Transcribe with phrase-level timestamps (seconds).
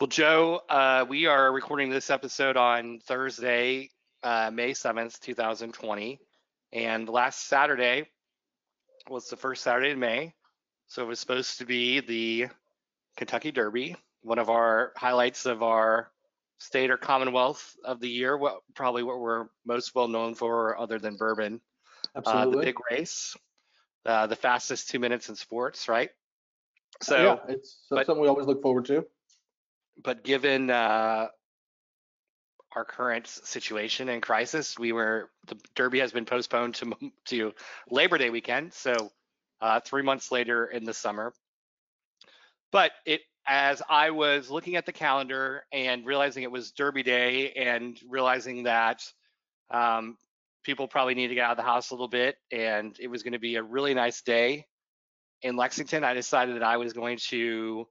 [0.00, 3.90] Well, Joe, uh, we are recording this episode on Thursday,
[4.22, 6.20] uh, May 7th, 2020.
[6.72, 8.06] And last Saturday
[9.10, 10.34] was the first Saturday in May.
[10.86, 12.46] So it was supposed to be the
[13.16, 16.12] Kentucky Derby, one of our highlights of our
[16.58, 21.00] state or commonwealth of the year, what, probably what we're most well known for other
[21.00, 21.60] than bourbon.
[22.16, 22.52] Absolutely.
[22.52, 23.36] Uh, the big race,
[24.06, 26.10] uh, the fastest two minutes in sports, right?
[27.02, 29.04] So, yeah, it's but- something we always look forward to.
[30.02, 31.28] But given uh,
[32.74, 36.94] our current situation and crisis, we were the Derby has been postponed to
[37.26, 37.52] to
[37.90, 39.10] Labor Day weekend, so
[39.60, 41.32] uh, three months later in the summer.
[42.70, 47.52] But it, as I was looking at the calendar and realizing it was Derby Day,
[47.52, 49.02] and realizing that
[49.70, 50.16] um,
[50.64, 53.22] people probably need to get out of the house a little bit, and it was
[53.22, 54.66] going to be a really nice day
[55.42, 57.86] in Lexington, I decided that I was going to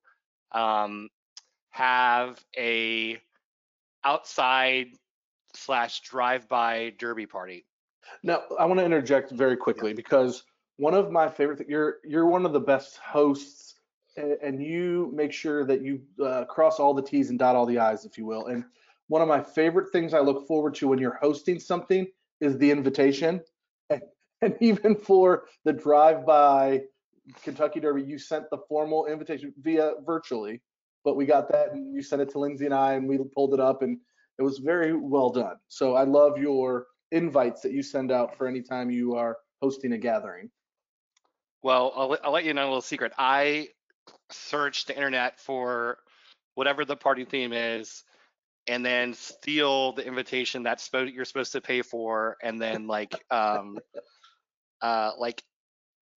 [0.52, 1.10] um,
[1.78, 3.20] have a
[4.04, 4.88] outside
[5.54, 7.66] slash drive-by derby party.
[8.24, 10.44] Now, I want to interject very quickly because
[10.78, 13.76] one of my favorite things, you're you're one of the best hosts,
[14.18, 17.68] a- and you make sure that you uh, cross all the T's and dot all
[17.68, 18.48] the I's, if you will.
[18.48, 18.64] And
[19.08, 22.08] one of my favorite things I look forward to when you're hosting something
[22.42, 23.42] is the invitation.
[23.90, 24.02] And,
[24.42, 26.82] and even for the drive-by
[27.42, 30.62] Kentucky Derby, you sent the formal invitation via virtually,
[31.08, 33.54] but we got that and you sent it to Lindsay and I, and we pulled
[33.54, 33.98] it up, and
[34.38, 35.56] it was very well done.
[35.70, 39.94] So I love your invites that you send out for any time you are hosting
[39.94, 40.50] a gathering.
[41.64, 43.14] Well, I'll, I'll let you know a little secret.
[43.18, 43.70] I
[44.32, 46.00] searched the internet for
[46.56, 48.04] whatever the party theme is,
[48.68, 53.80] and then steal the invitation that's you're supposed to pay for, and then like um,
[54.82, 55.42] uh, like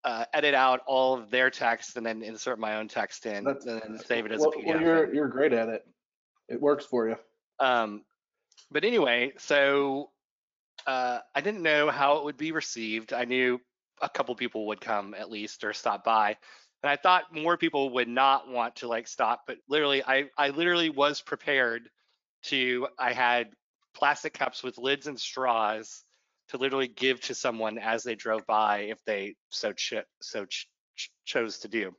[0.04, 3.60] uh, edit out all of their text and then insert my own text in, and
[3.64, 4.66] then save it as Well, a PDF.
[4.66, 5.86] well, you're you're great at it.
[6.48, 7.16] It works for you.
[7.58, 8.02] Um,
[8.70, 10.10] but anyway, so
[10.86, 13.12] uh, I didn't know how it would be received.
[13.12, 13.60] I knew
[14.00, 16.36] a couple people would come at least or stop by,
[16.82, 19.42] and I thought more people would not want to like stop.
[19.46, 21.90] But literally, I I literally was prepared
[22.44, 22.88] to.
[22.98, 23.50] I had
[23.94, 26.04] plastic cups with lids and straws
[26.50, 30.68] to literally give to someone as they drove by if they so cho- so ch-
[30.96, 31.92] ch- chose to do.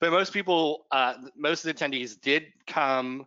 [0.00, 3.26] But most people, uh, most of the attendees did come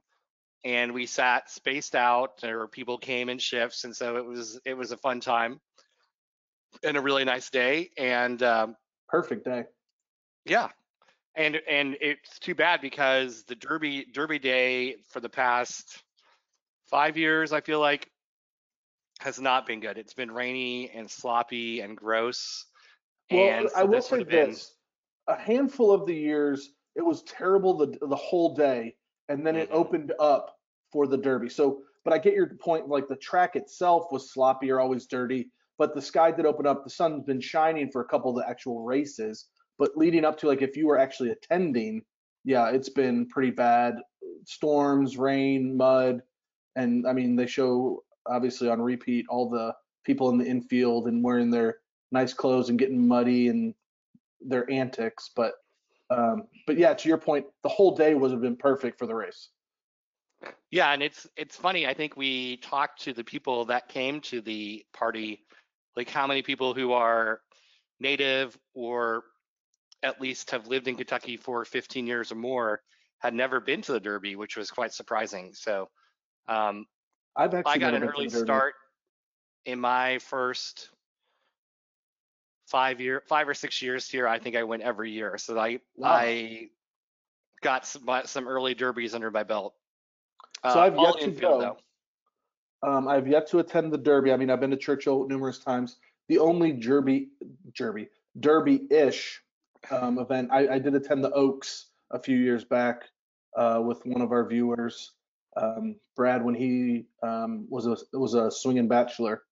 [0.63, 4.75] and we sat spaced out or people came in shifts and so it was it
[4.75, 5.59] was a fun time
[6.83, 8.75] and a really nice day and um,
[9.09, 9.63] Perfect day.
[10.45, 10.69] yeah
[11.35, 16.03] and and it's too bad because the derby derby day for the past
[16.89, 18.09] five years i feel like
[19.21, 22.65] has not been good it's been rainy and sloppy and gross
[23.29, 24.75] Well, and so I will say been this:
[25.27, 28.95] a handful of the years, it was terrible the the whole day,
[29.29, 29.73] and then it Mhm.
[29.73, 30.57] opened up
[30.91, 31.49] for the Derby.
[31.49, 32.89] So, but I get your point.
[32.89, 36.83] Like the track itself was sloppy or always dirty, but the sky did open up.
[36.83, 40.47] The sun's been shining for a couple of the actual races, but leading up to
[40.47, 42.03] like if you were actually attending,
[42.43, 43.95] yeah, it's been pretty bad.
[44.45, 46.21] Storms, rain, mud,
[46.75, 51.23] and I mean they show obviously on repeat all the people in the infield and
[51.23, 51.77] wearing their
[52.11, 53.75] nice clothes and getting muddy and
[54.39, 55.29] their antics.
[55.35, 55.53] But
[56.09, 59.15] um, but yeah, to your point, the whole day would have been perfect for the
[59.15, 59.49] race.
[60.69, 61.85] Yeah, and it's it's funny.
[61.85, 65.43] I think we talked to the people that came to the party,
[65.95, 67.41] like how many people who are
[67.99, 69.23] native or
[70.03, 72.81] at least have lived in Kentucky for 15 years or more
[73.19, 75.53] had never been to the Derby, which was quite surprising.
[75.53, 75.89] So
[76.47, 76.87] um,
[77.35, 78.73] I've actually I got an early start
[79.65, 80.89] in my first
[82.67, 84.27] five year, five or six years here.
[84.27, 86.11] I think I went every year, so I Wow.
[86.11, 86.69] I
[87.61, 89.75] got some some early derbies under my belt.
[90.63, 91.59] So Uh, I've yet to infield, go.
[91.59, 91.77] though.
[92.89, 94.31] Um, I've yet to attend the Derby.
[94.31, 95.97] I mean, I've been to Churchill numerous times.
[96.29, 97.29] The only Derby,
[97.75, 98.07] Derby,
[98.39, 99.41] Derby-ish
[99.91, 103.03] um, event I, I did attend the Oaks a few years back
[103.55, 105.11] uh, with one of our viewers,
[105.57, 109.43] um, Brad, when he um, was a was a swinging bachelor.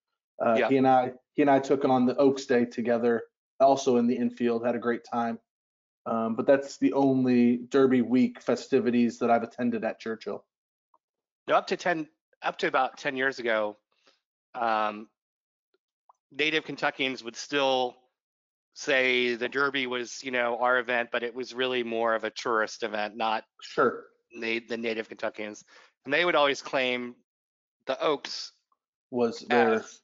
[0.43, 0.69] Uh, Yeah.
[0.69, 3.23] He and I he and I took on the Oaks Day together,
[3.59, 4.65] also in the infield.
[4.65, 5.39] Had a great time.
[6.05, 10.43] Um, but that's the only Derby week festivities that I've attended at Churchill.
[11.47, 12.07] No, up to 10
[12.41, 13.77] up to about 10 years ago
[14.55, 15.07] um,
[16.31, 17.95] native kentuckians would still
[18.73, 22.29] say the derby was you know our event but it was really more of a
[22.29, 24.05] tourist event not Sure.
[24.39, 25.65] the native kentuckians
[26.05, 27.15] and they would always claim
[27.85, 28.51] the oaks
[29.11, 29.73] Was there?
[29.75, 29.99] as,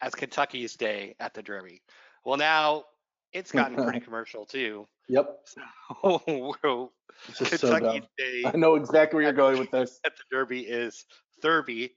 [0.00, 1.82] as kentucky's day at the derby
[2.24, 2.84] well now
[3.32, 4.88] it's gotten pretty commercial too.
[5.08, 5.38] Yep.
[5.44, 6.92] So
[7.38, 7.76] just so.
[7.78, 11.04] State I know exactly where you're going with this, at the Derby is
[11.40, 11.90] Thurby,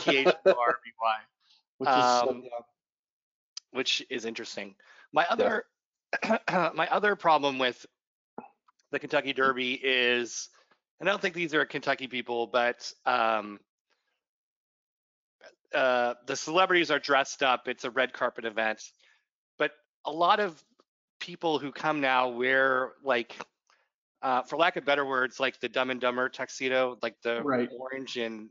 [0.00, 1.16] T H R B Y,
[1.78, 2.50] which is so Um, dumb.
[3.70, 4.74] which is interesting.
[5.14, 5.64] My other
[6.74, 7.86] my other problem with
[8.90, 10.50] the Kentucky Derby is,
[11.00, 13.60] and I don't think these are Kentucky people, but um,
[15.74, 17.68] uh, the celebrities are dressed up.
[17.68, 18.82] It's a red carpet event,
[19.58, 19.72] but
[20.04, 20.62] a lot of
[21.20, 23.36] people who come now wear like,
[24.22, 27.68] uh, for lack of better words, like the Dumb and Dumber tuxedo, like the Right.
[27.78, 28.50] orange and.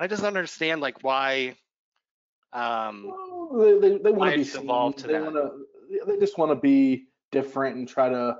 [0.00, 1.56] I just don't understand like why.
[2.52, 3.12] Um,
[3.50, 4.62] Well, they they, they want to be seen.
[4.92, 5.50] to they to.
[6.06, 8.36] They just want to be different and try to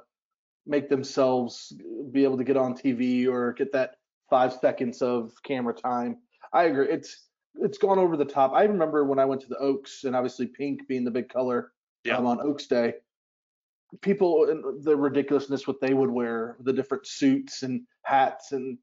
[0.69, 1.73] make themselves
[2.13, 3.97] be able to get on TV or get that
[4.31, 6.19] five seconds of camera time.
[6.53, 6.89] I agree.
[6.89, 7.25] It's
[7.61, 8.53] it's gone over the top.
[8.53, 11.73] I remember when I went to the Oaks and obviously pink being the big color
[12.05, 12.19] Yeah.
[12.19, 12.95] um, on Oaks Day.
[14.03, 18.79] People and the ridiculousness what they would wear, the different suits and hats and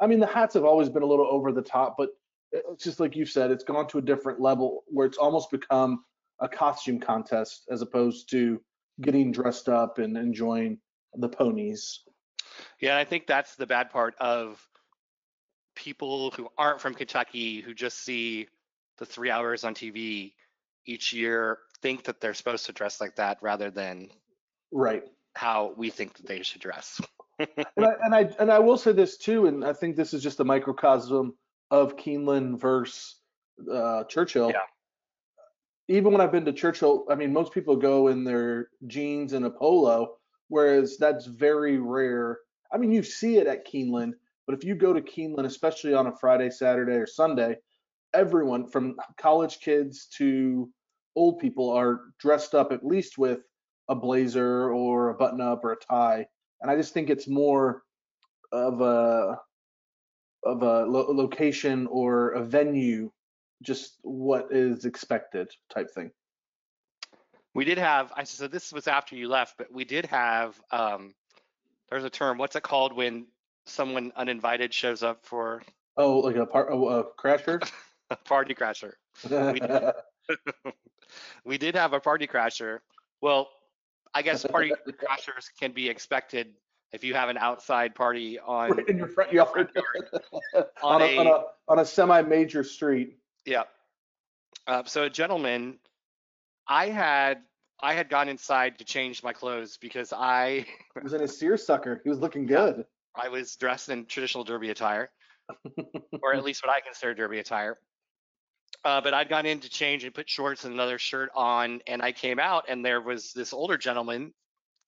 [0.00, 2.10] I mean the hats have always been a little over the top, but
[2.52, 6.04] it's just like you said, it's gone to a different level where it's almost become
[6.40, 8.60] a costume contest as opposed to
[9.02, 10.78] getting dressed up and enjoying
[11.14, 12.00] the ponies.
[12.80, 14.64] Yeah, I think that's the bad part of
[15.74, 18.48] people who aren't from Kentucky who just see
[18.98, 20.32] the three hours on TV
[20.86, 24.10] each year think that they're supposed to dress like that rather than
[24.72, 25.04] Right.
[25.34, 27.00] how we think that they should dress.
[27.76, 30.22] And I, and I and I will say this too, and I think this is
[30.22, 31.32] just a microcosm
[31.70, 33.16] of Keeneland versus
[33.72, 34.50] uh, Churchill.
[34.50, 34.58] Yeah.
[35.88, 39.46] Even when I've been to Churchill, I mean, most people go in their jeans and
[39.46, 40.18] a polo,
[40.50, 42.38] whereas that's very rare.
[42.70, 44.12] I mean, you see it at Keeneland,
[44.46, 47.56] but if you go to Keeneland, especially on a Friday, Saturday, or Sunday,
[48.12, 50.70] everyone from college kids to
[51.16, 53.40] old people are dressed up at least with
[53.88, 56.26] a blazer or a button up or a tie
[56.60, 57.82] and I just think it's more
[58.52, 59.38] of a
[60.44, 63.10] of a lo- location or a venue,
[63.62, 66.10] just what is expected type thing.
[67.54, 71.14] We did have, I so this was after you left, but we did have, um,
[71.90, 73.26] there's a term, what's it called when
[73.66, 75.62] someone uninvited shows up for
[75.96, 77.60] Oh, like a part, oh, a crasher.
[78.10, 78.92] a party crasher?
[81.44, 82.78] we did have a party crasher.
[83.20, 83.48] Well,
[84.14, 86.54] I guess party crashers can be expected
[86.92, 88.70] if you have an outside party on.
[88.70, 89.68] right in your front yard,
[90.54, 93.18] on, On a, on a- a on a semi-major street.
[93.44, 93.64] Yeah.
[94.66, 95.78] Uh, so a gentleman,
[96.70, 97.42] I had
[97.80, 100.64] I had gone inside to change my clothes because I
[100.94, 102.00] He was in a seersucker.
[102.04, 102.86] He was looking good.
[103.14, 105.10] I was dressed in traditional derby attire,
[106.22, 107.76] or at least what I consider derby attire.
[108.84, 112.00] Uh, but I'd gone in to change and put shorts and another shirt on, and
[112.00, 114.32] I came out, and there was this older gentleman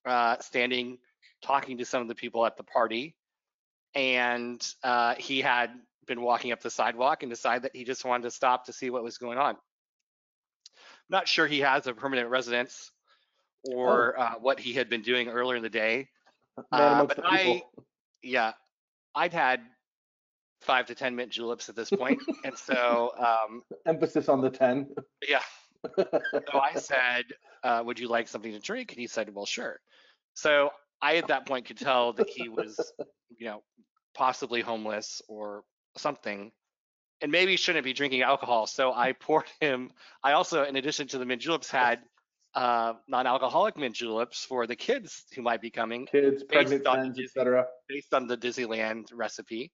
[0.06, 0.98] uh, standing
[1.42, 3.16] talking to some of the people at the party,
[3.94, 5.70] and uh, he had
[6.06, 8.88] been walking up the sidewalk and decided that he just wanted to stop to see
[8.88, 9.56] what was going on.
[11.12, 12.90] Not sure he has a permanent residence
[13.70, 16.08] or uh, what he had been doing earlier in the day.
[16.72, 17.70] Uh, but people.
[18.22, 18.52] Yeah,
[19.14, 19.60] I'd had
[20.62, 24.88] five to ten mint juleps at this point, and so um, Emphasis on the ten.
[25.28, 25.42] yeah.
[25.96, 27.24] So I said,
[27.64, 29.80] uh, "Would you like something to drink?" And he said, "Well, sure."
[30.34, 30.70] So
[31.02, 32.92] I at that point could tell that he was,
[33.36, 33.62] you know,
[34.14, 35.64] possibly homeless or
[35.96, 36.52] something,
[37.22, 38.66] and maybe shouldn't be drinking alcohol.
[38.66, 39.90] So I poured him.
[40.22, 42.00] I also, in addition to the mint juleps, had
[42.54, 47.18] uh, non-alcoholic mint juleps for the kids who might be coming Kids, pregnant on friends,
[47.18, 47.66] etc.
[47.88, 49.72] based on the Disneyland recipe.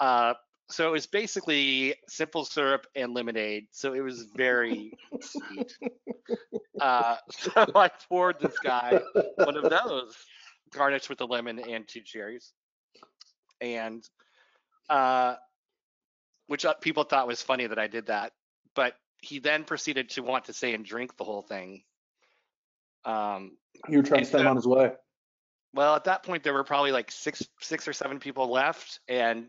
[0.00, 0.34] Uh,
[0.70, 3.66] so it was basically simple syrup and lemonade.
[3.72, 5.72] So it was very sweet.
[6.78, 9.00] Uh, so I poured this guy
[9.36, 10.14] one of those,
[10.72, 12.52] garnished with a lemon and two cherries,
[13.60, 14.04] and
[14.88, 15.34] uh,
[16.48, 18.32] which uh, people thought was funny that I did that.
[18.74, 21.82] But he then proceeded to want to say and drink the whole thing.
[23.04, 23.56] Um,
[23.88, 24.92] You were trying to him on his way.
[25.72, 29.46] well, at that point, there were probably like six, six or seven people left, and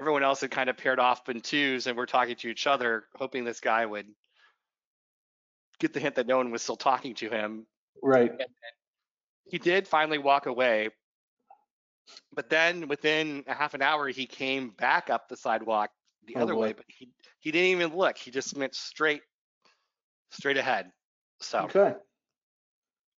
[0.00, 3.04] everyone else had kind of paired off in twos, and we're talking to each other,
[3.16, 4.06] hoping this guy would
[5.78, 7.66] get the hint that no one was still talking to him.
[8.02, 8.32] Right.
[9.48, 10.90] He did finally walk away,
[12.32, 15.90] but then within a half an hour, he came back up the sidewalk
[16.26, 16.60] the Oh, other boy.
[16.60, 18.16] way, but he he didn't even look.
[18.18, 19.22] He just went straight,
[20.30, 20.90] straight ahead.
[21.40, 21.60] So.
[21.60, 21.94] Okay.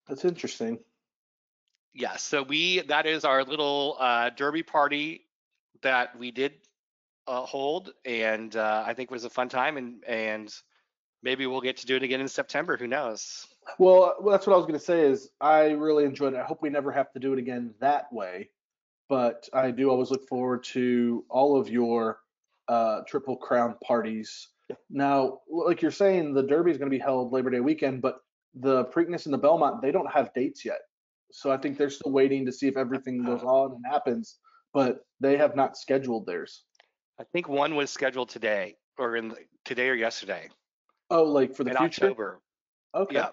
[0.08, 0.80] That's interesting.
[1.94, 5.28] Yeah, so we that is our little uh, derby party
[5.82, 6.54] that we did
[7.28, 10.54] uh, hold, and uh, I think it was a fun time, and and
[11.24, 12.78] maybe we'll get to do it again in September.
[12.78, 13.48] Who knows?
[13.80, 15.02] Well, well, that's what I was going to say.
[15.02, 16.40] Is I really enjoyed it.
[16.40, 18.50] I hope we never have to do it again that way,
[19.10, 22.20] but I do always look forward to all of your
[22.68, 24.50] uh, Triple Crown parties.
[24.90, 28.20] Now, like you're saying, the Derby is going to be held Labor Day weekend, but
[28.54, 30.80] the Preakness and the Belmont they don't have dates yet.
[31.32, 34.38] So I think they're still waiting to see if everything goes on and happens,
[34.74, 36.64] but they have not scheduled theirs.
[37.20, 39.34] I think one was scheduled today, or in
[39.66, 40.50] today or yesterday
[41.10, 42.06] Oh, like for the in future?
[42.06, 42.42] October.
[42.96, 43.16] Okay.
[43.16, 43.30] Yeah.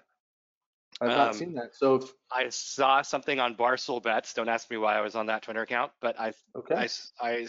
[1.01, 1.75] I've not Um, seen that.
[1.75, 4.33] So if, I saw something on Barstool Bets.
[4.33, 6.75] Don't ask me why I was on that Twitter account, but I okay.
[6.75, 6.87] I,
[7.19, 7.47] I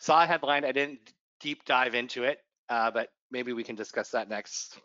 [0.00, 0.64] saw a headline.
[0.64, 2.38] I didn't deep dive into it,
[2.68, 4.80] uh, but maybe we can discuss that next.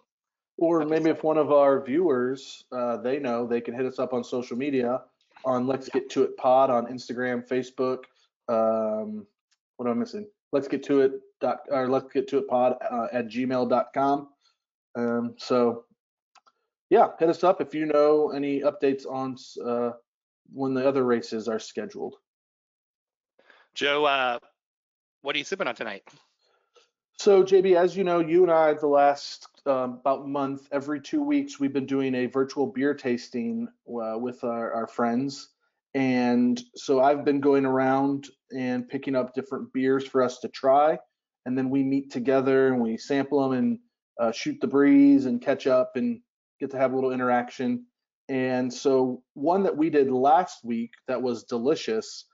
[0.58, 4.14] Or maybe if one of our viewers, uh, they know, they can hit us up
[4.14, 5.02] on social media
[5.44, 8.04] on Lex Get To It Pod on Instagram, Facebook.
[8.48, 9.26] Um,
[9.78, 10.28] what am I missing?
[10.54, 14.30] Lex Get To It dot or Lex Get To It Pod uh, at gmail.com.
[14.96, 15.84] Um, so
[16.90, 19.92] yeah, hit us up if you know any updates on uh,
[20.54, 22.16] when the other races are scheduled.
[23.74, 24.40] Joe, uh,
[25.26, 26.04] what are you sipping on tonight?
[27.18, 31.24] So, JB, as you know, you and I, the last um, about month, every two
[31.24, 35.50] weeks, we've been doing a virtual beer tasting uh, with our, our friends.
[35.96, 41.00] And so I've been going around and picking up different beers for us to try.
[41.48, 43.80] And then we meet together and we sample them and
[44.20, 46.20] uh, shoot the breeze and catch up and
[46.60, 47.86] get to have a little interaction.
[48.30, 52.26] And so, one that we did last week that was delicious.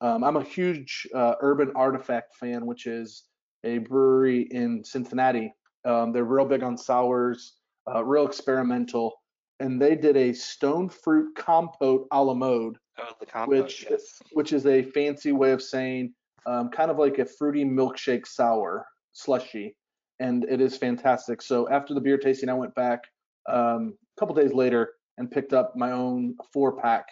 [0.00, 3.24] Um, I'm a huge uh, Urban Artifact fan, which is
[3.64, 5.52] a brewery in Cincinnati.
[5.84, 7.54] Um, they're real big on sours,
[7.92, 9.14] uh, real experimental,
[9.60, 13.64] and they did a stone fruit compote a la mode, Oh, the compote.
[13.64, 14.22] Which- yes.
[14.32, 16.14] which is a fancy way of saying
[16.46, 19.74] um, kind of like a fruity milkshake sour slushy,
[20.20, 21.40] and it is fantastic.
[21.40, 23.00] So after the beer tasting, I went back
[23.48, 27.06] um, a couple days later and picked up my own four pack.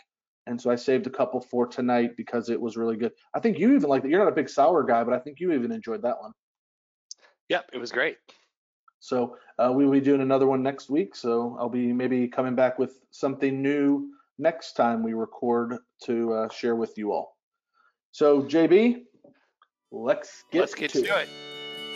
[0.46, 3.12] And so I saved a couple for tonight because it was really good.
[3.34, 4.08] I think you even like that.
[4.08, 6.32] You're not a big sour guy, but I think you even enjoyed that one.
[7.48, 8.16] Yep, it was great.
[8.98, 11.14] So uh, we will be doing another one next week.
[11.14, 16.48] So I'll be maybe coming back with something new next time we record to uh,
[16.48, 17.36] share with you all.
[18.12, 19.02] So JB,
[19.90, 21.28] let's get Let's get to it.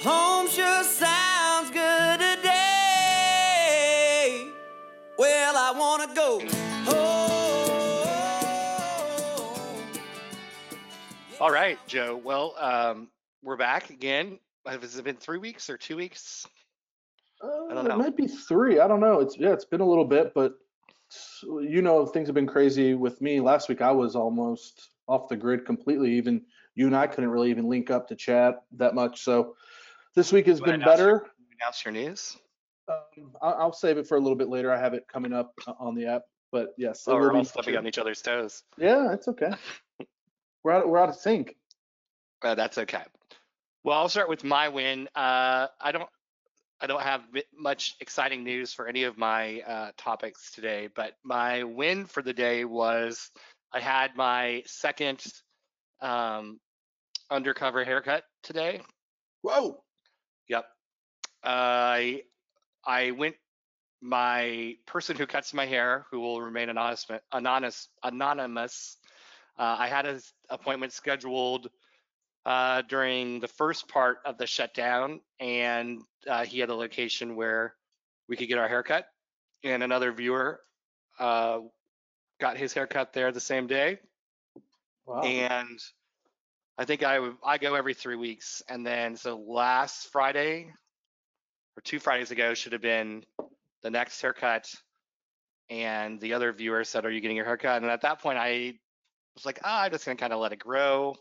[0.02, 2.15] Home sure sounds good
[11.38, 12.20] All right, Joe.
[12.22, 13.08] Well, um,
[13.42, 14.38] we're back again.
[14.66, 16.46] Has it been three weeks or two weeks?
[17.42, 17.94] Uh, don't know.
[17.94, 18.80] it might be three.
[18.80, 19.20] I don't know.
[19.20, 20.54] It's yeah, it's been a little bit, but
[21.42, 23.40] you know things have been crazy with me.
[23.40, 26.14] Last week I was almost off the grid completely.
[26.14, 26.42] Even
[26.74, 29.22] you and I couldn't really even link up to chat that much.
[29.22, 29.56] So
[30.14, 31.30] this week has been announce your- better.
[31.60, 32.36] Announce your news.
[32.88, 34.72] Um, I- I'll save it for a little bit later.
[34.72, 36.22] I have it coming up uh, on the app.
[36.52, 38.62] But yes, Oh, we're all stepping on each other's toes.
[38.78, 39.50] Yeah, it's okay.
[40.66, 40.88] We're out.
[40.88, 41.54] We're out of sync.
[42.42, 43.02] Uh, that's okay.
[43.84, 45.08] Well, I'll start with my win.
[45.14, 46.08] Uh, I don't,
[46.80, 47.22] I don't have
[47.56, 52.32] much exciting news for any of my uh, topics today, but my win for the
[52.32, 53.30] day was
[53.72, 55.22] I had my second
[56.00, 56.58] um,
[57.30, 58.80] undercover haircut today.
[59.42, 59.84] Whoa.
[60.48, 60.64] Yep.
[61.44, 62.22] I
[62.84, 63.36] I went.
[64.02, 68.98] My person who cuts my hair, who will remain anonymous, anonymous, anonymous.
[69.58, 70.20] Uh, I had an
[70.50, 71.68] appointment scheduled
[72.44, 77.74] uh, during the first part of the shutdown, and uh, he had a location where
[78.28, 79.06] we could get our haircut.
[79.64, 80.60] And another viewer
[81.18, 81.60] uh,
[82.40, 83.98] got his haircut there the same day
[85.06, 85.22] Wow.
[85.22, 85.78] and
[86.78, 90.72] I think I I go every three weeks, and then so last Friday
[91.76, 93.24] or two Fridays ago should have been
[93.82, 94.68] the next haircut,
[95.70, 98.74] and the other viewer said, "Are you getting your haircut?" And at that point, I
[99.36, 101.14] was like, "Ah, I'm just gonna kind of let it grow,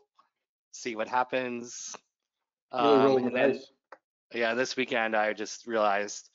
[0.72, 1.95] see what happens."
[2.72, 3.62] Um, then-
[4.34, 6.29] yeah, this weekend I just realized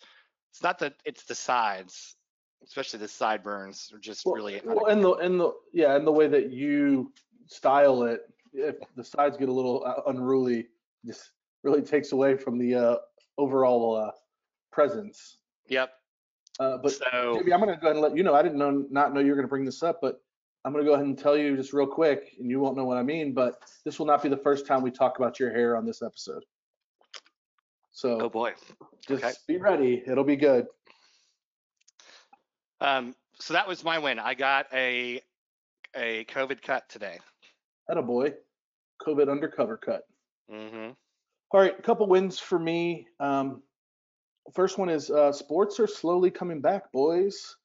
[0.51, 2.17] it's not that it's the sides,
[2.63, 4.61] especially the sideburns, are just Well, really.
[4.65, 7.13] well, and the and the yeah, and the way that you
[7.47, 8.23] style it,
[8.53, 10.69] if the sides get a little uh, unruly,
[11.05, 11.31] just
[11.63, 12.97] really takes away from the uh,
[13.39, 14.13] overall uh,
[14.71, 15.39] presence.
[15.69, 15.93] Yep.
[16.59, 18.35] Uh, but so JB, I'm going to go ahead and let you know.
[18.35, 20.23] I didn't know not know you were going to bring this up, but
[20.65, 22.85] I'm going to go ahead and tell you just real quick, and you won't know
[22.85, 23.33] what I mean.
[23.33, 26.03] But this will not be the first time we talk about your hair on this
[26.03, 26.45] episode.
[27.93, 28.53] So oh boy.
[29.07, 29.35] just okay.
[29.47, 30.67] be ready; it'll be good.
[32.81, 34.19] Um, so that was my win.
[34.19, 35.21] I got a
[35.97, 37.19] a COVID cut today.
[37.91, 38.35] Atta boy,
[39.07, 40.03] COVID undercover cut.
[40.51, 40.91] hmm
[41.51, 43.07] All right, a couple wins for me.
[43.19, 43.63] Um,
[44.55, 47.57] first one is uh, sports are slowly coming back, boys.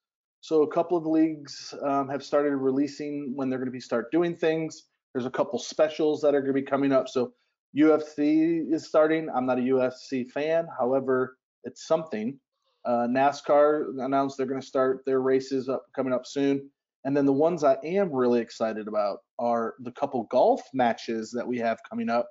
[0.45, 4.11] So a couple of leagues um, have started releasing when they're going to be start
[4.11, 4.83] doing things.
[5.11, 7.09] There's a couple specials that are going to be coming up.
[7.09, 7.33] So
[7.75, 9.27] UFC is starting.
[9.35, 12.39] I'm not a UFC fan, however, it's something.
[12.85, 16.69] Uh, NASCAR announced they're going to start their races up coming up soon.
[17.05, 21.47] And then the ones I am really excited about are the couple golf matches that
[21.47, 22.27] we have coming up.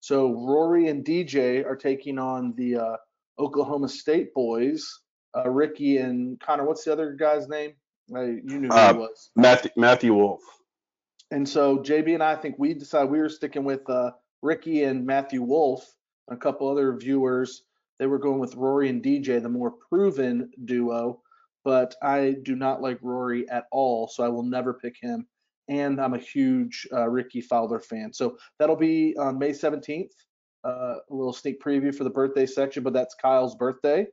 [0.00, 2.96] So Rory and DJ are taking on the uh,
[3.38, 5.01] Oklahoma State boys.
[5.36, 7.72] Uh, Ricky and Connor, what's the other guy's name?
[8.14, 9.30] Uh, you knew who Uh, he was.
[9.36, 10.42] Matthew, Matthew Wolff.
[11.30, 14.10] And so JB and I, I think we decided we were sticking with uh,
[14.42, 15.94] Ricky and Matthew Wolff.
[16.30, 17.64] A couple other viewers,
[17.98, 21.20] they were going with Rory and DJ, the more proven duo.
[21.64, 25.26] But I do not like Rory at all, so I will never pick him.
[25.68, 28.12] And I'm a huge uh, Rickie Fowler fan.
[28.12, 30.10] So that'll be on May 17th.
[30.64, 34.06] Uh, a little sneak preview for the birthday section, but that's Kyle's birthday.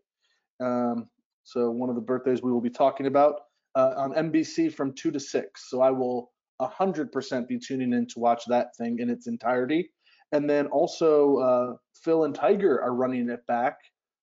[0.59, 1.07] Um,
[1.43, 3.41] so one of the birthdays we will be talking about
[3.75, 5.69] uh, on NBC from 2 to 6.
[5.69, 9.91] So I will 100% be tuning in to watch that thing in its entirety.
[10.31, 11.73] And then also, uh,
[12.03, 13.77] Phil and Tiger are running it back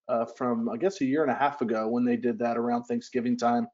[0.08, 2.84] uh, from, I guess, a year and a half ago when they did that around
[2.84, 3.66] Thanksgiving time.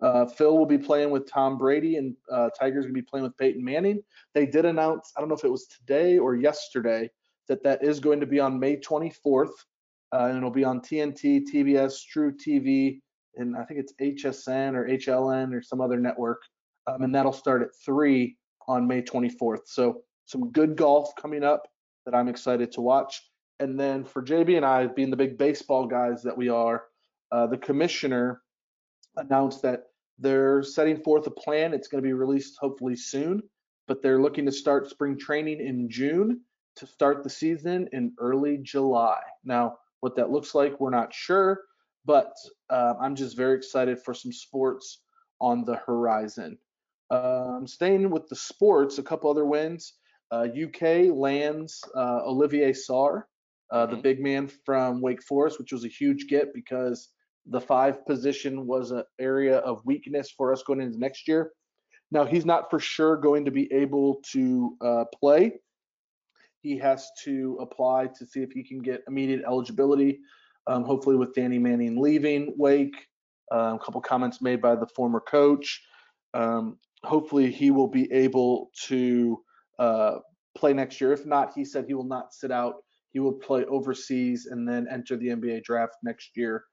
[0.00, 3.36] Uh, Phil will be playing with Tom Brady, and uh, Tiger's to be playing with
[3.38, 4.02] Peyton Manning.
[4.34, 7.10] They did announce, I don't know if it was today or yesterday,
[7.48, 9.52] that that is going to be on May 24th,
[10.12, 13.00] uh, and it'll be on TNT, TBS, True TV,
[13.36, 16.42] and I think it's HSN or HLN or some other network
[16.86, 18.36] um, and that'll start at three
[18.68, 19.66] on May 24th.
[19.66, 21.66] So some good golf coming up
[22.04, 23.22] that I'm excited to watch.
[23.58, 26.84] And then for JB and I, being the big baseball guys that we are,
[27.32, 28.42] uh, the commissioner
[29.16, 29.84] announced that
[30.18, 31.74] they're setting forth a plan.
[31.74, 33.42] It's going to be released hopefully soon,
[33.88, 36.40] but they're looking to start spring training in June
[36.76, 39.20] to start the season in early July.
[39.44, 41.62] Now, what that looks like, we're not sure,
[42.04, 42.32] but
[42.70, 45.02] uh, I'm just very excited for some sports
[45.40, 46.58] on the horizon.
[47.10, 49.94] Um, staying with the sports, a couple other wins.
[50.32, 53.24] Uh, UK lands uh, Olivier Sarr,
[53.70, 54.02] uh, the Mhm.
[54.02, 57.12] big man from Wake Forest, which was a huge get because
[57.46, 61.52] the five position was an area of weakness for us going into next year.
[62.10, 65.60] Now he's not for sure going to be able to uh, play.
[66.66, 70.18] He has to apply to see if he can get immediate eligibility.
[70.66, 73.06] Um, hopefully, with Danny Manning leaving Wake,
[73.52, 75.80] um, a couple comments made by the former coach.
[76.34, 79.40] Um, hopefully, he will be able to
[79.78, 80.16] uh,
[80.56, 81.12] play next year.
[81.12, 82.82] If not, he said he will not sit out.
[83.12, 86.64] He will play overseas and then enter the NBA draft next year.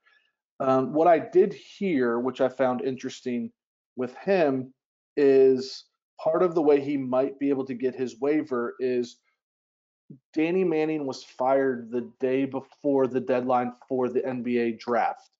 [0.58, 3.52] Um, what I did hear, which I found interesting
[3.94, 4.74] with him,
[5.16, 5.84] is
[6.20, 9.18] part of the way he might be able to get his waiver is
[10.32, 15.30] Danny Manning was fired the day before the deadline for the NBA draft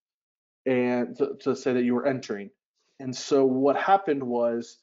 [0.67, 2.51] and to, to say that you were entering.
[3.01, 4.79] And so what happened was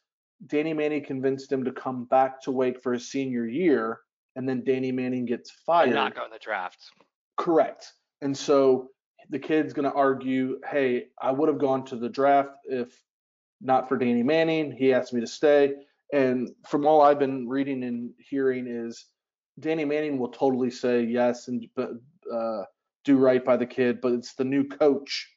[0.48, 4.00] Danny Manning convinced him to come back to Wake for his senior year,
[4.36, 5.88] and then Danny Manning gets fired.
[5.88, 6.80] And not go in the draft.
[7.38, 7.94] Correct.
[8.22, 8.90] And so
[9.30, 13.02] the kid's going to argue, hey, I would have gone to the draft if
[13.62, 14.72] not for Danny Manning.
[14.72, 15.74] He asked me to stay.
[16.14, 19.06] And from all I've been reading and hearing is
[19.60, 22.64] Danny Manning will totally say yes and uh,
[23.04, 25.28] do right by the kid, but it's the new coach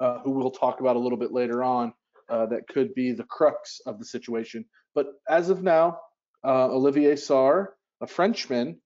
[0.00, 1.92] uh, who we'll talk about a little bit later on
[2.28, 4.64] uh, that could be the crux of the situation.
[4.94, 5.98] But as of now,
[6.44, 7.68] uh, Olivier Sarr,
[8.00, 8.80] a Frenchman,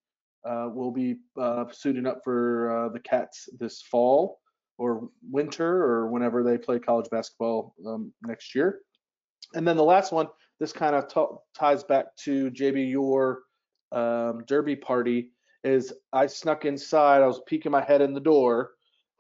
[0.49, 4.41] uh, will be uh, suiting up for the Cats this fall
[4.79, 8.81] or winter or whenever they play college basketball um, next year.
[9.55, 13.41] And then the last one, this kind of t- ties back to JB your
[13.93, 15.31] um, derby party.
[15.63, 17.23] Is I snuck inside.
[17.23, 18.71] I was peeking my head in the door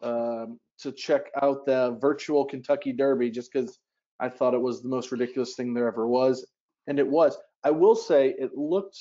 [0.02, 3.78] um, to check out the virtual Kentucky Derby just because
[4.20, 6.46] I thought it was the most ridiculous thing there ever was,
[6.86, 7.36] and it was.
[7.62, 8.98] I will say it looked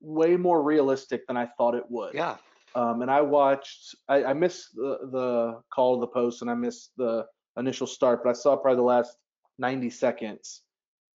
[0.00, 2.14] way more realistic than I thought it would.
[2.14, 2.36] Yeah.
[2.76, 3.96] Um, and I watched.
[4.08, 8.22] I, I missed the, the call of the post, and I missed the initial start,
[8.22, 9.16] but I saw probably the last
[9.58, 10.62] 90 seconds.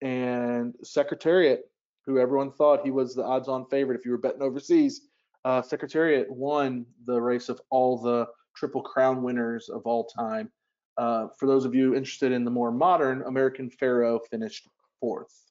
[0.03, 1.63] And Secretariat,
[2.07, 5.03] who everyone thought he was the odds-on favorite if you were betting overseas,
[5.45, 10.51] uh, Secretariat won the race of all the Triple Crown winners of all time.
[10.97, 14.69] Uh, for those of you interested in the more modern, American Pharoah finished
[15.01, 15.51] fourth.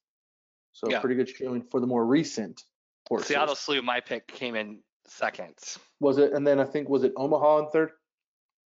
[0.71, 0.99] So Yeah.
[1.01, 2.63] pretty good showing for the more recent
[3.07, 3.27] horses.
[3.27, 5.55] Seattle Slew, my pick, came in second.
[5.99, 6.33] was it?
[6.33, 7.91] And then I think was it Omaha in third?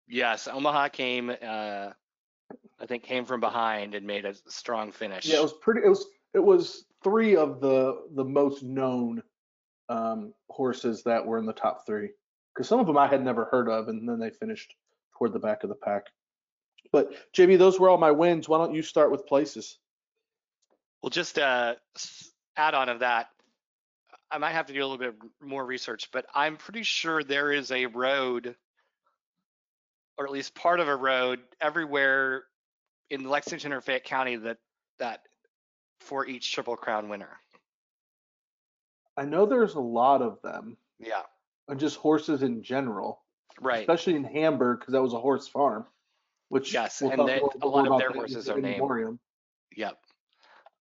[0.07, 1.91] Yes, Omaha came, uh,
[2.79, 5.25] I think, came from behind and made a strong finish.
[5.25, 5.81] Yeah, it was pretty.
[5.85, 9.21] It was it was three of the the most known
[9.89, 12.09] um, horses that were in the top three
[12.53, 14.73] because some of them I had never heard of, and then they finished
[15.15, 16.07] toward the back of the pack.
[16.91, 18.49] But JB, those were all my wins.
[18.49, 19.77] Why don't you start with places?
[21.01, 21.75] Well, just uh,
[22.57, 23.27] add on of that,
[24.31, 27.51] I might have to do a little bit more research, but I'm pretty sure there
[27.51, 28.55] is a road,
[30.17, 32.45] or at least part of a road, everywhere
[33.11, 34.57] in Lexington or Fayette County that
[34.97, 35.21] that
[35.99, 37.39] for each Triple Crown winner.
[39.17, 41.23] I know there's a lot of them, Yeah,
[41.67, 43.23] and just horses in general,
[43.61, 43.79] right.
[43.81, 45.85] especially in Hamburg because that was a horse farm.
[46.49, 48.77] Which Yes, we'll and they- a lot of their horses are named.
[48.77, 49.19] memoriam.
[49.75, 49.99] Yep.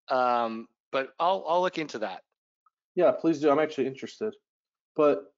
[0.08, 2.22] Um, but I'll I'll look into that.
[2.94, 3.50] Yeah, please do.
[3.50, 4.34] I'm actually interested.
[4.94, 5.32] But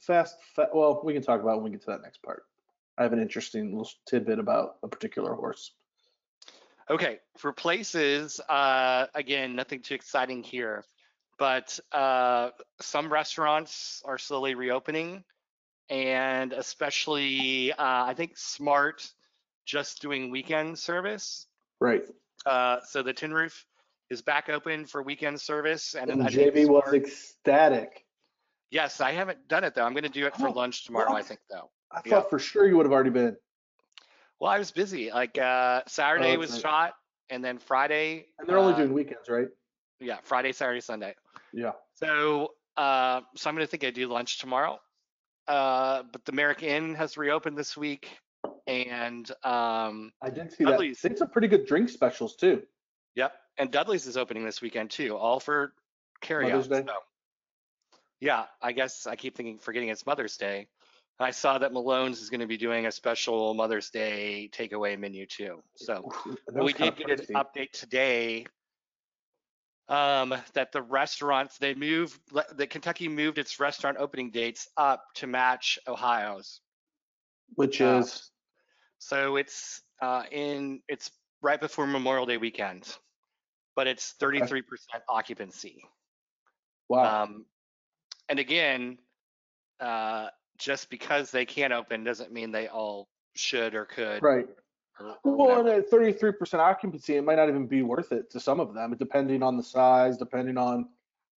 [0.00, 2.44] fast, fa- well, we can talk about when we get to that next part.
[2.98, 5.72] I have an interesting little tidbit about a particular horse.
[6.90, 10.84] Okay, for places, uh, again, nothing too exciting here,
[11.38, 15.24] but uh, some restaurants are slowly reopening,
[15.88, 19.10] and especially uh, I think Smart
[19.64, 21.46] just doing weekend service.
[21.80, 22.02] Right.
[22.44, 23.64] Uh, so the Tin Roof
[24.10, 28.04] is back open for weekend service, and, And JB was ecstatic.
[28.70, 29.84] yes, I haven't done it though.
[29.84, 31.14] I'm going to do it for Oh, lunch tomorrow.
[31.14, 31.70] I think though.
[31.90, 33.36] I thought for sure you would have already been.
[34.42, 35.08] Well, I was busy.
[35.12, 36.94] Like uh, Saturday Oh, was shot,
[37.30, 38.26] and then Friday.
[38.40, 39.46] And they're only uh, doing weekends, right?
[40.00, 41.14] yeah, Friday, Saturday, Sunday.
[41.52, 41.70] Yeah.
[41.94, 44.80] So, uh, so I'm going to think I do lunch tomorrow.
[45.46, 48.08] Uh, but the American Inn has reopened this week,
[48.66, 50.72] and um, I did see that.
[50.72, 51.00] Dudley's.
[51.00, 52.62] They did some pretty good drink specials too.
[53.14, 55.72] yep, and Dudley's is opening this weekend too, all for
[56.20, 56.84] carry Mother's out.
[56.84, 56.84] Day?
[56.88, 56.94] So,
[58.18, 60.66] yeah, I guess I keep thinking forgetting it's Mother's Day.
[61.20, 65.26] I saw that Malone's is going to be doing a special Mother's Day takeaway menu
[65.26, 65.62] too.
[65.76, 66.10] So
[66.52, 68.46] we did get an update today
[69.88, 75.26] um, that the restaurants they moved that Kentucky moved its restaurant opening dates up to
[75.26, 76.60] match Ohio's.
[77.54, 78.30] which uh, is
[78.98, 81.10] So it's uh, in it's
[81.42, 82.96] right before Memorial Day weekend,
[83.76, 84.62] but it's 33%
[85.08, 85.84] occupancy.
[86.88, 87.24] wow.
[87.24, 87.44] Um,
[88.28, 88.98] and again,
[89.80, 90.28] uh,
[90.62, 94.22] just because they can't open doesn't mean they all should or could.
[94.22, 94.46] right.
[95.00, 95.60] or- or Well, whatever.
[95.72, 98.94] and at 33% occupancy, it might not even be worth it to some of them,
[98.98, 100.88] depending on the size, depending on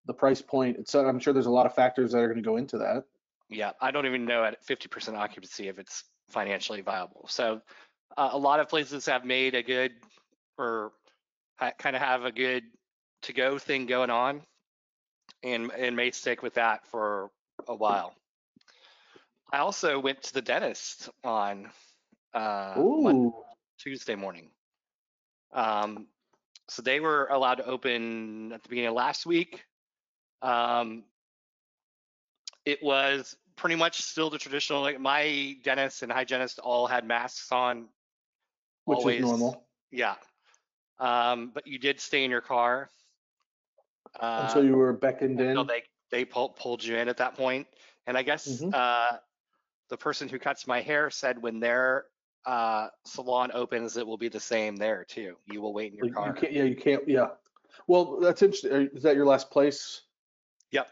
[0.05, 0.75] the price point.
[0.77, 3.05] It's, I'm sure there's a lot of factors that are going to go into that.
[3.49, 7.27] Yeah, I don't even know at 50% occupancy if it's financially viable.
[7.29, 7.61] So
[8.17, 9.91] uh, a lot of places have made a good
[10.57, 10.91] or
[11.57, 12.63] ha- kind of have a good
[13.21, 14.41] to go thing going on
[15.43, 17.29] and and may stick with that for
[17.67, 18.13] a while.
[19.53, 21.69] I also went to the dentist on
[22.33, 22.83] uh,
[23.77, 24.49] Tuesday morning.
[25.53, 26.07] Um,
[26.67, 29.63] so they were allowed to open at the beginning of last week.
[30.41, 31.03] Um,
[32.65, 34.81] it was pretty much still the traditional.
[34.81, 37.89] Like my dentist and hygienist all had masks on.
[38.85, 39.19] Which always.
[39.19, 40.15] is normal Yeah.
[40.97, 42.89] Um, but you did stay in your car.
[44.19, 45.67] Uh, until you were beckoned in.
[45.67, 47.67] they they pulled pulled you in at that point.
[48.07, 48.73] And I guess Mhm.
[48.73, 49.17] uh,
[49.93, 52.05] the person who cuts my hair said when their
[52.47, 55.35] uh, salon opens, it will be the same there too.
[55.45, 56.27] You will wait in your You- car.
[56.29, 57.07] You can't, yeah, you can't.
[57.07, 57.27] Yeah.
[57.85, 58.89] Well, that's interesting.
[58.95, 60.01] Is that your last place?
[60.71, 60.87] Yep.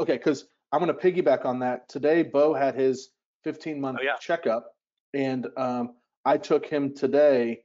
[0.00, 1.88] Okay, because I'm going to piggyback on that.
[1.88, 3.10] Today, Bo had his
[3.44, 4.16] 15 month Oh, yeah.
[4.20, 4.74] checkup,
[5.12, 5.94] and um,
[6.24, 7.62] I took him today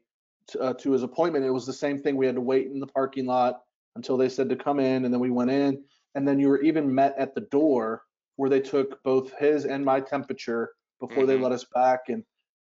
[0.50, 1.46] to, uh, to his appointment.
[1.46, 2.16] It was the same thing.
[2.16, 3.62] We had to wait in the parking lot
[3.96, 5.84] until they said to come in, and then we went in.
[6.14, 8.04] And then you were even met at the door
[8.40, 10.72] where they took both his and my temperature
[11.02, 11.42] before they Mhm.
[11.42, 12.08] let us back.
[12.08, 12.24] And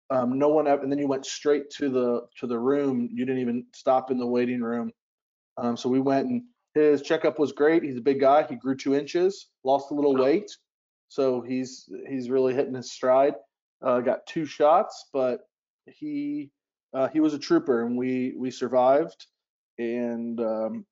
[0.09, 3.09] um, no one, ever, and then you went straight to the to the room.
[3.11, 4.93] You didn't even stop in the waiting room.
[5.57, 7.83] Um, so we went and his checkup was great.
[7.83, 8.43] He's a big guy.
[8.43, 10.49] He grew two inches, lost a little weight,
[11.09, 13.35] so he's he's really hitting his stride.
[13.81, 15.41] Uh, got two shots, but
[15.85, 16.49] he
[16.93, 19.27] uh, he was a trooper, and we we survived.
[19.79, 20.85] And um,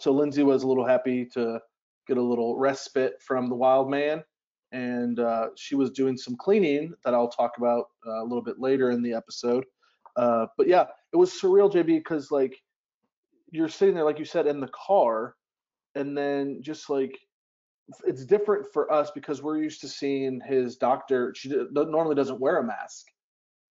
[0.00, 1.60] so Lindsay was a little happy to
[2.08, 4.24] get a little respite from the wild man,
[4.72, 8.58] and uh, she was doing some cleaning that I'll talk about uh, a little bit
[8.58, 9.64] later in the episode.
[10.16, 12.56] Uh, but yeah, it was surreal, JB, because like
[13.50, 15.36] you're sitting there, like you said, in the car,
[15.94, 17.18] and then just like
[18.04, 21.32] it's different for us because we're used to seeing his doctor.
[21.36, 23.06] She d- normally doesn't wear a mask,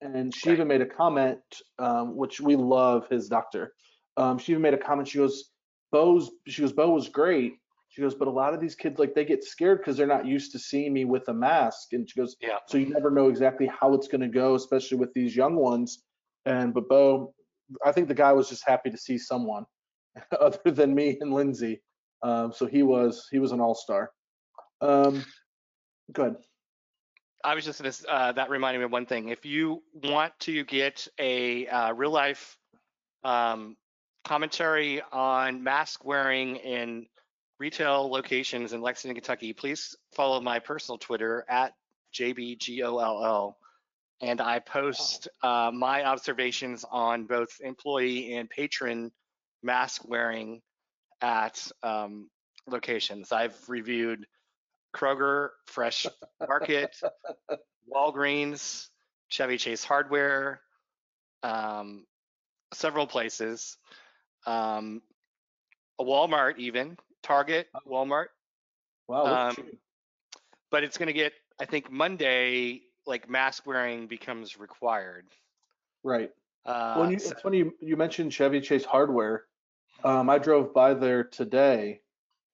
[0.01, 0.55] and she Right.
[0.55, 1.41] even made a comment,
[1.79, 3.73] um, which we love his doctor.
[4.17, 5.07] Um, she even made a comment.
[5.07, 5.51] She goes,
[5.91, 7.59] "Bo's," she goes, "Bo was great."
[7.97, 10.27] She goes, "But a lot of these kids like they get scared because they're not
[10.27, 12.59] used to seeing me with a mask." And she goes, Yeah.
[12.67, 16.03] so you never know exactly how it's going to go, especially with these young ones.
[16.45, 17.33] And but Bo,
[17.83, 19.65] I think the guy was just happy to see someone
[20.39, 21.81] other than me and Lindsay.
[22.21, 24.11] Um, so he was he was an all star.
[24.79, 25.25] Um,
[26.11, 26.35] go ahead.
[27.43, 29.29] I was just gonna, uh, that reminded me of one thing.
[29.29, 32.59] If you want to get a uh, real life
[33.23, 33.75] um,
[34.23, 37.07] commentary on mask wearing in
[37.59, 41.73] retail locations in Lexington, Kentucky, please follow my personal Twitter at
[42.13, 43.53] JBGOLL.
[44.21, 49.11] And I post uh, my observations on both employee and patron
[49.63, 50.61] mask wearing
[51.21, 52.29] at um,
[52.67, 53.31] locations.
[53.31, 54.25] I've reviewed
[54.95, 56.07] Kroger, Fresh
[56.47, 56.95] Market,
[57.93, 58.87] Walgreens,
[59.29, 60.61] Chevy Chase Hardware,
[61.43, 62.05] um,
[62.73, 63.77] several places,
[64.45, 65.01] um,
[65.99, 68.27] a Walmart even, Target, Walmart.
[69.07, 69.49] Wow.
[69.49, 69.55] Um.
[70.71, 75.25] But it's going to get, I think Monday, like mask wearing becomes required.
[76.03, 76.31] Right.
[76.65, 79.45] Uh, Well, you, so- it's funny you, you mentioned Chevy Chase Hardware.
[80.03, 82.01] Um, I drove by there today,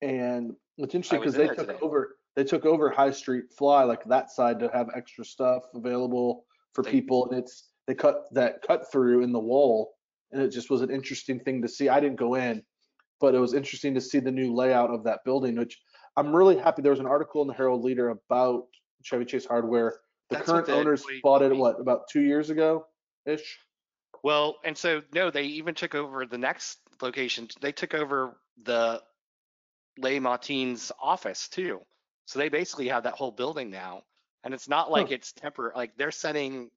[0.01, 1.77] and it's interesting because they took today.
[1.81, 6.45] over they took over High Street Fly, like that side, to have extra stuff available
[6.73, 9.95] for They- people, and it's they cut that cut through in the wall,
[10.31, 11.89] and it just was an interesting thing to see.
[11.89, 12.63] I didn't go in,
[13.23, 15.79] but it was interesting to see the new layout of that building, which
[16.17, 16.81] I'm really happy.
[16.81, 18.65] There was an article in the Herald Leader about
[19.01, 20.01] Chevy Chase Hardware.
[20.29, 22.85] The That's current owners bought it what about two years ago,
[23.25, 23.59] ish.
[24.23, 27.47] Well, and so no, they even took over the next location.
[27.61, 29.01] They took over the
[29.97, 31.79] Les Martins office too.
[32.25, 34.03] So they basically have that whole building now.
[34.43, 35.71] And it's not like it's temporary.
[35.77, 36.71] Like they're setting,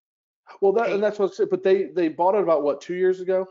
[0.61, 0.95] Well, that Hey.
[0.95, 3.49] and that's what But they they bought it about what two years ago?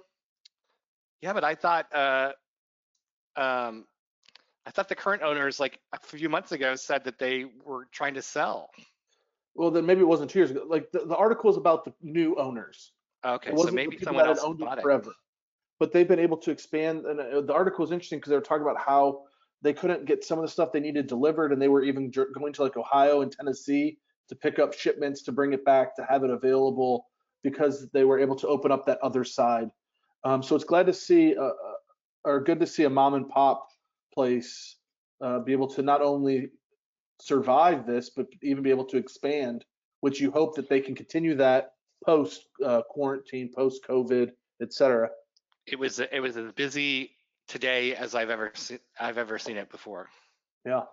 [1.22, 2.32] yeah, but I thought, uh,
[3.38, 3.86] um,
[4.66, 8.16] I thought the current owners, like a few months ago, said that they were trying
[8.16, 8.70] to sell.
[9.54, 10.66] Well, then maybe it wasn't two years ago.
[10.68, 12.92] Like the, the article is about the new owners.
[13.26, 15.08] Okay, so maybe someone else owned bought it it.
[15.80, 18.42] But they've been able to expand, and uh, the article was interesting because they were
[18.42, 19.24] talking about how
[19.62, 22.54] they couldn't get some of the stuff they needed delivered, and they were even going
[22.54, 23.98] to like Ohio and Tennessee
[24.30, 27.08] to pick up shipments to bring it back to have it available
[27.44, 29.70] because they were able to open up that other side.
[30.24, 31.52] Um, so it's glad to see, uh, uh,
[32.26, 33.68] or good to see a mom and pop
[34.14, 34.78] place
[35.22, 36.50] uh, be able to not only
[37.22, 39.64] survive this, but even be able to expand,
[40.02, 41.72] which you hope that they can continue that
[42.06, 45.10] post uh, quarantine, post COVID, et cetera.
[45.66, 47.12] It was it was as busy
[47.48, 50.10] today as I've ever seen I've ever seen it before.
[50.66, 50.84] Yeah.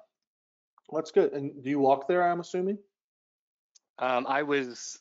[0.89, 1.33] Well, that's good.
[1.33, 2.79] And do you walk there, I'm assuming?
[3.99, 4.99] Um, I was,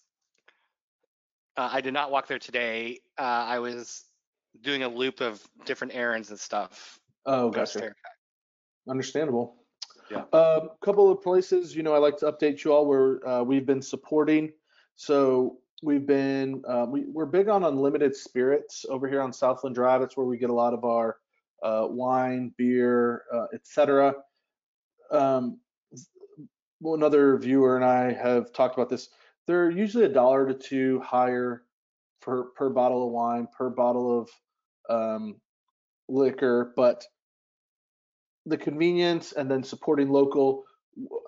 [1.57, 2.99] uh, I did not walk there today.
[3.17, 4.05] Uh, I was
[4.61, 6.99] doing a loop of different errands and stuff.
[7.25, 7.93] Oh, gotcha.
[8.89, 9.55] Understandable.
[10.09, 10.23] Yeah.
[10.33, 13.65] A couple of places, you know, I like to update you all where uh, we've
[13.65, 14.51] been supporting.
[14.95, 20.01] So we've been, uh, we, we're big on unlimited spirits over here on Southland Drive.
[20.01, 21.17] That's where we get a lot of our
[21.63, 24.15] uh, wine, beer, uh, etc.
[25.11, 25.59] Um,
[26.81, 29.09] well, another viewer and I have talked about this.
[29.47, 31.63] They're usually a dollar to two higher
[32.21, 34.29] per per bottle of wine, per bottle of
[34.89, 35.35] um,
[36.07, 37.03] liquor, but
[38.45, 40.63] the convenience and then supporting local.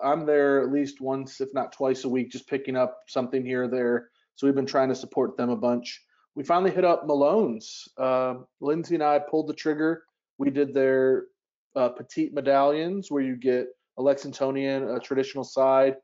[0.02, 3.64] I'm there at least once, if not twice a week, just picking up something here
[3.64, 4.10] or there.
[4.34, 6.02] So we've been trying to support them a bunch.
[6.34, 7.88] We finally hit up Malone's.
[7.96, 10.02] Uh, Lindsay and I pulled the trigger.
[10.38, 11.26] We did their
[11.76, 15.96] uh, petite medallions where you get a Lexingtonian, a traditional side,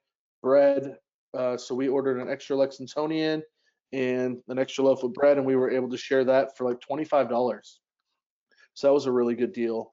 [0.42, 0.96] bread.
[1.36, 3.42] Uh, so we ordered an extra Lexingtonian
[3.92, 6.78] and an extra loaf of bread, and we were able to share that for like
[6.80, 7.60] $25.
[8.74, 9.90] So that was a really good deal.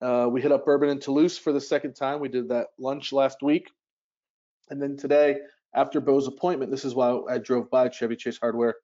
[0.00, 2.20] Uh, we hit up Bourbon and Toulouse for the second time.
[2.20, 3.70] We did that lunch last week.
[4.70, 5.36] And then today,
[5.74, 8.76] after Bo's appointment, this is why I drove by Chevy Chase Hardware,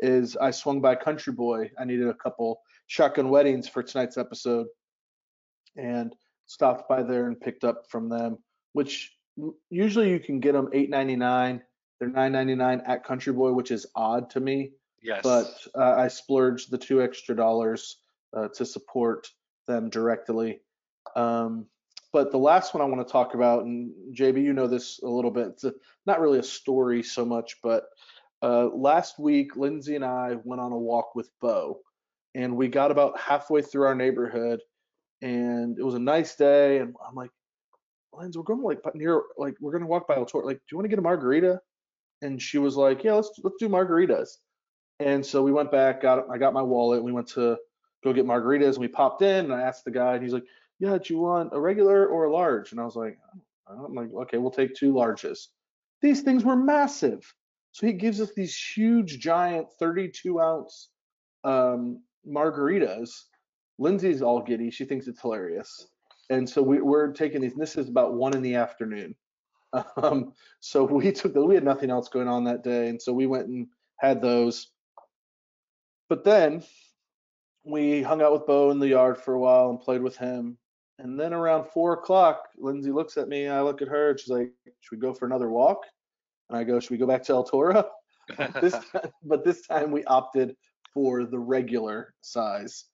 [0.00, 1.70] is I swung by Country Boy.
[1.78, 4.66] I needed a couple shotgun weddings for tonight's episode
[5.76, 6.14] and
[6.46, 8.38] stopped by there and picked up from them,
[8.72, 9.12] which
[9.70, 11.60] usually you can get them $8.99.
[12.12, 14.72] They're $9.99 at Country Boy, which is odd to me
[15.04, 15.20] Yes.
[15.22, 17.98] but uh, I splurged the two extra dollars
[18.34, 19.28] uh, to support
[19.66, 20.62] them directly.
[21.14, 21.66] Um,
[22.10, 25.08] but the last one I want to talk about, and JB, you know this a
[25.08, 25.48] little bit.
[25.48, 25.74] It's a,
[26.06, 27.84] not really a story so much, but
[28.40, 31.80] uh, last week Lindsay and I went on a walk with Bo,
[32.34, 34.60] and we got about halfway through our neighborhood,
[35.20, 36.78] and it was a nice day.
[36.78, 37.30] And I'm like,
[38.12, 40.46] Lindsay, we're going like near, like we're gonna walk by El Toro.
[40.46, 41.60] Like, do you want to get a margarita?
[42.24, 44.38] And she was like, Yeah, let's let's do margaritas.
[44.98, 47.58] And so we went back, got I got my wallet, we went to
[48.02, 48.74] go get margaritas.
[48.74, 50.46] And we popped in, and I asked the guy, and he's like,
[50.78, 53.18] "Yeah, do you want a regular or a large?" And I was like,
[53.68, 55.48] "I'm like, okay, we'll take two larges."
[56.00, 57.22] These things were massive,
[57.72, 60.90] so he gives us these huge, giant, 32 ounce
[61.44, 63.10] um, margaritas.
[63.78, 65.88] Lindsay's all giddy; she thinks it's hilarious,
[66.30, 67.52] and so we, we're taking these.
[67.52, 69.14] And this is about one in the afternoon.
[69.96, 73.12] Um, so we took the we had nothing else going on that day, and so
[73.12, 73.66] we went and
[73.98, 74.68] had those.
[76.08, 76.62] But then
[77.64, 80.58] we hung out with Bo in the yard for a while and played with him.
[80.98, 83.48] And then around four o'clock, Lindsay looks at me.
[83.48, 84.16] I look at her.
[84.16, 85.78] She's like, "Should we go for another walk?"
[86.48, 87.88] And I go, "Should we go back to El Toro?"
[88.60, 90.54] this time, but this time we opted
[90.92, 92.84] for the regular size.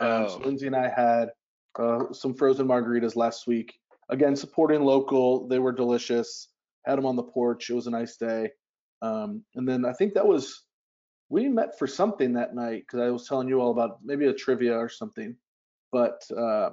[0.00, 0.46] Um, so Oh.
[0.46, 1.30] Lindsay and I had
[1.78, 3.78] uh, some frozen margaritas last week.
[4.10, 5.46] Again, supporting local.
[5.48, 6.48] They were delicious.
[6.86, 7.70] Had them on the porch.
[7.70, 8.50] It was a nice day.
[9.02, 10.64] Um, and then I think that was
[11.28, 14.32] we met for something that night because I was telling you all about maybe a
[14.32, 15.36] trivia or something.
[15.92, 16.70] But uh,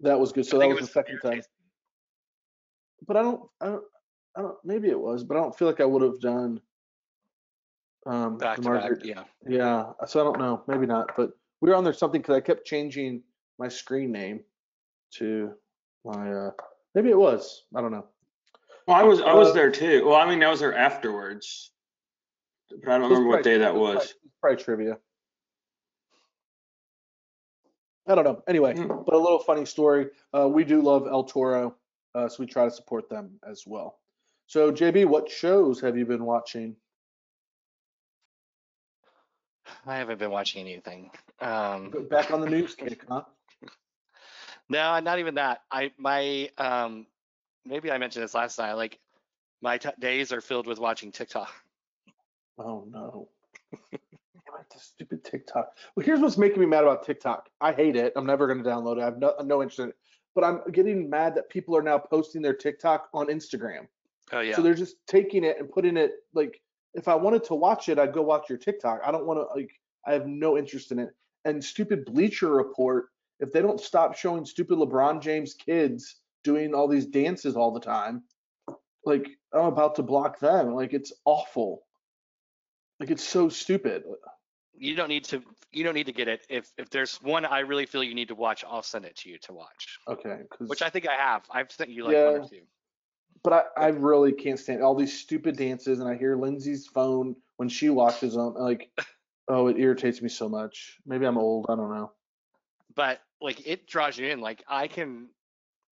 [0.00, 0.46] that was good.
[0.46, 1.42] So that think was, the second time.
[3.06, 3.84] But I don't, I don't,
[4.36, 4.56] I don't.
[4.64, 6.60] Maybe it was, but I don't feel like I would have done
[8.06, 9.24] um, Back to back, yeah.
[9.46, 12.40] yeah, so I don't know, maybe not, but we were on there something because I
[12.40, 13.22] kept changing
[13.58, 14.40] my screen name
[15.16, 15.52] to
[16.04, 16.50] my, uh,
[16.94, 18.06] maybe it was, I don't know.
[18.86, 20.06] Well, I was I was Uh, there too.
[20.06, 21.70] Well, I mean, I was there afterwards,
[22.70, 23.92] but I don't It was remember what day that it was.
[23.94, 24.98] Probably, it probably trivia.
[28.06, 28.42] I don't know.
[28.48, 28.88] Anyway, Hmm.
[28.88, 30.08] but a little funny story.
[30.36, 31.76] Uh, we do love El Toro,
[32.14, 34.00] uh, so we try to support them as well.
[34.46, 36.74] So JB, what shows have you been watching?
[39.86, 41.10] I haven't been watching anything.
[41.40, 43.22] Um, Back on the news kick, huh?
[44.70, 45.62] No, not even that.
[45.70, 47.06] I my um,
[47.66, 48.74] maybe I mentioned this last night.
[48.74, 48.98] Like
[49.60, 51.52] my t- days are filled with watching TikTok.
[52.56, 53.28] Oh no.
[53.90, 54.00] Damn
[54.60, 55.72] it, this stupid TikTok.
[55.94, 57.48] Well, here's what's making me mad about TikTok.
[57.60, 58.12] I hate it.
[58.16, 59.02] I'm never going to download it.
[59.02, 59.96] I have no, no interest in it.
[60.34, 63.88] But I'm getting mad that people are now posting their TikTok on Instagram.
[64.32, 64.54] Oh yeah.
[64.54, 66.60] So they're just taking it and putting it like
[66.94, 69.00] if I wanted to watch it, I'd go watch your TikTok.
[69.04, 69.70] I don't want to like
[70.06, 71.10] I have no interest in it.
[71.44, 73.06] And stupid Bleacher Report,
[73.40, 77.80] if they don't stop showing stupid LeBron James kids doing all these dances all the
[77.80, 78.22] time,
[79.04, 80.74] like I'm about to block them.
[80.74, 81.82] Like it's awful.
[82.98, 84.04] Like it's so stupid.
[84.74, 86.44] you don't need to you don't need to get it.
[86.48, 89.30] If if there's one I really feel you need to watch, I'll send it to
[89.30, 89.98] you to watch.
[90.08, 90.40] Okay.
[90.66, 91.42] Which I think I have.
[91.50, 92.62] I've sent you like one or two.
[93.42, 97.36] but I, I really can't stand all these stupid dances, and I hear Lindsay's phone
[97.56, 98.54] when she watches them.
[98.54, 98.90] Like,
[99.48, 100.98] oh, it irritates me so much.
[101.06, 101.66] Maybe I'm old.
[101.70, 102.12] I don't know.
[103.00, 104.40] But like it draws you in.
[104.42, 105.28] Like I can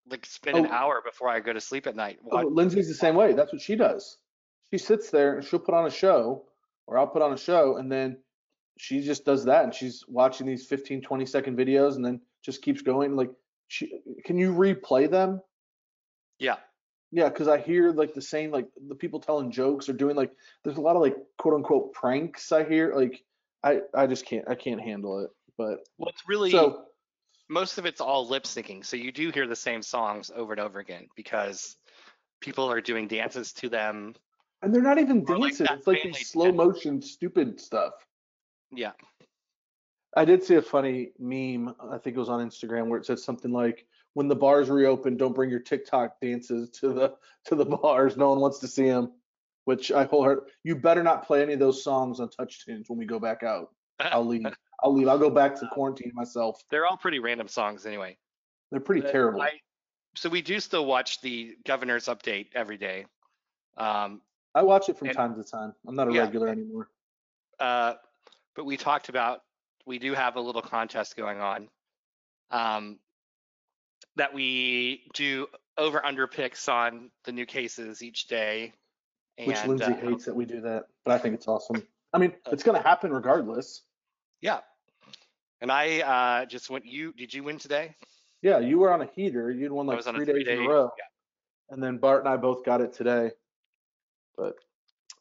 [0.09, 0.73] like spend an Oh.
[0.73, 2.17] hour before I go to sleep at night.
[2.31, 3.33] Oh, Lindsay's the same way.
[3.33, 4.17] That's what she does.
[4.71, 6.45] She sits there and she'll put on a show,
[6.87, 8.17] or I'll put on a show, and then
[8.79, 12.63] she just does that, and she's watching these 15, 20 second videos, and then just
[12.63, 13.15] keeps going.
[13.15, 13.29] Like,
[13.67, 15.41] she can you replay them?
[16.39, 16.57] yeah.
[17.11, 20.31] Yeah, because I hear like the same like the people telling jokes or doing like
[20.63, 23.23] there's a lot of like quote unquote pranks I hear like
[23.63, 25.29] I I just can't I can't handle it.
[25.55, 26.85] But Well, it's really so
[27.49, 28.85] most of it's all lip syncing.
[28.85, 31.75] So you do hear the same songs over and over again because
[32.41, 34.15] people are doing dances to them.
[34.61, 35.67] and they're not even Or like dancing.
[35.77, 36.57] it's like these slow dance.
[36.57, 37.93] motion stupid stuff.
[38.71, 38.91] Yeah.
[40.17, 41.75] I did see a funny meme.
[41.91, 45.17] I think it was on Instagram where it said something like, "When the bars reopen,
[45.17, 48.15] don't bring your TikTok dances to the to the bars.
[48.15, 49.11] No one wants to see them."
[49.65, 50.41] Which I wholeheart.
[50.63, 53.43] You better not play any of those songs on Touch Tunes when we go back
[53.43, 53.73] out.
[53.99, 54.45] I'll leave.
[54.83, 55.07] I'll leave.
[55.07, 56.63] I'll go back to quarantine myself.
[56.69, 58.17] They're all pretty random songs anyway.
[58.71, 59.41] They're pretty But terrible.
[59.41, 59.51] I,
[60.15, 63.05] so we do still watch the governor's update every day.
[63.77, 64.21] Um,
[64.53, 65.73] I watch it from And- time to time.
[65.87, 66.21] I'm not a Yeah.
[66.21, 66.89] regular anymore.
[67.59, 67.93] uh,
[68.55, 69.41] but we talked about
[69.85, 71.69] we do have a little contest going on
[72.51, 72.99] um,
[74.15, 78.73] that we do over under picks on the new cases each day.
[79.37, 81.85] Which Lindsay uh, hates that we do that, but I think it's awesome.
[82.13, 83.83] I mean, Uh, it's going to happen regardless.
[84.45, 84.59] Yeah.
[85.61, 86.85] And I uh, just went.
[86.85, 87.95] You did you win today?
[88.43, 89.49] Yeah, you were on a heater.
[89.49, 91.73] You'd won like a three days in a row, yeah.
[91.73, 93.31] and then Bart and I both got it today.
[94.37, 94.53] But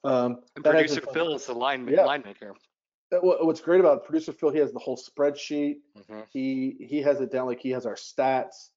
[0.03, 1.15] um, And producer fun.
[1.15, 2.05] Phil is the line Yeah.
[2.05, 2.53] line maker.
[3.23, 5.77] What's great about producer Phil, he has the whole spreadsheet.
[5.97, 6.27] Mhm.
[6.31, 8.71] He he has it down like he has our stats.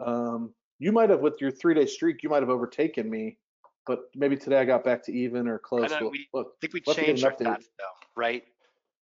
[0.00, 3.38] Um, you might have with your three day streak, you might have overtaken me,
[3.86, 5.90] but maybe today I got back to even or close.
[5.92, 7.84] know, we- look, I think we We'll have to get changed our stats though,
[8.16, 8.44] right?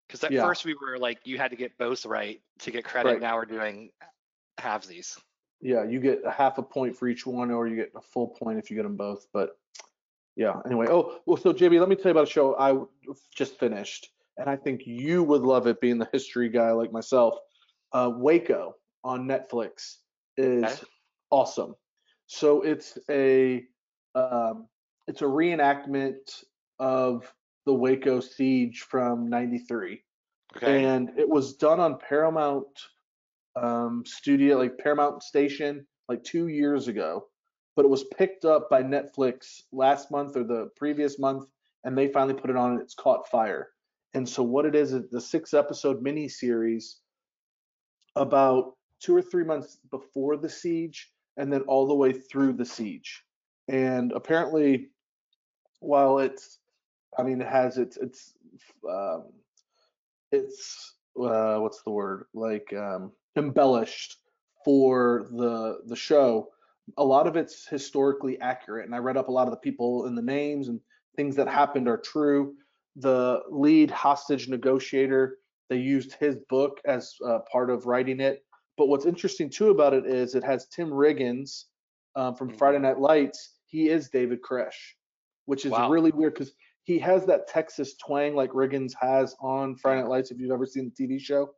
[0.09, 0.41] Because at Yeah.
[0.41, 3.09] first we were like you had to get both right to get credit.
[3.09, 3.21] Right.
[3.21, 3.91] Now we're doing
[4.59, 5.17] halvesies.
[5.61, 8.27] yeah, you get a half a point for each one, or you get a full
[8.29, 9.27] point if you get them both.
[9.33, 9.57] But
[10.35, 10.87] yeah, anyway.
[10.89, 12.79] Oh, well, so JB, let me tell you about a show I
[13.35, 17.37] just finished, and I think you would love it, being the history guy like myself.
[17.91, 19.97] Uh, Waco on Netflix
[20.37, 20.83] is Okay.
[21.29, 21.75] awesome.
[22.27, 23.65] So it's a
[24.15, 24.67] um,
[25.07, 26.43] it's a reenactment
[26.79, 27.31] of
[27.69, 30.03] the Waco siege from '93
[30.57, 30.83] Okay.
[30.83, 32.65] and it was done on Paramount
[33.55, 37.27] um, Studio, like Paramount Station, like two years ago.
[37.75, 41.45] but it was picked up by Netflix last month or the previous month,
[41.83, 43.69] and they finally put it on and it's caught fire.
[44.15, 46.99] And so what it is is the six episode mini series
[48.15, 52.65] about two or three months before the siege and then all the way through the
[52.65, 53.23] siege.
[53.69, 54.89] And apparently,
[55.79, 56.58] while it's,
[57.17, 58.33] I mean, it has its its
[58.89, 59.25] um,
[60.31, 64.17] it's uh, what's the word like um, embellished
[64.63, 66.49] for the the show.
[66.97, 70.05] A lot of it's historically accurate, and I read up a lot of the people
[70.05, 70.79] and the names and
[71.15, 72.55] things that happened are true.
[72.95, 75.37] The lead hostage negotiator,
[75.69, 78.43] they used his book as uh, part of writing it.
[78.77, 81.65] But what's interesting too about it is it has Tim Riggins
[82.15, 82.57] um, from Mhm.
[82.57, 83.55] Friday Night Lights.
[83.67, 84.95] He is David Koresh,
[85.45, 85.89] which is Wow.
[85.91, 86.53] really weird because
[86.89, 90.31] he has that Texas twang like Riggins has on Friday Night Lights.
[90.31, 91.51] If you've ever seen the TV show,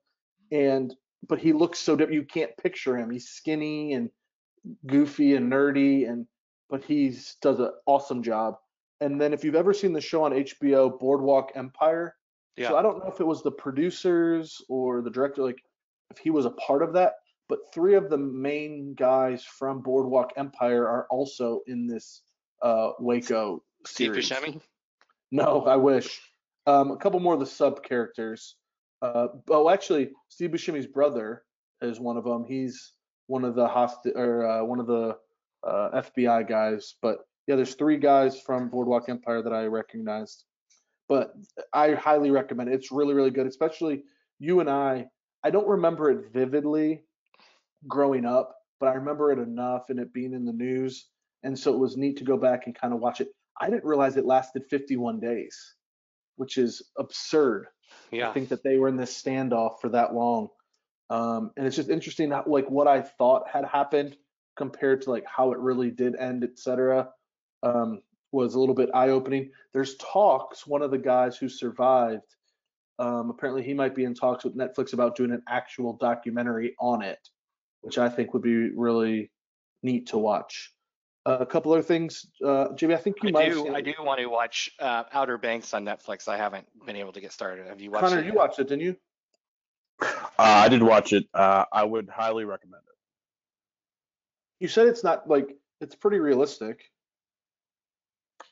[0.51, 0.93] and
[1.29, 2.15] but he looks so different.
[2.15, 3.09] You can't picture him.
[3.09, 4.09] He's skinny and
[4.85, 6.27] goofy and nerdy, and
[6.69, 8.55] but he's does an awesome job.
[8.99, 12.13] And then if you've ever seen the show on HBO, Boardwalk Empire,
[12.57, 12.67] Yeah.
[12.67, 15.63] so I don't know if it was the producers or the director, like
[16.09, 17.13] if he was a part of that,
[17.47, 22.23] but three of the main guys from Boardwalk Empire are also in this
[22.61, 24.29] uh, Waco Steve series.
[24.29, 24.61] Buscemi.
[25.31, 26.21] No, I wish.
[26.67, 28.55] Um, a couple more of the sub characters.
[29.01, 31.43] Uh, oh, actually, Steve Buscemi's brother
[31.81, 32.45] is one of them.
[32.45, 32.93] He's
[33.27, 35.17] one of the host or uh, one of the
[35.65, 36.95] uh, FBI guys.
[37.01, 40.43] But yeah, there's three guys from Boardwalk Empire that I recognized.
[41.09, 41.33] But
[41.73, 42.75] I highly recommend it.
[42.75, 43.47] It's really, really good.
[43.47, 44.03] Especially
[44.39, 45.07] you and I.
[45.43, 47.01] I don't remember it vividly
[47.87, 51.07] growing up, but I remember it enough and it being in the news.
[51.43, 53.29] And so it was neat to go back and kind of watch it.
[53.61, 55.75] I didn't realize it lasted 51 days,
[56.35, 57.67] which is absurd.
[58.11, 58.33] I Yeah.
[58.33, 60.49] think that they were in this standoff for that long.
[61.09, 64.17] Um, and it's just interesting how, like what I thought had happened
[64.55, 67.13] compared to like how it really did end, et cetera,
[67.63, 68.01] um,
[68.31, 69.51] was a little bit eye opening.
[69.73, 72.35] There's talks, one of the guys who survived,
[72.97, 77.01] um, apparently he might be in talks with Netflix about doing an actual documentary on
[77.01, 77.19] it,
[77.81, 79.31] which I think would be really
[79.83, 80.73] neat to watch.
[81.23, 83.63] Uh, a couple other things, uh, Jamie, I think you I might do.
[83.63, 86.27] seen I do want to watch uh, Outer Banks on Netflix.
[86.27, 87.67] I haven't been able to get started.
[87.67, 88.25] Have you watched Connor, it?
[88.25, 88.95] you watched it, didn't you?
[90.01, 90.07] Uh,
[90.39, 91.27] I did watch it.
[91.31, 92.95] Uh, I would highly recommend it.
[94.59, 96.81] You said it's not like it's pretty realistic.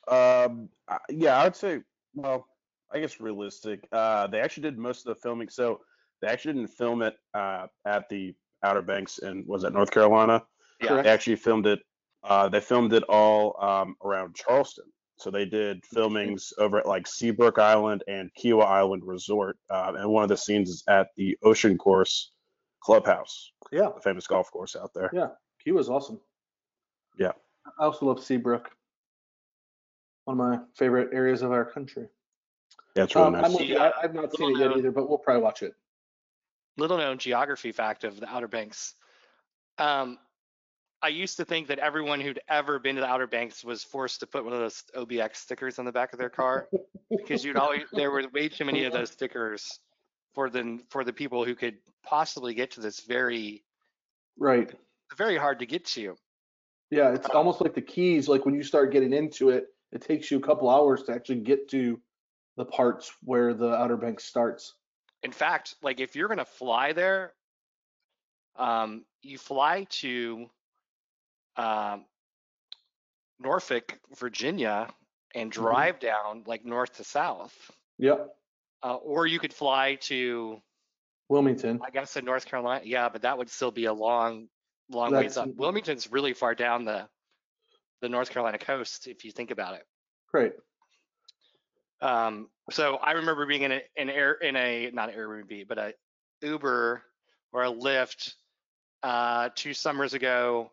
[0.06, 0.68] Um,
[1.08, 1.80] yeah, I would say,
[2.14, 2.46] well,
[2.92, 3.86] I guess realistic.
[3.90, 5.48] Uh, they actually did most of the filming.
[5.48, 5.80] So
[6.22, 10.44] they actually didn't film it uh, at the Outer Banks and was that North Carolina?
[10.80, 10.88] Yeah.
[10.88, 11.04] Correct.
[11.04, 11.80] They actually filmed it.
[12.22, 14.84] Uh, they filmed it all um, around Charleston.
[15.16, 19.58] So they did filmings over at like Seabrook Island and Kiawah Island Resort.
[19.68, 22.32] Uh, and one of the scenes is at the Ocean Course
[22.82, 25.10] Clubhouse, Yeah, the famous golf course out there.
[25.12, 25.28] yeah.
[25.62, 26.18] He was awesome.
[27.18, 27.32] Yeah.
[27.78, 28.70] I also love Seabrook.
[30.24, 32.08] One of my favorite areas of our country.
[32.96, 33.44] Yeah, it's really Um, nice.
[33.44, 33.76] I'm with you.
[33.78, 35.74] I, I've not seen it yet either, but we'll probably watch it.
[36.78, 38.94] Little known geography fact of the Outer Banks.
[39.76, 40.18] Um,
[41.02, 44.20] I used to think that everyone who'd ever been to the Outer Banks was forced
[44.20, 46.68] to put one of those OBX stickers on the back of their car
[47.10, 49.80] because you'd always there were way too many of those stickers
[50.34, 53.64] for the for the people who could possibly get to this very
[54.38, 54.72] Right.
[55.16, 56.16] very hard to get to.
[56.90, 58.28] Yeah, it's almost like the keys.
[58.28, 61.40] Like when you start getting into it, it takes you a couple hours to actually
[61.40, 62.00] get to
[62.56, 64.74] the parts where the Outer Banks starts.
[65.22, 67.32] In fact, like if you're gonna fly there,
[68.56, 70.50] um, you fly to
[71.56, 72.04] um,
[73.38, 74.88] Norfolk, Virginia,
[75.34, 77.54] and drive down like north to south,
[77.98, 78.28] Yep.
[78.82, 80.60] uh, or you could fly to,
[81.28, 81.80] Wilmington.
[81.84, 82.82] I guess, in North Carolina.
[82.84, 84.48] Yeah, but that would still be a long,
[84.90, 85.48] long ways up.
[85.54, 87.08] Wilmington's really far down the
[88.00, 89.84] the North Carolina coast if you think about it.
[90.32, 90.54] Great.
[92.00, 95.78] Um, so I remember being in a, an air in a not an Airbnb, but
[95.78, 95.92] a
[96.42, 97.02] Uber
[97.52, 98.34] or a Lyft
[99.02, 100.70] uh, two summers ago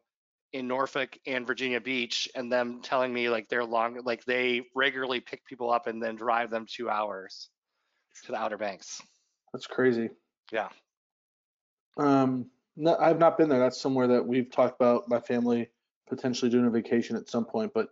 [0.53, 5.19] in Norfolk and Virginia Beach, and them telling me like they're long, like they regularly
[5.19, 7.49] pick people up and then drive them two hours
[8.25, 9.01] to the Outer Banks.
[9.53, 10.09] That's crazy.
[10.51, 10.69] Yeah.
[11.97, 13.59] Um, no, I've not been there.
[13.59, 15.69] That's somewhere that we've talked about my family
[16.07, 17.71] potentially doing a vacation at some point.
[17.73, 17.89] But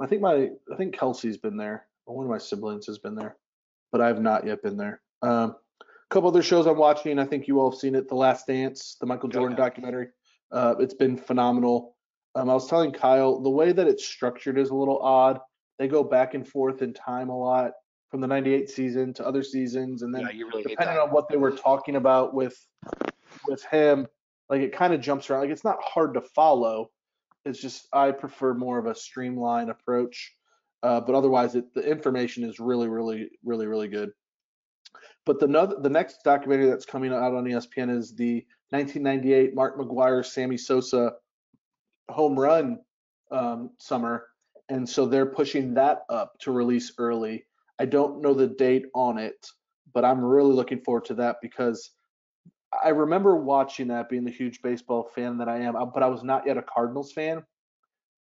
[0.00, 1.86] I think my I think Kelsey's been there.
[2.04, 3.36] One of my siblings has been there,
[3.92, 5.02] but I have not yet been there.
[5.22, 5.84] Um, a
[6.14, 7.18] couple other shows I'm watching.
[7.18, 8.08] I think you all have seen it.
[8.08, 9.62] The Last Dance, the Michael Jordan Okay.
[9.62, 10.08] documentary.
[10.50, 11.96] Uh, it's been phenomenal.
[12.34, 15.40] Um, I was telling Kyle the way that it's structured is a little odd.
[15.78, 17.72] They go back and forth in time a lot
[18.10, 21.36] from the '98 season to other seasons, and then Yeah, really depending on what they
[21.36, 22.56] were talking about with
[23.46, 24.06] with him,
[24.48, 25.42] like it kind of jumps around.
[25.42, 26.90] Like it's not hard to follow.
[27.44, 30.34] It's just I prefer more of a streamlined approach.
[30.82, 34.10] Uh, but otherwise, it, the information is really, really, really, really good.
[35.26, 39.78] But the no- the next documentary that's coming out on ESPN is the 1998 Mark
[39.78, 41.12] McGwire Sammy Sosa
[42.10, 42.78] home run
[43.30, 44.26] um, summer,
[44.68, 47.44] and so they're pushing that up to release early.
[47.78, 49.46] I don't know the date on it,
[49.94, 51.90] but I'm really looking forward to that because
[52.84, 56.08] I remember watching that, being the huge baseball fan that I am, uh, but I
[56.08, 57.42] was not yet a Cardinals fan.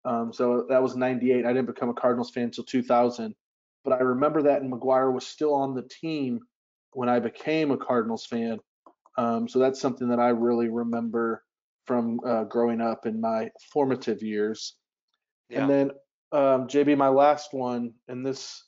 [0.05, 1.45] Um, so that was 98.
[1.45, 3.35] I didn't become a Cardinals fan until 2000.
[3.83, 6.39] But I remember that, and McGwire was still on the team
[6.91, 8.59] when I became a Cardinals fan.
[9.17, 11.43] Um, so that's something that I really remember
[11.87, 14.75] from uh, growing up in my formative years.
[15.49, 15.61] Yeah.
[15.61, 15.91] And then,
[16.33, 18.65] um, JB, my last one, and this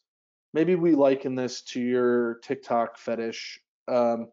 [0.53, 3.59] maybe we liken this to your TikTok fetish.
[3.87, 4.29] Um,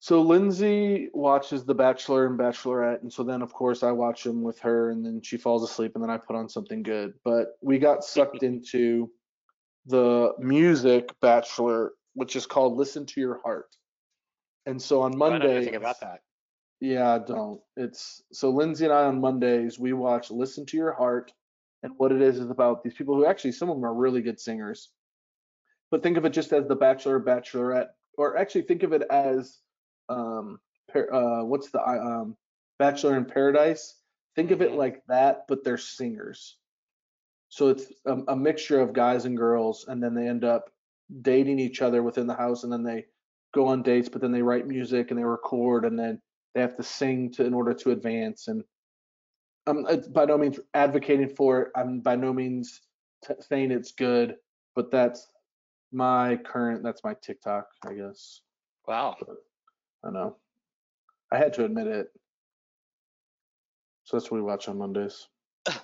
[0.00, 4.42] so Lindsay watches The Bachelor and Bachelorette, and so then of course I watch them
[4.42, 7.14] with her, and then she falls asleep, and then I put on something good.
[7.24, 9.10] But we got sucked into
[9.86, 13.74] the music Bachelor, which is called "Listen to Your Heart."
[14.66, 16.20] And so on I don't know Monday, about that.
[16.82, 17.60] Yeah, don't.
[17.76, 21.32] It's so Lindsay and I on Mondays we watch Listen to Your Heart,
[21.84, 24.20] and what it is is about these people who actually some of them are really
[24.20, 24.90] good singers,
[25.92, 29.60] but think of it just as the Bachelor, Bachelorette, or actually think of it as
[30.08, 30.58] um,
[30.92, 32.36] uh, what's the um,
[32.80, 33.94] Bachelor in Paradise?
[34.34, 34.76] Think of it Mhm.
[34.76, 36.58] like that, but they're singers.
[37.48, 40.68] So it's a, a mixture of guys and girls, and then they end up
[41.20, 43.06] dating each other within the house, and then they
[43.54, 46.20] go on dates, but then they write music and they record, and then
[46.54, 48.48] they have to sing to in order to advance.
[48.48, 48.62] And
[49.66, 51.68] I'm by no means advocating for it.
[51.76, 52.80] I'm by no means
[53.24, 54.36] t- saying it's good,
[54.74, 55.28] but that's
[55.92, 56.82] my current.
[56.82, 58.40] That's my TikTok, I guess.
[58.86, 59.16] Wow.
[60.04, 60.36] I know.
[61.30, 62.08] I had to admit it.
[64.04, 65.28] So that's what we watch on Mondays.
[65.66, 65.74] I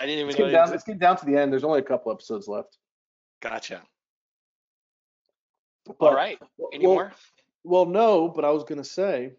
[0.00, 0.46] didn't even get know.
[0.46, 1.52] it down, exist- let's get down to the end.
[1.52, 2.78] There's only a couple episodes left.
[3.42, 3.82] Gotcha.
[5.86, 6.38] But, All right.
[6.72, 7.12] Any well, more?
[7.64, 9.32] Well, no, but I was going to say,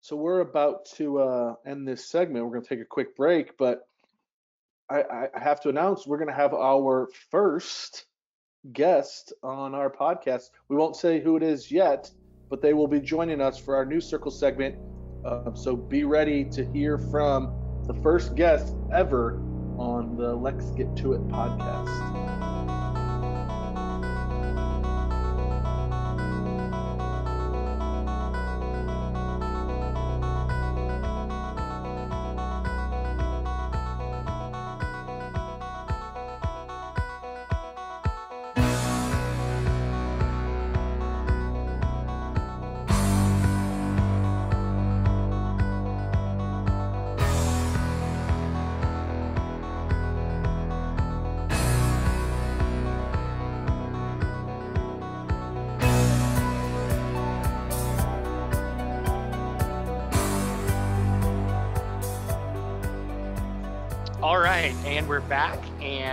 [0.00, 2.44] so we're about to uh, end this segment.
[2.44, 3.88] We're going to take a quick break, but
[4.90, 8.06] I, I have to announce we're going to have our first
[8.72, 10.50] guest on our podcast.
[10.68, 12.10] We won't say who it is yet,
[12.50, 14.76] but they will be joining us for our new circle segment.
[15.24, 17.52] Uh, so be ready to hear from
[17.86, 19.40] the first guest ever
[19.78, 22.83] on the Lex Get To It podcast.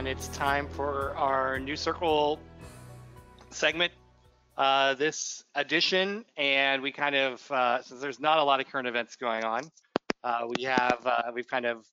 [0.02, 2.40] And it's time for our new circle
[3.52, 3.94] segment.
[4.58, 8.88] Uh, this edition, and we kind of uh, since there's not a lot of current
[8.88, 9.62] events going on,
[10.24, 11.86] uh, we have uh, we've kind of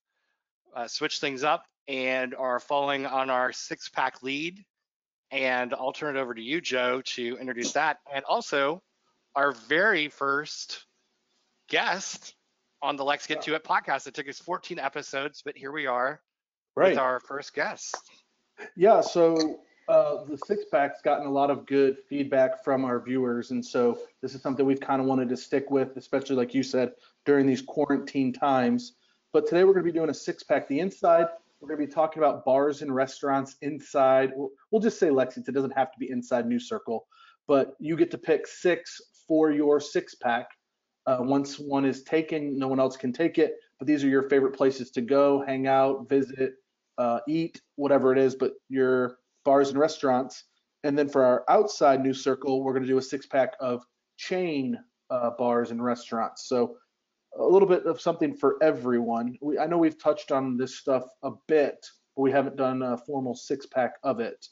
[0.74, 4.64] uh, switched things up and are following on our six-pack lead.
[5.30, 8.82] And I'll turn it over to you, Joe, to introduce that, and also
[9.36, 10.86] our very first
[11.68, 12.34] guest
[12.80, 14.06] on the Lex Get To It podcast.
[14.06, 16.22] It took us 14 episodes, but here we are
[16.78, 16.90] Right.
[16.90, 17.96] with our first guest.
[18.76, 23.50] Yeah, so uh, the six pack's gotten a lot of good feedback from our viewers,
[23.50, 26.62] and so this is something we've kind of wanted to stick with, especially like you
[26.62, 26.92] said
[27.24, 28.92] during these quarantine times.
[29.32, 30.68] But today we're going to be doing a six pack.
[30.68, 31.26] The inside,
[31.60, 34.32] we're going to be talking about bars and restaurants inside.
[34.70, 35.54] We'll, just say Lexington.
[35.54, 37.06] It doesn't have to be inside New Circle,
[37.48, 40.48] but you get to pick six for your six pack.
[41.06, 43.54] Uh, once one is taken, no one else can take it.
[43.78, 46.54] But these are your favorite places to go, hang out, visit,
[46.98, 50.44] uh, eat, whatever it is, but your bars and restaurants.
[50.84, 53.84] And then for our outside new circle, we're going to do a six pack of
[54.16, 54.78] chain
[55.10, 56.48] uh, bars and restaurants.
[56.48, 56.76] So
[57.38, 59.36] a little bit of something for everyone.
[59.40, 61.86] We, I know we've touched on this stuff a bit,
[62.16, 64.46] but we haven't done a formal six pack of it.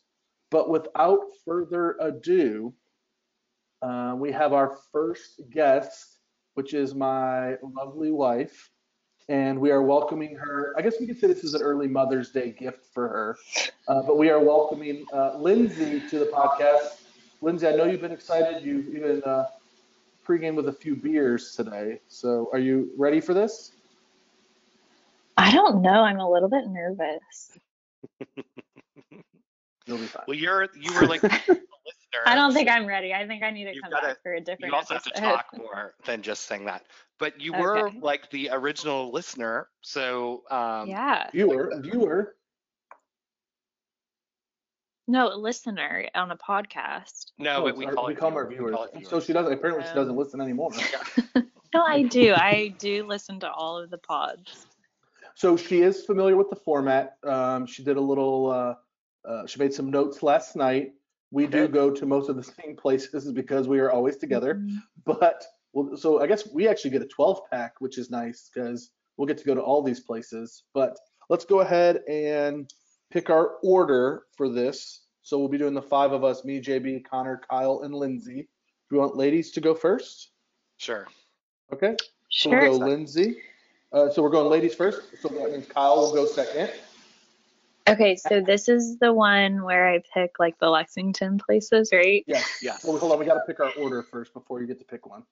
[0.51, 2.73] But without further ado,
[3.83, 6.21] uh, we have our first guest,
[6.55, 8.71] which is my lovely wife
[9.29, 10.75] and we are welcoming her.
[10.79, 13.37] I guess we could say this is an early Mother's Day gift for her,
[13.89, 17.01] uh, but we are welcoming uh, Lindsay to the podcast.
[17.43, 18.65] Lindsay, I know you've been excited.
[18.65, 19.47] You've even uh,
[20.27, 22.01] pregame with a few beers today.
[22.09, 23.73] So, are you ready for this?
[25.37, 26.03] I don't know.
[26.03, 27.59] I'm a little bit nervous.
[29.87, 30.25] You'll be fine.
[30.27, 31.23] Well, you're you were like.
[32.25, 33.13] I don't think I'm ready.
[33.13, 35.03] I think I need to You've come gotta- back for a different You also have
[35.05, 36.85] to talk more than just saying that.
[37.19, 37.99] But you were Okay.
[38.01, 41.31] like the original listener, so um, yeah.
[41.33, 42.37] Viewer, viewer.
[45.09, 47.31] No, listener on a podcast.
[47.39, 48.51] No, Oh, but we sorry, call we it call our viewers.
[48.51, 48.75] We viewers.
[48.75, 49.53] call it So she doesn't.
[49.53, 50.71] Apparently, she Um, doesn't listen anymore.
[51.75, 52.33] No, I do.
[52.33, 54.67] I do listen to all of the pods.
[55.35, 57.19] So she is familiar with the format.
[57.23, 58.51] Um, she did a little.
[58.51, 58.75] Uh,
[59.29, 60.95] uh, she made some notes last night.
[61.31, 64.55] We do go to most of the same places because we are always together.
[64.55, 64.79] Mhm.
[65.05, 65.45] But
[65.77, 69.27] well, so I guess we actually get a 12 pack, which is nice because we'll
[69.27, 70.63] get to go to all these places.
[70.73, 70.99] But
[71.29, 72.73] let's go ahead and
[73.11, 75.03] pick our order for this.
[75.21, 78.49] So we'll be doing the five of us: me, JB, Connor, Kyle, and Lindsay.
[78.89, 80.31] Do you want ladies to go first?
[80.79, 81.07] Sure.
[81.71, 81.95] Okay.
[82.31, 82.61] So Sure.
[82.61, 83.43] we'll go Lindsay.
[83.93, 85.03] Uh, so we're going ladies first.
[85.21, 86.71] So that means Kyle will go second.
[87.89, 92.25] Okay, so this is the one where I pick like the Lexington places, right?
[92.27, 92.61] Yes.
[92.63, 92.85] Yes.
[92.85, 93.19] Well, hold on.
[93.19, 95.23] We got to pick our order first before you get to pick one.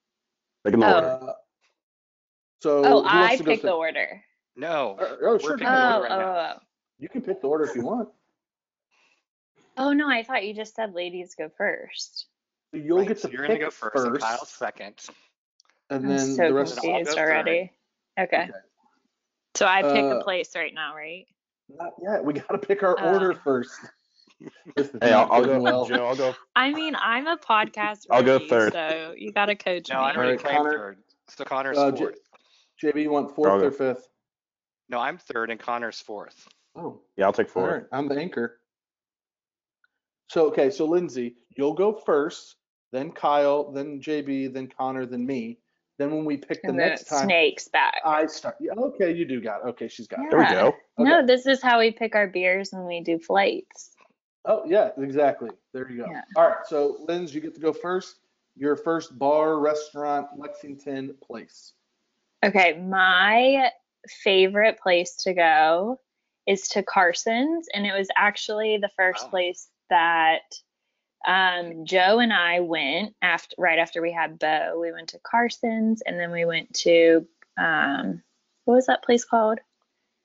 [0.65, 0.95] Like in the Oh.
[0.95, 1.07] order.
[1.07, 1.33] Uh,
[2.63, 3.77] so Oh, wants I to go pick the second?
[3.77, 4.25] order.
[4.57, 4.97] No.
[4.99, 5.29] Uh, Oh, sure.
[5.29, 5.75] We're you picking can.
[5.81, 6.55] the Oh, order right oh, now.
[6.57, 6.61] oh.
[6.99, 8.09] You can pick the order if you want.
[9.77, 12.27] Oh no, I thought you just said ladies go first.
[12.73, 14.95] So You'll Right, get so to you're pick gonna go first, and Kyle's second.
[15.91, 16.79] and I'm then so the rest.
[16.79, 17.33] I'll confused go third.
[17.33, 17.73] already.
[18.19, 18.43] Okay.
[18.45, 18.51] Okay.
[19.57, 21.27] So I pick Uh, a place right now, right?
[21.69, 22.25] Not yet.
[22.25, 23.13] We got to pick our Oh.
[23.15, 23.73] order first.
[24.77, 25.61] This is Hey, I'll, I'll go.
[25.61, 25.85] well.
[25.87, 26.35] Joe, I'll go.
[26.57, 28.73] I mean, I'm a podcast I'll go rookie, third.
[28.73, 30.01] so you got to coach No, me.
[30.01, 30.71] I already Alright, claimed Connor.
[30.73, 30.99] third.
[31.29, 32.19] So Connor's Uh, J- fourth.
[32.83, 33.67] JB, you want fourth go.
[33.67, 34.09] or fifth?
[34.89, 36.47] No, I'm third, and Connor's fourth.
[36.77, 37.73] Oh, Yeah, I'll take all four.
[37.73, 37.83] right.
[37.93, 38.59] I'm the anchor.
[40.29, 42.57] So okay, so Lindsay, you'll go first,
[42.93, 45.59] then Kyle, then JB, then Connor, then me.
[45.99, 47.95] Then when we pick the and next time, snakes back.
[48.05, 48.57] I start.
[48.61, 49.61] Yeah, okay, you do got.
[49.61, 49.69] It.
[49.71, 50.21] Okay, she's got.
[50.21, 50.31] It.
[50.31, 50.67] There we go.
[50.99, 51.09] Okay.
[51.11, 53.93] No, this is how we pick our beers when we do flights.
[54.45, 55.51] Oh yeah, exactly.
[55.73, 56.11] There you go.
[56.11, 56.23] Yeah.
[56.37, 58.17] All right, so Linz, you get to go first.
[58.57, 61.73] Your first bar, restaurant, Lexington place.
[62.45, 63.71] Okay, my
[64.09, 65.99] favorite place to go
[66.47, 69.31] is to Carson's, and it was actually the first Wow.
[69.31, 70.43] place that
[71.27, 74.79] um, Joe and I went after right after we had Bo.
[74.79, 77.27] We went to Carson's, and then we went to
[77.57, 78.23] um,
[78.65, 79.59] what was that place called?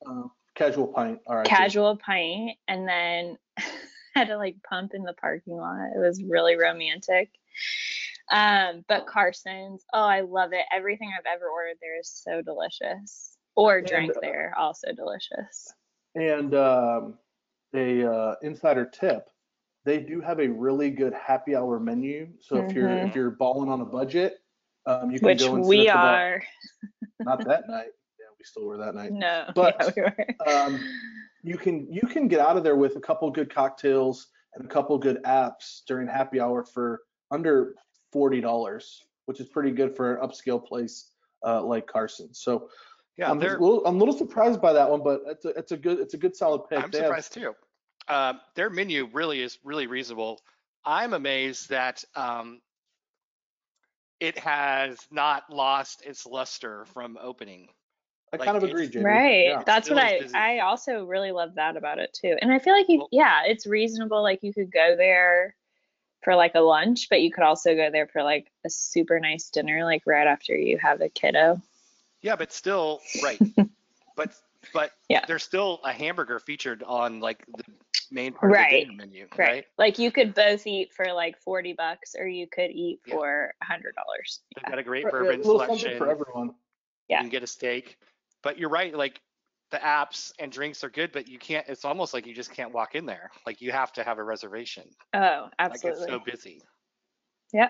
[0.06, 1.20] Uh, casual pint.
[1.26, 1.46] All right.
[1.46, 3.38] Casual Pint, and then
[4.20, 5.90] had to like pump in the parking lot.
[5.94, 7.30] It was really romantic.
[8.30, 10.64] Um, but Carson's, oh, I love it.
[10.74, 13.36] Everything I've ever ordered there is so delicious.
[13.56, 15.72] Or And, drank uh, there, also delicious.
[16.14, 17.14] And um,
[17.74, 19.28] a uh, insider tip:
[19.84, 22.28] they do have a really good happy hour menu.
[22.40, 24.38] So if you're if you're balling on a budget,
[24.86, 26.42] um, you can Which go and we are.
[27.20, 27.90] Not that night.
[28.18, 29.12] Yeah, we still were that night.
[29.12, 30.52] No, But, yeah, we were.
[30.52, 30.80] um,
[31.42, 34.68] you can you can get out of there with a couple good cocktails and a
[34.68, 37.74] couple good apps during happy hour for under
[38.12, 41.12] forty dollars, which is pretty good for an upscale place
[41.46, 42.32] uh, like Carson.
[42.34, 42.68] So
[43.16, 45.72] Yeah, I'm, a little, I'm a little surprised by that one, but it's a it's
[45.72, 46.82] a good it's a good solid pick.
[46.82, 47.54] I'm They have- surprised too.
[48.08, 50.40] Um, their menu really is really reasonable.
[50.84, 52.60] I'm amazed that um,
[54.18, 57.68] it has not lost its luster from opening.
[58.32, 59.02] I like, kind of agree, JB.
[59.04, 59.44] Right.
[59.46, 59.62] Yeah.
[59.66, 60.34] That's what I busy.
[60.34, 62.36] I also really love that about it too.
[62.40, 64.22] And I feel like you Well- yeah, it's reasonable.
[64.22, 65.56] Like you could go there
[66.22, 69.50] for like a lunch, but you could also go there for like a super nice
[69.50, 71.60] dinner, like right after you have a kiddo.
[72.22, 73.40] Yeah, but still, right.
[74.16, 74.32] but
[74.72, 75.24] but Yeah.
[75.26, 77.64] there's still a hamburger featured on like the
[78.12, 79.48] main part Right, of the dinner menu, Right.
[79.48, 79.64] right?
[79.78, 83.14] Like you could both eat for like forty bucks or you could eat Yeah.
[83.14, 84.40] for a hundred dollars.
[84.54, 85.98] They've got a great Right, yeah, bourbon a little something selection.
[85.98, 86.54] for everyone.
[87.08, 87.16] Yeah.
[87.18, 87.98] You can get a steak.
[88.42, 89.20] But you're right, like
[89.70, 92.72] the apps and drinks are good, but you can't it's almost like you just can't
[92.72, 93.30] walk in there.
[93.46, 94.84] Like you have to have a reservation.
[95.14, 95.90] Oh, absolutely.
[95.90, 96.62] Like it's so busy.
[97.52, 97.68] Yeah,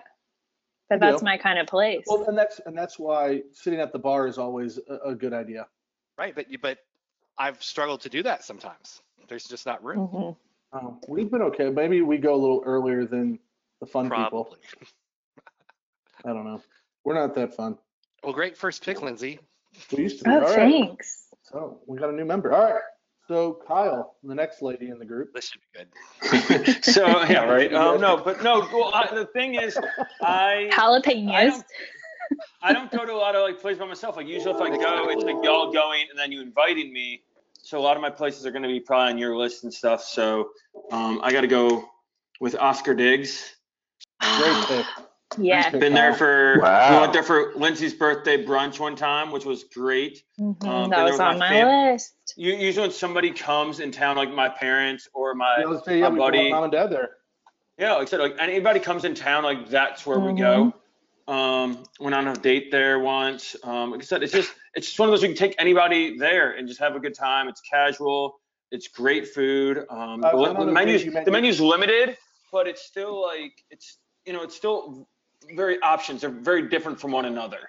[0.89, 1.25] but Good that's deal.
[1.25, 2.03] my kind of place.
[2.07, 5.33] Well, and that's and that's why sitting at the bar is always a, a good
[5.33, 5.67] idea.
[6.17, 6.33] Right.
[6.35, 6.79] But you but
[7.37, 9.01] I've struggled to do that sometimes.
[9.27, 10.07] There's just not room.
[10.07, 10.35] Mhm.
[10.73, 11.69] Um, we've been okay.
[11.69, 13.39] Maybe we go a little earlier than
[13.79, 14.45] the fun people.
[14.45, 14.59] Probably.
[16.23, 16.61] I don't know.
[17.03, 17.77] We're not that fun.
[18.23, 19.39] Well, great first pick, Lindsay.
[19.91, 20.31] We used to be.
[20.31, 20.55] Oh, All right.
[20.55, 21.27] thanks.
[21.43, 22.53] So we got a new member.
[22.53, 22.81] All right.
[23.27, 25.33] So Kyle, the next lady in the group.
[25.33, 25.85] This should be
[26.61, 26.83] good.
[26.83, 27.71] so yeah, right.
[27.81, 28.59] Um, no, but no.
[28.73, 29.77] Well, I, the thing is,
[30.21, 31.49] I I Jalapenos.
[31.51, 31.65] don't-
[32.63, 34.15] I don't go to a lot of like places by myself.
[34.15, 37.23] Like usually, if I go, it's like y'all going and then you inviting me.
[37.63, 39.73] So a lot of my places are going to be probably on your list and
[39.73, 40.01] stuff.
[40.03, 40.49] So
[40.91, 41.89] um, I got to go
[42.39, 43.53] with Oscar Diggs.
[44.21, 44.85] Great pick.
[45.37, 45.69] Yeah.
[45.69, 46.93] Been there for Wow.
[46.95, 50.23] we went there for Lindsay's birthday brunch one time, which was great.
[50.39, 52.13] Mhm, Um, that was on my my fam- list.
[52.37, 55.99] You, usually when somebody comes in town, like my parents or my Yeah, let's say,
[55.99, 57.17] yeah, my buddy- mom and dad there.
[57.77, 60.73] Yeah, like I said, like anybody comes in town, like that's where we go.
[61.27, 63.55] Um, went on a date there once.
[63.63, 66.17] Um, like I said, it's just it's just one of those you can take anybody
[66.17, 67.47] there and just have a good time.
[67.47, 68.39] It's casual.
[68.71, 69.85] It's great food.
[69.89, 72.17] Um, I the, the menus you the menu's limited,
[72.51, 75.07] but it's still like it's you know it's still
[75.55, 76.21] very options.
[76.21, 77.59] They're very different from one another.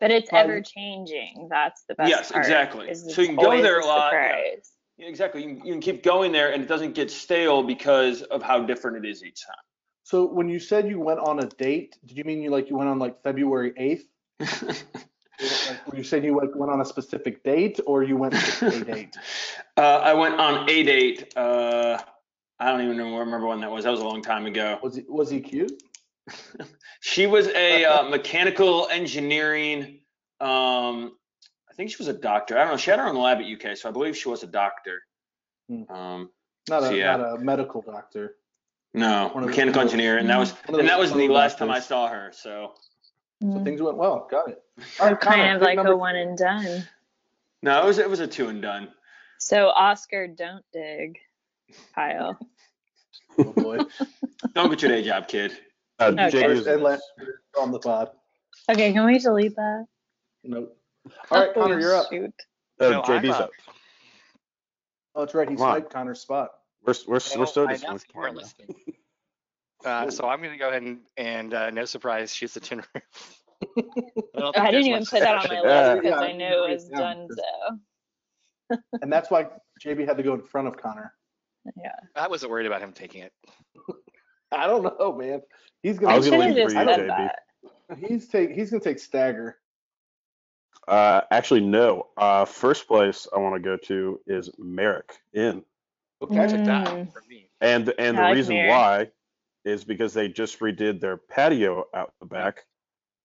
[0.00, 0.44] But it's Fun.
[0.44, 1.48] ever changing.
[1.50, 2.44] That's the best Yes, part.
[2.44, 2.94] exactly.
[2.94, 4.28] So you can go there a lot, yeah.
[4.28, 4.70] surprise.
[4.96, 5.42] Yeah, exactly.
[5.42, 8.62] You can, you can keep going there and it doesn't get stale because of how
[8.62, 9.56] different it is each time.
[10.04, 12.76] So when you said you went on a date, did you mean you like you
[12.76, 13.72] went on like February
[14.40, 14.74] 8th?
[15.40, 18.66] Like, were you saying you like went on a specific date or you went to
[18.66, 19.16] a date?
[19.76, 21.32] Uh, I went on a date.
[21.36, 21.98] Uh,
[22.58, 23.84] I don't even remember when that was.
[23.84, 24.80] That was a long time ago.
[24.82, 25.80] Was he was he cute?
[27.00, 30.00] She was a uh, mechanical engineering.
[30.40, 31.16] Um,
[31.70, 32.56] I think she was a doctor.
[32.58, 32.76] I don't know.
[32.76, 35.00] She had her own lab at UK, so I believe she was a doctor.
[35.68, 35.88] Hmm.
[35.92, 36.30] Um,
[36.68, 37.16] Not a yeah.
[37.16, 38.34] not a medical doctor.
[38.94, 41.56] no, One of the- mechanical engineer, and that was and that was the slow last
[41.58, 42.30] time I saw her.
[42.32, 42.74] So
[43.40, 43.64] So Mm.
[43.64, 44.26] things went well.
[44.28, 44.62] Got it.
[44.98, 46.88] All So Connor, kind of like number a one and done.
[47.62, 48.92] no, it was it was a two and done.
[49.38, 51.16] So Oscar, don't dig
[51.94, 52.36] pile.
[53.38, 53.78] Oh boy.
[54.54, 55.56] Don't get your day job, kid.
[56.00, 56.30] Uh, Okay.
[56.30, 57.00] Jake First is- and
[57.58, 58.10] on the pod.
[58.70, 59.86] Okay, can we delete that?
[60.44, 60.76] Nope.
[61.30, 62.06] All right, Connor, Oh, you're up.
[62.10, 62.32] Shoot.
[62.80, 63.40] uh, No, JB's up.
[63.42, 63.50] up.
[65.14, 65.48] Oh, that's right.
[65.48, 65.82] He Come on.
[65.88, 66.50] Connor's spot.
[66.84, 67.82] We're we're, we're so I disappointed.
[67.84, 68.74] announced you weren't listening.
[69.84, 72.78] Uh, so I'm going to go ahead and, and uh, no surprise, she's the tin
[72.94, 73.40] roof.
[73.76, 73.82] I,
[74.40, 76.70] don't think I didn't even put that on my list because Yeah, I knew it
[76.72, 77.28] was it down,
[78.70, 78.78] so.
[79.02, 79.46] And that's why
[79.84, 81.12] JB had to go in front of Connor.
[81.76, 81.92] Yeah.
[82.14, 83.32] I wasn't worried about him taking it.
[84.52, 85.42] I don't know, man.
[85.82, 86.16] He's I gonna.
[86.16, 87.06] was gonna leave for you, JB.
[87.06, 87.38] that.
[87.98, 88.50] He's take.
[88.50, 89.58] He's gonna take stagger.
[90.86, 92.06] Uh, actually, no.
[92.16, 95.62] Uh, first place I want to go to is Merrick Inn,
[96.22, 96.40] Okay.
[96.42, 97.12] I took that Mm.
[97.12, 97.50] for me.
[97.60, 98.70] and and the like reason Merrick.
[98.70, 99.10] why
[99.64, 102.64] is because they just redid their patio out the back,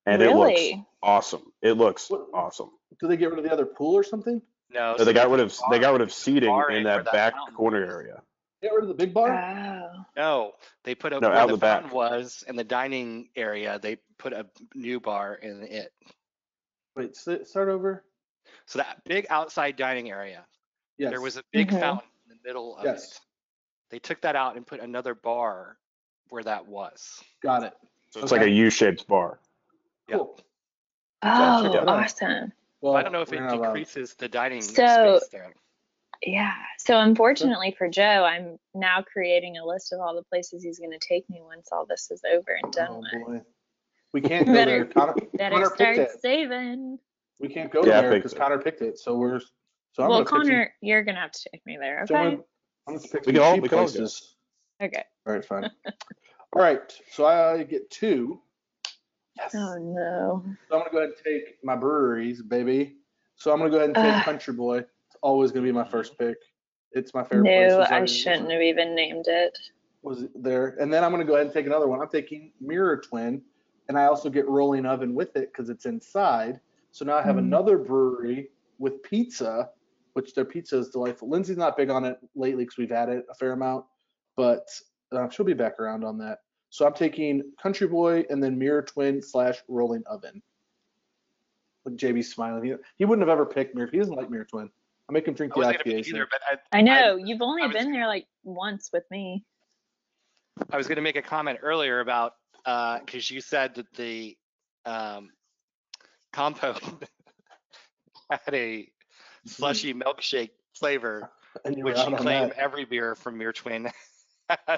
[0.06, 0.62] and it looks
[1.02, 1.54] awesome.
[1.62, 2.72] It looks What- awesome.
[3.00, 4.42] Do they get rid of the other pool or something?
[4.70, 7.06] No, So they got rid of put they got rid of seating in in that
[7.06, 8.22] that back fountain corner area.
[8.64, 9.30] Get rid of the big bar.
[9.34, 10.06] Oh.
[10.16, 10.54] No,
[10.86, 11.82] they put a No, where out the the back.
[11.82, 13.78] fountain was in the dining area.
[13.78, 15.92] They put a new bar in it.
[16.96, 18.06] Wait, s- start over.
[18.66, 20.46] So that big outside dining area,
[20.98, 21.12] Yes.
[21.12, 21.80] there was a big Mhm.
[21.82, 23.18] fountain in the middle of Yes.
[23.18, 23.20] it.
[23.90, 25.78] They took that out and put another bar
[26.30, 27.22] where that was.
[27.42, 27.74] Got it.
[28.12, 28.40] So it's Okay.
[28.44, 29.42] like a U-shaped bar.
[30.08, 30.16] Yeah.
[30.18, 30.40] Cool.
[31.22, 32.54] Oh, check awesome.
[32.80, 33.68] Well, I don't know if it we're not allowed.
[33.74, 35.54] decreases the dining So- space there.
[36.26, 36.54] Yeah.
[36.80, 40.92] So unfortunately for Joe, I'm now creating a list of all the places he's going
[40.92, 43.26] to take me once all this is over and done Oh with.
[43.28, 43.42] boy.
[44.14, 44.86] We can't go Better- there.
[44.86, 46.98] Connor, Better Connor start saving.
[47.40, 48.40] We can't go Yeah, I there because it.
[48.40, 49.00] Connor picked it.
[49.00, 49.40] So we're.
[49.94, 52.06] So I'm well, gonna pick some- Connor, you're going to have to take me there.
[52.08, 52.42] so I'm Okay.
[52.88, 53.92] I'm gonna pick We can all- cheap we can all go.
[53.92, 54.36] places.
[54.82, 55.04] Okay.
[55.26, 55.70] All right, fine.
[56.54, 56.82] all right.
[57.12, 58.40] So I get two.
[59.38, 59.56] Yes.
[59.56, 60.44] Oh, no.
[60.70, 62.96] So I'm gonna go ahead and take my breweries, baby.
[63.36, 64.24] So I'm gonna go ahead and take Ugh.
[64.26, 64.84] Country Boy.
[65.24, 66.36] Always gonna be my first pick.
[66.92, 67.72] It's my favorite place.
[67.72, 69.58] No, It's I shouldn't have even named it.
[70.02, 70.76] Was there?
[70.82, 72.02] And then I'm gonna go ahead and take another one.
[72.02, 73.42] I'm taking Mirror Twin,
[73.88, 76.60] and I also get Rolling Oven with it because it's inside.
[76.92, 77.46] So now I have Mm.
[77.46, 79.72] another brewery with pizza,
[80.12, 81.30] which their pizza is delightful.
[81.30, 83.86] Lindsay's not big on it lately because we've had it a fair amount,
[84.36, 84.68] but
[85.14, 86.40] uh, she'll be back around on that.
[86.70, 90.44] So I'm taking Country Boy and then Mirror Twin slash Rolling Oven.
[91.86, 92.64] Look, JB's smiling.
[92.64, 93.90] He, he wouldn't have ever picked Mirror.
[93.92, 94.70] He doesn't like Mirror Twin.
[95.10, 95.98] I make him drink I the wasn't gonna IPA.
[96.04, 96.42] pick either, but
[96.72, 97.16] I, I know.
[97.18, 99.44] You've only was- been there like once with me.
[100.72, 102.34] I was going to make a comment earlier about
[102.64, 104.38] because you said that the
[104.86, 105.32] um,
[106.32, 106.82] compote
[108.30, 108.88] had a
[109.48, 111.30] slushy milkshake flavor,
[111.66, 112.58] and which you claim that.
[112.58, 113.90] every beer from Mirror Twin.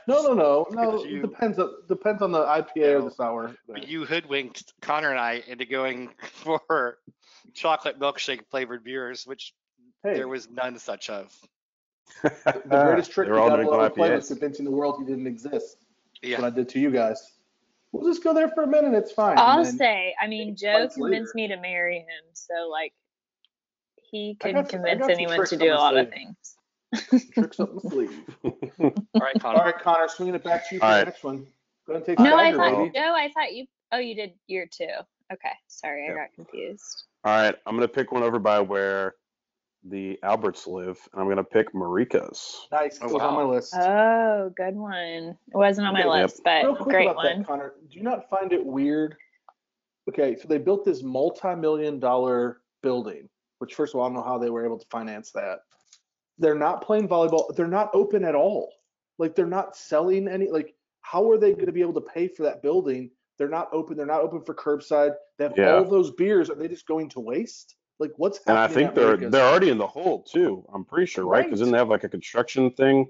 [0.07, 0.91] No, no, no, no.
[0.91, 1.59] Because It you- depends.
[1.59, 3.55] On, depends on the IPA or the sour.
[3.67, 6.99] But you hoodwinked Connor and I into going for
[7.55, 9.53] chocolate milkshake flavored beers, which
[10.05, 11.35] Hey, there was none such of.
[12.23, 15.05] the greatest trick you all got New to England play was convincing the world he
[15.05, 15.77] didn't exist.
[16.21, 16.41] Yeah.
[16.41, 17.33] What I did to you guys.
[17.91, 18.93] We'll just go there for a minute.
[18.93, 19.37] It's fine.
[19.37, 21.49] I'll then- say, I mean, Joe convinced later.
[21.49, 22.93] me to marry him, so like
[23.95, 26.55] he I could got some- convince anyone to do a my lot of things.
[27.33, 28.11] tricks up my sleeve.
[28.43, 29.59] All right, Connor.
[29.59, 31.05] All right, Connor, swinging it back to you for All the right.
[31.07, 31.47] next one.
[31.87, 32.91] Go ahead and take No, I Stagger, thought baby.
[32.95, 33.13] Joe.
[33.15, 33.65] I thought you.
[33.91, 34.87] Oh, you did year two.
[35.33, 37.03] Okay, sorry, I got confused.
[37.23, 39.15] All right, I'm gonna pick one over by where
[39.87, 42.67] the Alberts live, and I'm gonna pick Marikka's.
[42.71, 42.99] Nice.
[43.01, 43.73] Oh, It was on my list.
[43.75, 45.37] Oh, good one.
[45.47, 46.23] It wasn't on my Okay, yep.
[46.29, 47.37] list, but Real quick great about one.
[47.39, 47.73] that, Connor.
[47.89, 49.15] Do you not find it weird?
[50.09, 53.29] Okay, so they built this multi-million dollar building,
[53.59, 55.59] which first of all, I don't know how they were able to finance that.
[56.37, 57.55] They're not playing volleyball.
[57.55, 58.71] They're not open at all.
[59.19, 60.49] Like they're not selling any.
[60.49, 63.11] Like how are they going to be able to pay for that building?
[63.37, 63.95] They're not open.
[63.97, 65.13] They're not open for curbside.
[65.37, 65.75] They have Yeah.
[65.75, 66.49] all those beers.
[66.49, 67.75] Are they just going to waste?
[67.99, 69.31] Like what's And I think they're Marikka's?
[69.31, 70.65] they're already in the hole too.
[70.73, 71.45] I'm pretty sure, right?
[71.45, 71.65] Because Right.
[71.65, 73.09] didn't they have like a construction thing?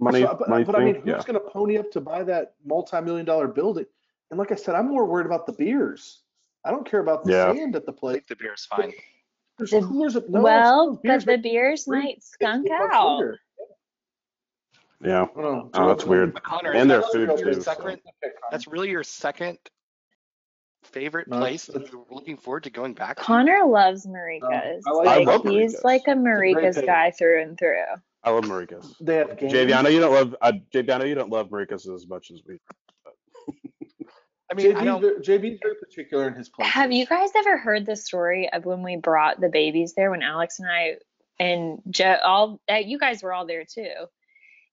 [0.00, 1.22] Money, So, but, money but I mean, who's yeah.
[1.24, 3.86] going to pony up to buy that multi-million dollar building?
[4.30, 6.22] And like I said, I'm more worried about the beers.
[6.64, 7.54] I don't care about the Yeah.
[7.54, 8.12] sand at the I plate.
[8.14, 8.92] think the beer's fine.
[9.56, 10.42] There's The- coolers of no.
[10.42, 13.18] well, beers but the beers might skunk out.
[13.18, 13.38] later.
[15.00, 15.22] Yeah.
[15.22, 15.70] I don't know.
[15.74, 16.34] Oh, that's weird.
[16.42, 17.60] Connor, And their food your too, so.
[17.60, 18.00] second-
[18.50, 19.58] That's really your second
[20.94, 23.22] favorite No, place it's- that you're looking forward to going back to?
[23.22, 24.84] Connor loves Marikka's.
[24.86, 25.84] I like- I like love he's Marikka's.
[25.84, 26.86] like a a Marikka's pick.
[26.86, 27.82] guy through and through.
[28.22, 28.96] I love Marikka's.
[29.00, 29.52] They have games.
[29.52, 32.06] JB, I know you don't love uh, JB, I know you don't love Marikka's as
[32.06, 32.58] much as we.
[34.50, 36.68] I mean, I JB's, very, JB's very particular in his place.
[36.68, 40.22] Have you guys ever heard the story of when we brought the babies there when
[40.22, 40.96] Alex and I
[41.40, 43.90] and Joe all uh, you guys were all there too.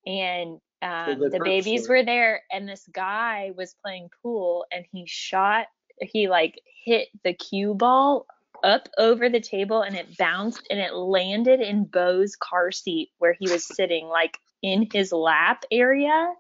[0.06, 2.00] And um, they've the the babies story.
[2.02, 5.68] were there and this guy was playing pool and he shot
[6.02, 8.26] he like hit the cue ball
[8.64, 13.34] up over the table and it bounced and it landed in Bo's car seat where
[13.40, 16.34] he was sitting like in his lap area.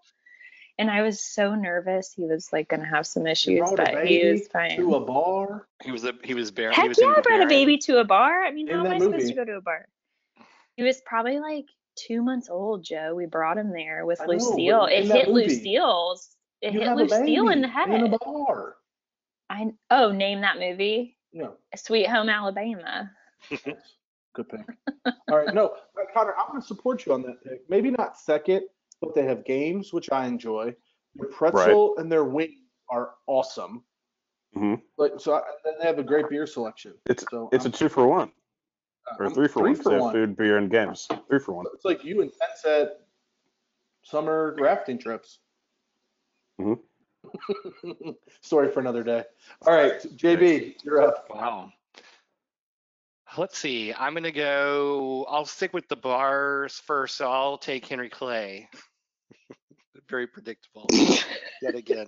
[0.77, 3.75] And I was so nervous he was like gonna have some You issues, brought a
[3.93, 4.77] but he baby was fine.
[4.77, 5.67] to a bar.
[5.83, 6.71] He was a he was bare.
[6.71, 8.43] he Heck was yeah, I brought a baby to a bar.
[8.43, 9.87] I mean, In how am that I supposed to go to a bar?
[10.77, 13.13] He was probably like two months old, Joe.
[13.13, 14.85] We brought him there with know, Lucille.
[14.85, 16.29] it hit movie, Lucille's.
[16.61, 17.89] It you hit Lucille in the head.
[17.89, 18.75] in a bar.
[19.51, 21.49] I oh, name that movie, Yeah.
[21.75, 23.11] Sweet Home Alabama.
[23.49, 24.61] Good pick.
[25.29, 27.69] All right, no, uh, Connor, I'm going to support you on that pick.
[27.69, 28.61] Maybe not second,
[29.01, 30.73] but they have games which I enjoy.
[31.15, 33.83] Their pretzel and their wing are awesome.
[34.55, 34.81] Mhm.
[34.97, 36.93] Like so, I, then they have a great beer selection.
[37.07, 38.31] It's So it's a I'm- two for one
[39.19, 39.75] or I'm three for one.
[39.75, 41.07] so food, beer, and games.
[41.27, 41.65] Three for one.
[41.73, 43.01] It's like you and Sunset
[44.03, 45.39] summer rafting trips.
[46.59, 46.79] Mhm.
[48.41, 49.23] Story for another day.
[49.65, 51.27] All right, JB, you're up.
[51.29, 51.71] Wow.
[53.37, 53.93] Let's see.
[53.93, 55.25] I'm gonna go.
[55.29, 57.15] I'll stick with the bars first.
[57.15, 58.67] So I'll take Henry Clay.
[60.09, 60.87] Very predictable.
[61.61, 62.07] Yet again.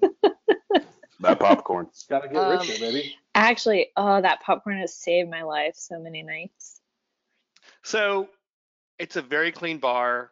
[1.21, 1.87] That popcorn.
[2.09, 3.15] Got to get Um, richer, baby.
[3.35, 6.81] Actually, oh, that popcorn has saved my life so many nights.
[7.83, 8.27] So
[8.99, 10.31] it's a very clean bar.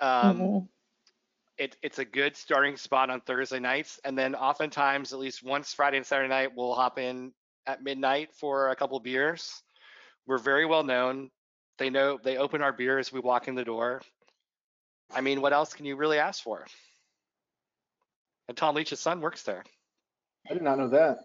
[0.00, 0.68] Um, Mhm.
[1.58, 4.00] It, it's a good starting spot on Thursday nights.
[4.04, 7.32] And then oftentimes, at least once Friday and Saturday night, we'll hop in
[7.66, 9.62] at midnight for a couple beers.
[10.26, 11.30] We're very well known.
[11.78, 14.02] They know they open our beer as we walk in the door.
[15.14, 16.66] I mean, what else can you really ask for?
[18.48, 19.64] And Tom Leach's son works there.
[20.50, 21.18] I did not know that.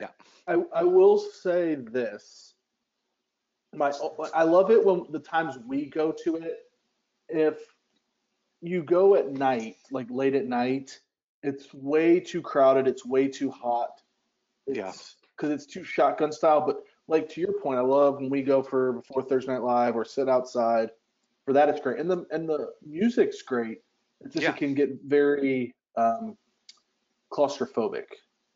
[0.00, 0.08] Yeah.
[0.46, 2.54] I, I will say this.
[3.74, 3.92] My
[4.34, 6.58] I love it when the times we go to it.
[7.28, 7.73] If
[8.64, 10.98] you go at night, like late at night,
[11.42, 12.88] it's way too crowded.
[12.88, 14.00] It's way too hot.
[14.66, 14.92] It's, Yeah.
[15.36, 16.60] Because it's too shotgun style.
[16.64, 19.96] But like to your point, I love when we go for before Thursday Night Live
[19.96, 20.90] or sit outside.
[21.44, 23.82] For that, it's great, and the and the music's great.
[24.22, 24.50] It's just Yeah.
[24.52, 26.38] it can get very um,
[27.30, 28.06] claustrophobic,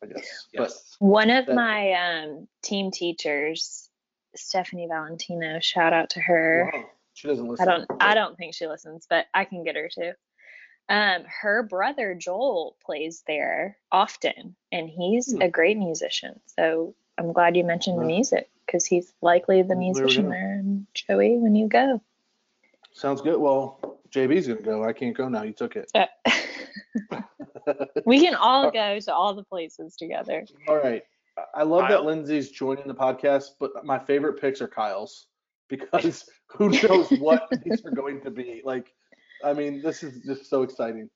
[0.03, 0.47] I guess.
[0.55, 0.97] But Yes.
[0.99, 3.91] One of That- my um, team teachers,
[4.35, 6.71] Stephanie Valentino, shout out to her.
[6.73, 6.91] Wow.
[7.19, 7.69] She doesn't listen.
[7.69, 10.14] I don't I don't think she listens, but I can get her to.
[10.89, 15.43] Um, her brother Joel plays there often, and he's Hmm.
[15.43, 16.39] a great musician.
[16.47, 20.29] So I'm glad you mentioned the music because he's likely the Well, there we musician
[20.31, 20.53] there.
[20.61, 22.01] And Joey, when you go,
[22.93, 23.39] Sounds good.
[23.39, 24.85] Well, JB's gonna go.
[24.85, 25.43] I can't go now.
[25.43, 25.91] You took it.
[25.97, 26.07] Uh,
[28.07, 30.47] we can all go to all the places together.
[30.69, 31.03] All right.
[31.37, 31.91] I- I love Kyle?
[32.03, 35.27] that Lindsay's joining the podcast, but my favorite picks are Kyle's
[35.69, 38.62] because who knows what these are going to be.
[38.64, 38.93] Like,
[39.45, 41.09] I mean, this is just so exciting.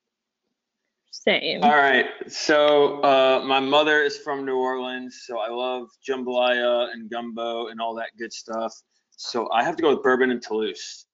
[1.11, 1.63] Same.
[1.63, 2.07] All right.
[2.27, 7.79] So uh, my mother is from New Orleans, so I love jambalaya and gumbo and
[7.79, 8.73] all that good stuff.
[9.11, 11.05] So I have to go with bourbon and Toulouse.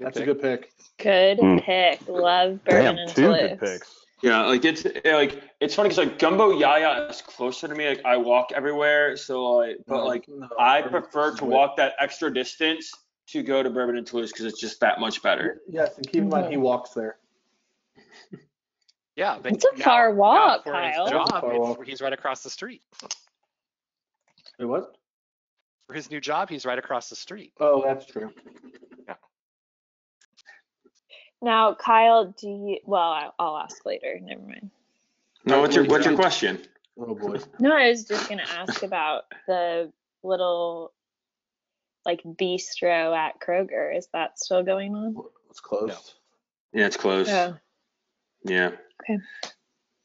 [0.00, 0.72] That's a good pick.
[0.98, 1.62] Good Mm.
[1.62, 2.00] pick.
[2.08, 3.50] Love bourbon Damn, and two Toulouse.
[3.50, 4.06] good picks.
[4.22, 7.88] Yeah, like it's like it's funny because like gumbo yaya is closer to me.
[7.88, 12.32] Like I walk everywhere, so like, but like No, I prefer to walk that extra
[12.32, 12.92] distance
[13.28, 15.60] to go to bourbon and Toulouse because it's just that much better.
[15.68, 17.16] Yes, and keep in mind he walks there.
[19.16, 21.86] Yeah, but It's a now- far walk, for his job, far walk.
[21.86, 22.82] he's right across the street.
[24.58, 24.96] Wait, what?
[25.86, 27.52] for his new job, he's right across the street.
[27.58, 28.30] Oh, that's true.
[31.42, 32.78] Now, Kyle, do you?
[32.84, 34.18] Well, I'll, I'll ask later.
[34.20, 34.70] Never mind.
[35.44, 36.60] No, what's your what's your question?
[36.98, 37.38] Oh boy.
[37.58, 39.90] No, I was just gonna ask about the
[40.22, 40.92] little
[42.04, 43.96] like bistro at Kroger.
[43.96, 45.16] Is that still going on?
[45.48, 46.14] It's closed.
[46.72, 47.30] Yeah, it's closed.
[47.30, 47.56] Oh,
[48.44, 48.72] Yeah.
[49.02, 49.18] Okay.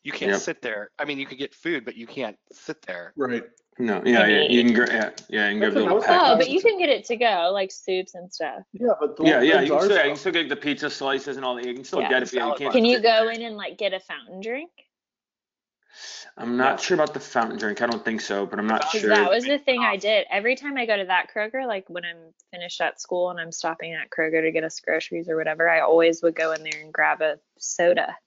[0.04, 0.40] You can't Yep.
[0.42, 0.92] sit there.
[1.00, 3.12] I mean, you could get food, but you can't sit there.
[3.18, 3.44] Right.
[3.78, 4.02] No.
[4.06, 4.26] Yeah.
[4.26, 4.42] Yeah.
[4.50, 4.74] You can.
[4.74, 5.10] gra- Yeah.
[5.28, 5.50] Yeah.
[5.50, 6.22] You can grab That's the what little pack.
[6.24, 8.64] oh, but you can get it to go, like soups and stuff.
[8.74, 9.42] Yeah, but the Yeah.
[9.42, 9.62] Yeah.
[9.62, 11.66] You can, still, you can still get the pizza slices and all that.
[11.66, 12.10] You can still Yeah.
[12.10, 12.74] get it, but you can't.
[12.74, 14.72] Can you go in and like get a fountain drink?
[16.38, 16.82] I'm not No.
[16.84, 17.82] sure about the fountain drink.
[17.82, 19.10] I don't think so, but I'm not sure.
[19.10, 20.28] that was the thing I did.
[20.30, 23.54] Every time I go to that Kroger, like when I'm finished at school and I'm
[23.54, 26.82] stopping at Kroger to get us groceries or whatever, I always would go in there
[26.82, 28.18] and grab a soda.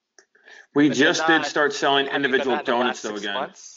[0.74, 3.03] we But just did not- start selling Have you done individual that in the donuts
[3.03, 3.34] though again.
[3.34, 3.74] months?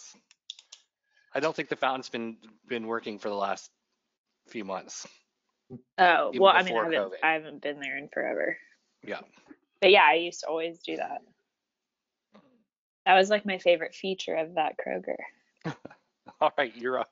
[1.33, 3.69] I don't think the fountain's been been working for the last
[4.47, 5.07] few months.
[5.97, 8.57] Oh, well, I mean, I haven't, I haven't been there in forever.
[9.07, 9.21] Yeah.
[9.79, 11.21] But yeah, I used to always do that.
[13.05, 15.15] That was like my favorite feature of that Kroger.
[16.41, 17.11] All right, you're up.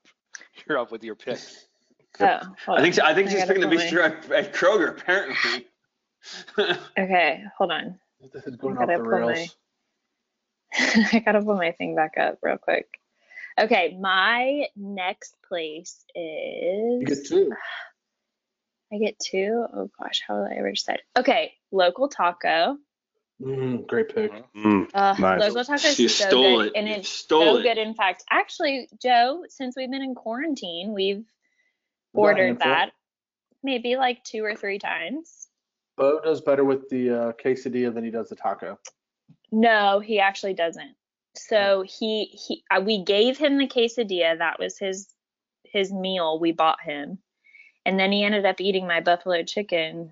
[0.67, 1.39] You're up with your pick.
[2.19, 3.05] Oh, hold I think on.
[3.05, 5.67] I think she's gotta picking the pull my- bistro at, at Kroger apparently.
[6.99, 7.97] Okay, hold on.
[8.33, 9.55] This is going off the pull my- rails.
[10.73, 12.87] I gotta pull my thing back up real quick.
[13.59, 17.01] Okay, my next place is.
[17.01, 17.51] You get two.
[18.91, 19.65] I get two.
[19.73, 21.01] Oh gosh, how will I ever decide?
[21.17, 22.77] Okay, local taco.
[23.41, 24.31] Mm, great pick.
[24.31, 24.45] Mhm.
[24.55, 25.41] Mm, Uh, Nice.
[25.41, 26.73] Local taco is You so stole good, it.
[26.75, 27.63] and You it's stole so it.
[27.63, 27.77] good.
[27.77, 31.25] In fact, actually, Joe, since we've been in quarantine, we've
[32.13, 32.91] Was that a ordered that
[33.61, 35.47] maybe like two or three times.
[35.97, 38.79] Bo does better with the uh, quesadilla than he does the taco.
[39.51, 40.95] No, he actually doesn't.
[41.35, 44.37] So he he we gave him the quesadilla.
[44.37, 45.07] That was his
[45.63, 47.19] his meal we bought him,
[47.85, 50.11] and then he ended up eating my buffalo chicken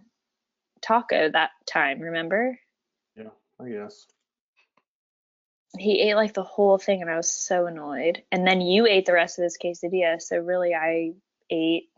[0.81, 1.99] taco that time.
[1.99, 2.57] Remember?
[3.15, 4.05] Yeah, I guess.
[5.77, 8.23] He ate like the whole thing, and I was so annoyed.
[8.31, 10.21] And then you ate the rest of his quesadilla.
[10.21, 11.13] So really, I
[11.49, 11.89] ate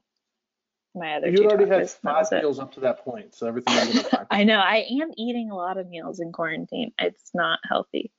[0.96, 2.02] my other You already had tacos.
[2.02, 2.42] That five was it.
[2.42, 4.26] meals up to that point, so everything was gonna be fine.
[4.32, 6.94] I know I am eating a lot of meals in quarantine.
[7.00, 8.12] It's not healthy.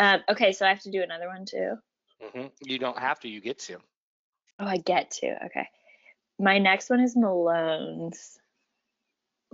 [0.00, 1.74] Um, okay, so I have to do another one too.
[2.22, 3.28] hmm You don't have to.
[3.28, 3.78] You get to.
[4.58, 5.46] Oh, I get to.
[5.46, 5.68] Okay.
[6.38, 8.38] My next one is Malone's.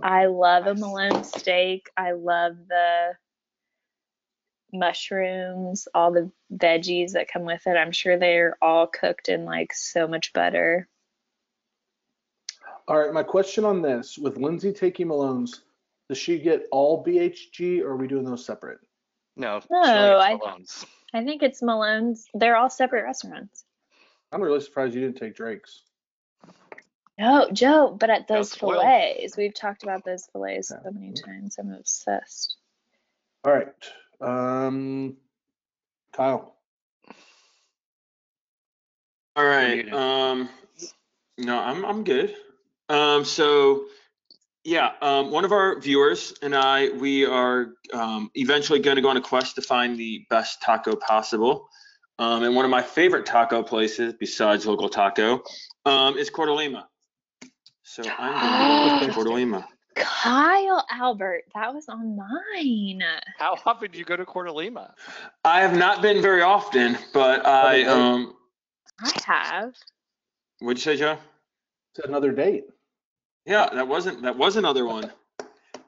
[0.01, 0.81] I love a Nice.
[0.81, 1.89] Malone steak.
[1.97, 3.13] I love the
[4.73, 7.77] mushrooms, all the veggies that come with it.
[7.77, 10.87] I'm sure they're all cooked in like so much butter.
[12.87, 15.63] All right, my question on this: with Lindsay taking Malone's,
[16.09, 18.79] does she get all BHG, or are we doing those separate?
[19.37, 19.61] No.
[19.69, 19.79] No,
[20.19, 20.85] I- Malone's.
[21.13, 22.27] I think it's Malone's.
[22.33, 23.63] They're all separate restaurants.
[24.31, 25.83] I'm really surprised you didn't take Drake's.
[27.17, 28.81] No, Joe, but at those spoiled.
[28.83, 30.83] fillets, we've talked about those fillets Yeah.
[30.83, 31.57] so many times.
[31.57, 32.57] I'm obsessed.
[33.45, 33.67] All right,
[34.21, 35.15] um,
[36.11, 36.55] Kyle.
[39.35, 39.91] All right.
[39.93, 40.49] Um,
[41.37, 42.35] no, I'm I'm good.
[42.89, 43.85] Um, so
[44.67, 49.07] yeah, um, one of our viewers and I, we are um, eventually going to go
[49.07, 51.69] on a quest to find the best taco possible.
[52.19, 55.41] Um, and one of my favorite taco places, besides local taco,
[55.85, 56.89] um, is Corto Lima.
[57.83, 59.65] So I'm going to go with Corto Lima.
[59.95, 63.01] Kyle Albert, that was on mine.
[63.39, 64.93] How often do you go to Corto Lima?
[65.45, 68.35] I have not been very often, but I um,
[68.99, 69.75] I have.
[70.59, 71.17] what'd you say, Joe?
[71.95, 72.65] It's another date.
[73.47, 75.11] Yeah, that wasn't that was another one.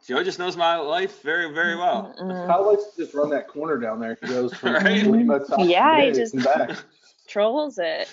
[0.07, 2.13] Joe just knows my life very very well.
[2.17, 4.17] Kyle likes to just run that corner down there.
[4.21, 5.05] He goes from Right.
[5.05, 6.71] Lima to Yeah, he just- back,
[7.27, 8.07] Trolls it.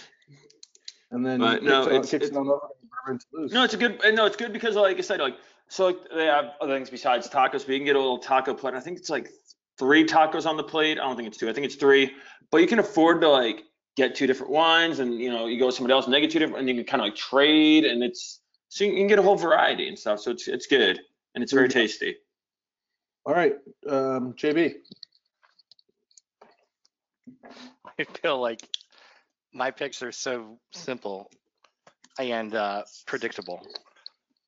[1.10, 2.60] and then But no, it, on- it's- kicks it's- it on over
[3.06, 4.00] to No, it's a good.
[4.14, 5.36] No, it's good because, like I said, like
[5.68, 7.64] so, like they have other things besides tacos.
[7.64, 8.74] But you can get a little taco plate.
[8.74, 9.30] I think it's like
[9.78, 10.98] three tacos on the plate.
[10.98, 11.48] I don't think it's two.
[11.48, 12.12] I think it's three.
[12.50, 13.62] But you can afford to like
[13.96, 16.30] get two different ones, and you know, you go with somebody else and they get
[16.32, 18.40] two different, and you can kind of like trade, and it's
[18.76, 20.20] so you can get a whole variety and stuff.
[20.20, 21.00] So it's it's good
[21.34, 22.16] and it's very tasty.
[23.24, 23.54] All right,
[23.88, 24.74] um, JB.
[27.98, 28.60] I feel like
[29.54, 31.30] my picks are so simple
[32.18, 33.66] and uh, predictable.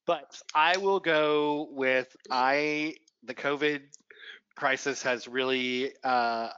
[0.06, 2.96] But I will go with I.
[3.22, 3.80] The COVID
[4.54, 6.50] crisis has really uh,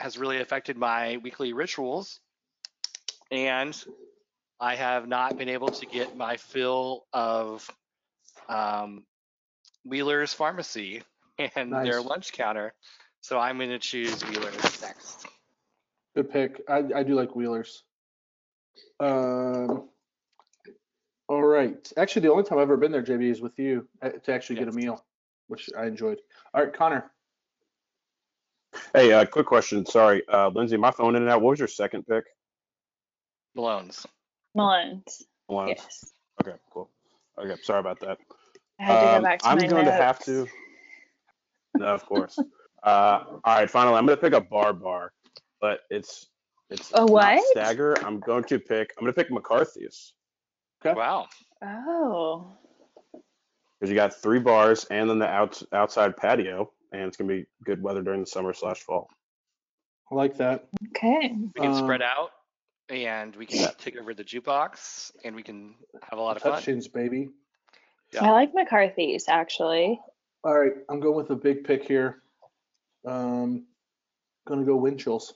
[0.00, 2.18] has really affected my weekly rituals,
[3.30, 3.72] and
[4.60, 7.68] I have not been able to get my fill of
[8.48, 9.04] um,
[9.84, 11.02] Wheeler's Pharmacy
[11.56, 12.74] and their lunch counter.
[13.20, 15.26] So I'm going to choose Wheeler's next.
[16.16, 16.62] Good pick.
[16.68, 17.84] I, I do like Wheelers.
[19.00, 19.88] Um,
[21.28, 21.92] All right.
[21.96, 24.56] Actually, the only time I've ever been there, JB, is with you uh, to actually
[24.56, 25.04] get a meal,
[25.48, 26.18] which I enjoyed.
[26.54, 27.10] All right, Connor.
[28.94, 29.86] Hey, uh, quick question.
[29.86, 31.42] Sorry, uh, Lindsay, my phone in and out.
[31.42, 32.24] What was your second pick?
[33.54, 34.06] Malone's.
[34.58, 35.22] Mullins.
[35.46, 35.68] One.
[35.68, 36.12] Yes.
[36.42, 36.90] Okay, cool.
[37.38, 38.18] Okay, sorry about that.
[38.80, 40.46] I had to Um, go back to I'm my going to have to.
[41.76, 42.38] No, of course.
[42.82, 45.12] uh, all right, finally, I'm going to pick a bar bar,
[45.60, 46.26] but it's
[46.70, 47.44] it's A not what?
[47.52, 47.94] Stagger.
[48.04, 48.92] I'm going to pick.
[48.98, 50.12] I'm going to pick McCarthy's
[50.84, 50.94] Okay.
[50.96, 51.26] Wow.
[51.62, 52.52] Oh.
[53.80, 57.34] because you got three bars and then the out, outside patio, and it's going to
[57.34, 59.08] be good weather during the summer slash fall.
[60.12, 60.66] I like that.
[60.90, 61.34] Okay.
[61.34, 62.30] We can spread Um, out
[62.90, 65.74] and we can take over the jukebox and we can
[66.08, 66.52] have a lot of fun.
[66.52, 67.30] Touchins, baby.
[68.12, 68.24] Yeah.
[68.24, 70.00] I like McCarthy's actually.
[70.44, 72.22] All right, I'm going with a big pick here.
[73.06, 73.66] Um,
[74.46, 75.34] gonna go Winchell's.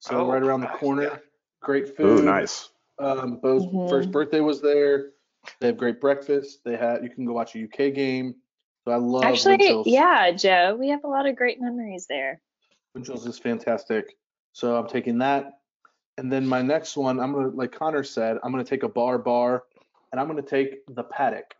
[0.00, 1.18] So Oh, right around the corner, yeah.
[1.62, 2.20] great food.
[2.20, 2.70] Ooh, nice.
[2.98, 3.88] Um, Bo's Mhm.
[3.88, 5.12] first birthday was there.
[5.58, 6.62] They have great breakfast.
[6.64, 8.34] They had you can go watch a UK game.
[8.84, 9.86] So I love Actually, Winchell's.
[9.86, 12.40] yeah, Joe, we have a lot of great memories there.
[12.94, 14.16] Winchell's is fantastic.
[14.52, 15.59] So I'm taking that.
[16.20, 19.16] And then my next one, I'm gonna like Connor said, I'm gonna take a bar
[19.16, 19.64] bar,
[20.12, 21.54] and I'm gonna take the paddock.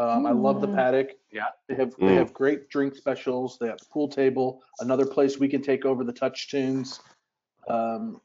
[0.00, 0.74] Um, I love the Mm.
[0.74, 1.10] paddock.
[1.30, 1.50] Yeah.
[1.68, 2.16] They have they Mm.
[2.16, 3.58] have great drink specials.
[3.60, 4.60] They have a pool table.
[4.80, 7.00] Another place we can take over the touch tunes.
[7.68, 8.20] Um,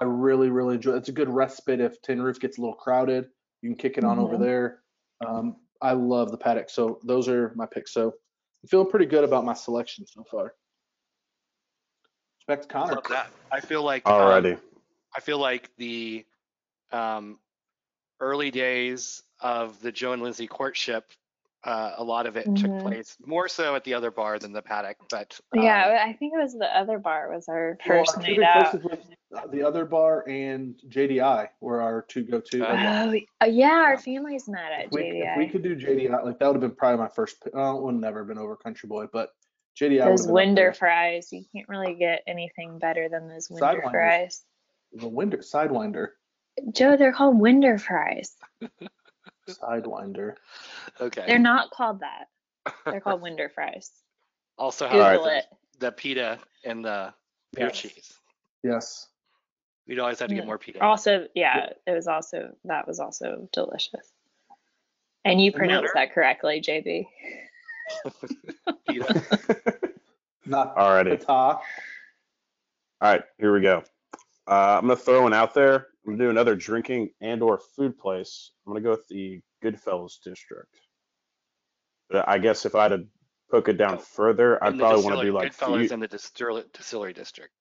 [0.00, 0.94] I really really enjoy.
[0.96, 3.28] It's a good respite if Tin Roof gets a little crowded.
[3.60, 4.40] You can kick it on over Mhm.
[4.40, 4.82] there.
[5.26, 6.70] Um, I love the paddock.
[6.70, 7.92] So those are my picks.
[7.92, 8.14] So
[8.62, 10.54] I'm feeling pretty good about my selection so far.
[12.48, 12.94] Back to Connor.
[12.94, 13.30] Love that.
[13.50, 14.58] I feel like um, Alrighty.
[15.14, 16.24] I feel like the
[16.90, 17.38] um,
[18.20, 21.10] early days of the Joe and Lindsay courtship,
[21.64, 22.80] uh, a lot of it took Mhm.
[22.82, 24.96] place more so at the other bar than the paddock.
[25.10, 28.36] But um, yeah, I think it was the other bar was our first our two
[28.38, 28.82] night out.
[28.82, 29.00] was,
[29.36, 32.64] uh, the other bar and JDI were our two go-to.
[32.66, 33.96] Uh, Oh, uh, yeah, our Yeah.
[33.96, 36.74] families met at if, we, if we could do JDI, like that would have been
[36.76, 37.42] probably my first.
[37.42, 37.52] pick.
[37.54, 39.30] Oh, it would never have been over Country Boy, but
[39.76, 40.72] JDI Those would have been up Winder there.
[40.74, 43.90] fries, you can't really get anything better than those Winder Sidewinders.
[43.90, 44.44] fries.
[44.94, 46.08] The Winder Sidewinder,
[46.72, 48.34] Joe, they're called Winder fries.
[49.48, 50.34] Sidewinder.
[51.00, 51.24] okay.
[51.26, 52.26] They're not called that.
[52.84, 53.90] They're called Winder fries.
[54.58, 55.44] also Google have it.
[55.78, 57.12] the, the pita and the
[57.54, 57.78] beer Yes.
[57.78, 58.12] cheese.
[58.62, 59.08] Yes.
[59.88, 60.80] We'd always have to get more pita.
[60.80, 64.06] Also, yeah, it was also that was also delicious.
[65.24, 67.06] And you pronounced that correctly, JB.
[68.88, 69.22] Pita.
[70.46, 71.18] Not Alrighty.
[71.26, 71.58] Pata.
[71.60, 71.62] All
[73.00, 73.82] right, here we go.
[74.46, 75.88] Uh, I'm gonna throw one out there.
[76.06, 78.50] I'm gonna do another drinking and/or food place.
[78.66, 80.74] I'm gonna go with the Goodfellas district.
[82.10, 83.06] But I guess if I had to
[83.50, 86.08] poke it down further, I'd probably want to distillery- do like Goodfellas Fu- in the
[86.08, 87.52] distillery, distillery district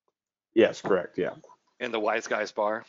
[0.55, 1.31] yes, correct, yeah.
[1.79, 2.83] in the Wise Guys bar.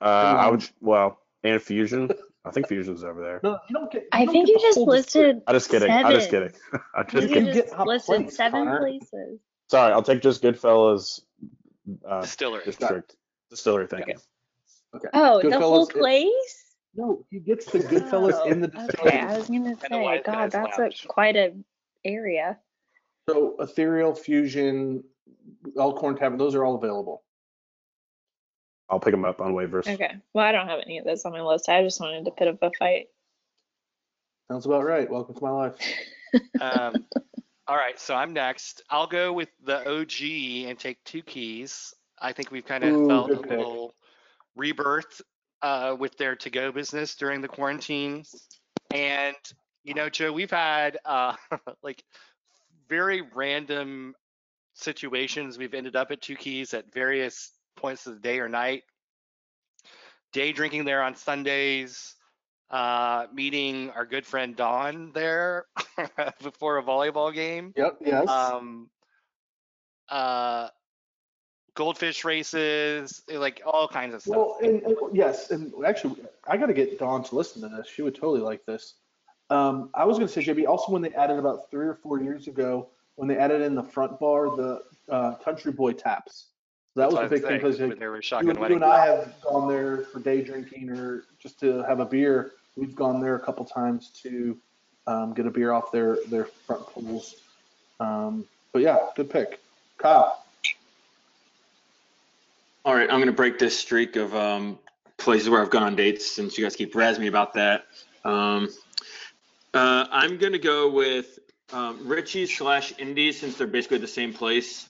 [0.00, 2.10] Uh, I would well and Fusion.
[2.44, 3.40] I think Fusion's over there.
[3.42, 4.02] No, you don't get.
[4.02, 5.90] You I don't think get you just whole listed I'm just kidding.
[5.90, 6.52] I'm just kidding.
[6.94, 7.44] I'm You just You kidding.
[7.46, 8.78] can just get listed seven Connor.
[8.80, 9.40] places.
[9.70, 11.20] Sorry, I'll take just Goodfellas
[12.08, 12.64] uh, Distillery.
[12.64, 13.16] district
[13.50, 13.86] distillery.
[13.86, 14.14] Thank you.
[14.94, 15.08] Okay.
[15.12, 16.60] Oh, the whole Goodfellas is- place?
[16.96, 19.08] No, he gets the Goodfellas Oh, in the distillery.
[19.08, 19.34] Okay, distillery.
[19.34, 21.04] I was gonna say, Wise God, that's Lounge.
[21.04, 21.52] a quite a
[22.04, 22.58] area.
[23.28, 25.02] So Ethereal, Fusion,
[25.78, 27.22] Elkhorn Tavern, those are all available.
[28.88, 29.88] I'll pick them up on waivers.
[29.92, 30.14] Okay.
[30.34, 31.68] Well, I don't have any of those on my list.
[31.68, 33.06] I just wanted to put up a fight.
[34.50, 35.10] Sounds about right.
[35.10, 35.74] Welcome to my life.
[36.60, 37.06] Um,
[37.66, 38.82] all right, so I'm next.
[38.90, 41.94] I'll go with the OG and take two keys.
[42.20, 43.50] I think we've kind of Ooh, felt a pick.
[43.50, 43.94] little
[44.54, 45.22] rebirth
[45.62, 48.24] uh, with their to-go business during the quarantine.
[48.92, 49.36] And
[49.82, 51.34] you know, Joe, we've had uh,
[51.82, 52.02] like
[52.88, 54.14] very random
[54.74, 55.56] situations.
[55.56, 58.82] We've ended up at Two Keys at various points of the day or night.
[60.32, 62.14] Day drinking there on Sundays
[62.70, 65.66] uh, meeting our good friend Don there
[66.42, 67.72] before a volleyball game.
[67.76, 67.98] Yep.
[68.04, 68.28] Yes.
[68.28, 68.90] Um,
[70.08, 70.68] uh,
[71.74, 74.36] goldfish races, like all kinds of stuff.
[74.36, 76.16] Well, and, and yes, and actually,
[76.48, 77.88] I got to get Dawn to listen to this.
[77.88, 78.94] She would totally like this.
[79.50, 82.20] Um, I was going to say, JB, also when they added about three or four
[82.20, 86.46] years ago, when they added in the front bar the uh, Country Boy taps.
[86.96, 88.74] That was That's a big thing saying, because when like, there you, shotgun and- you
[88.76, 92.52] and I have gone there for day drinking or just to have a beer.
[92.76, 94.56] We've gone there a couple times to
[95.06, 97.36] um, get a beer off their their front pools.
[98.00, 99.60] Um, but yeah, good pick,
[99.98, 100.44] Kyle.
[102.84, 104.78] All right, I'm gonna break this streak of um,
[105.16, 107.86] places where I've gone on dates since you guys keep razzing me about that.
[108.24, 108.68] Um,
[109.72, 111.38] uh, I'm gonna go with
[111.72, 114.88] um, Richie's slash Indi's since they're basically the same place.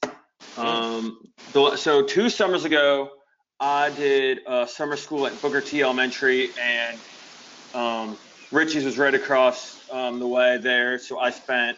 [0.57, 1.19] Um,
[1.53, 3.11] the, so two summers ago,
[3.61, 6.99] I did uh, summer school at Booker T Elementary, and
[7.75, 8.17] Um,
[8.53, 11.77] Richie's was right across um, the way there, so I spent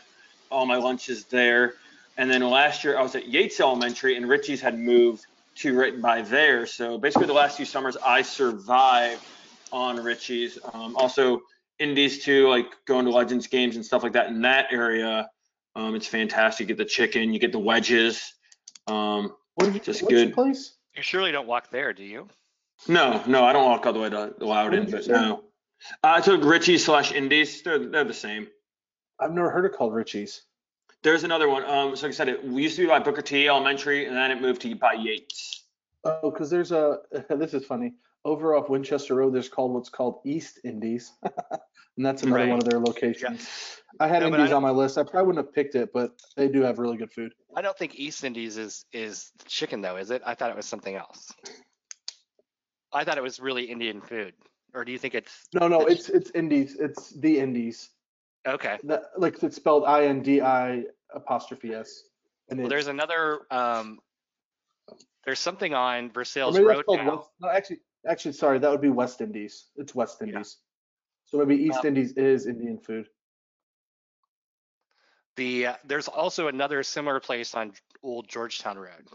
[0.50, 1.72] all my lunches there.
[2.18, 5.24] And then last year I was at Yates Elementary, and Richie's had moved
[5.56, 6.66] to right by there.
[6.66, 9.24] So basically, the last few summers I survived
[9.72, 10.58] on Richie's.
[10.74, 11.40] Um, also,
[11.78, 15.30] Indi's too, like going to Legends games and stuff like that in that area.
[15.74, 16.68] Um, it's fantastic.
[16.68, 18.34] You get the chicken, you get the wedges.
[18.86, 20.34] Um, What did you, Just what's your good.
[20.34, 20.76] place?
[20.94, 22.28] You surely don't walk there, do you?
[22.88, 25.12] no, no, I don't walk all the way to Loudon, did you but say?
[25.12, 25.44] no.
[26.02, 27.62] I took Richie's slash Indi's.
[27.62, 28.48] They're they're the same.
[29.20, 30.42] I've never heard it called Richie's.
[31.02, 31.64] There's another one.
[31.64, 34.16] Um, so like I said, it we used to be by Booker T Elementary, and
[34.16, 35.64] then it moved to by Yates.
[36.04, 37.00] Oh, because there's a
[37.30, 37.94] this is funny.
[38.26, 42.64] Over off Winchester Road, there's called what's called East Indies, and that's another one of
[42.64, 43.80] their locations.
[44.00, 44.98] I had No, but I Indies on my list.
[44.98, 47.32] I probably wouldn't have picked it, but they do have really good food.
[47.54, 50.22] I don't think East Indies is is chicken though, is it?
[50.26, 51.32] I thought it was something else.
[52.92, 54.34] I thought it was really Indian food.
[54.74, 56.76] Or do you think it's No, no, it's it's Indies.
[56.80, 57.90] It's the Indies.
[58.44, 58.78] okay?
[58.82, 60.82] That, like it's spelled I N D I
[61.14, 62.02] apostrophe S.
[62.50, 64.00] And Well, there's another um
[65.24, 67.16] there's something on Versailles Road now.
[67.16, 69.66] West, no, actually, actually, sorry, that would be West Indies.
[69.76, 70.28] It's West Yeah.
[70.28, 70.58] Indies.
[71.24, 73.08] So maybe East Um, Indies is Indian food.
[75.36, 79.08] The uh, there's also another similar place on Old Georgetown Road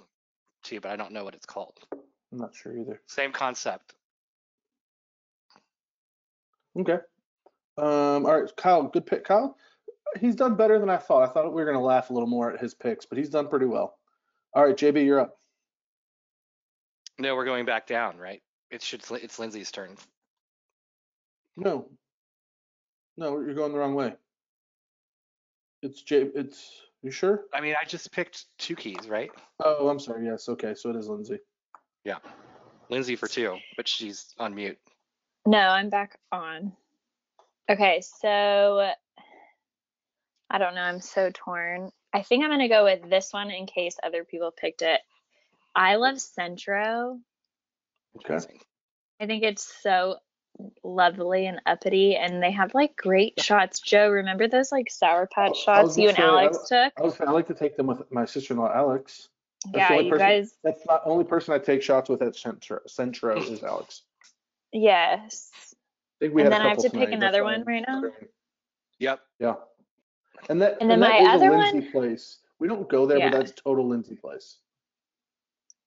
[0.62, 1.80] too, but I don't know what it's called.
[1.92, 3.02] I'm not sure either.
[3.08, 3.96] Same concept.
[6.78, 7.00] Okay.
[7.78, 9.24] Um, all right, Kyle, good pick.
[9.26, 9.58] Kyle,
[10.20, 11.28] he's done better than I thought.
[11.28, 13.30] I thought we were going to laugh a little more at his picks, but he's
[13.30, 13.98] done pretty well.
[14.54, 15.38] All right, JB, you're up.
[17.18, 18.42] No, we're going back down, right?
[18.72, 19.98] It should it's Lindsay's turn.
[21.58, 21.88] No.
[23.18, 24.14] No, you're going the wrong way.
[25.82, 26.30] It's J.
[26.34, 27.46] It's you sure?
[27.54, 29.32] I mean, I just picked two keys, right?
[29.64, 30.26] Oh, I'm sorry.
[30.26, 30.48] Yes.
[30.48, 30.74] Okay.
[30.76, 31.40] So it is Lindsay.
[32.06, 32.18] Yeah.
[32.90, 34.78] Lindsay for two, but she's on mute.
[35.46, 36.74] No, I'm back on.
[37.70, 38.92] Okay, so
[40.50, 40.82] I don't know.
[40.82, 41.92] I'm so torn.
[42.14, 45.00] I think I'm going to go with this one in case other people picked it.
[45.74, 47.20] I love Centro.
[48.18, 48.40] Okay.
[49.20, 50.18] I think it's so
[50.84, 53.80] lovely and uppity, and they have like great shots.
[53.80, 56.58] Joe, remember those like Sour Patch I was shots you and gonna say, I Alex
[56.70, 56.94] took?
[56.98, 57.22] I was.
[57.22, 59.30] I like to take them with my sister-in-law Alex.
[59.66, 60.58] That's the Yeah, only you person- guys.
[60.64, 62.80] That's the only person I take shots with at Centro.
[62.88, 64.04] Centro is Alex.
[64.74, 65.52] Yes.
[65.64, 67.64] I think we And had a then I have couple to pick another that's one
[67.66, 68.04] right now?
[69.00, 69.20] Yep.
[69.40, 69.54] Yeah.
[70.50, 72.40] And that And then that my is other a one- Lindsay place.
[72.60, 73.30] We don't go there, Yeah.
[73.30, 74.58] but that's total Lindsay place.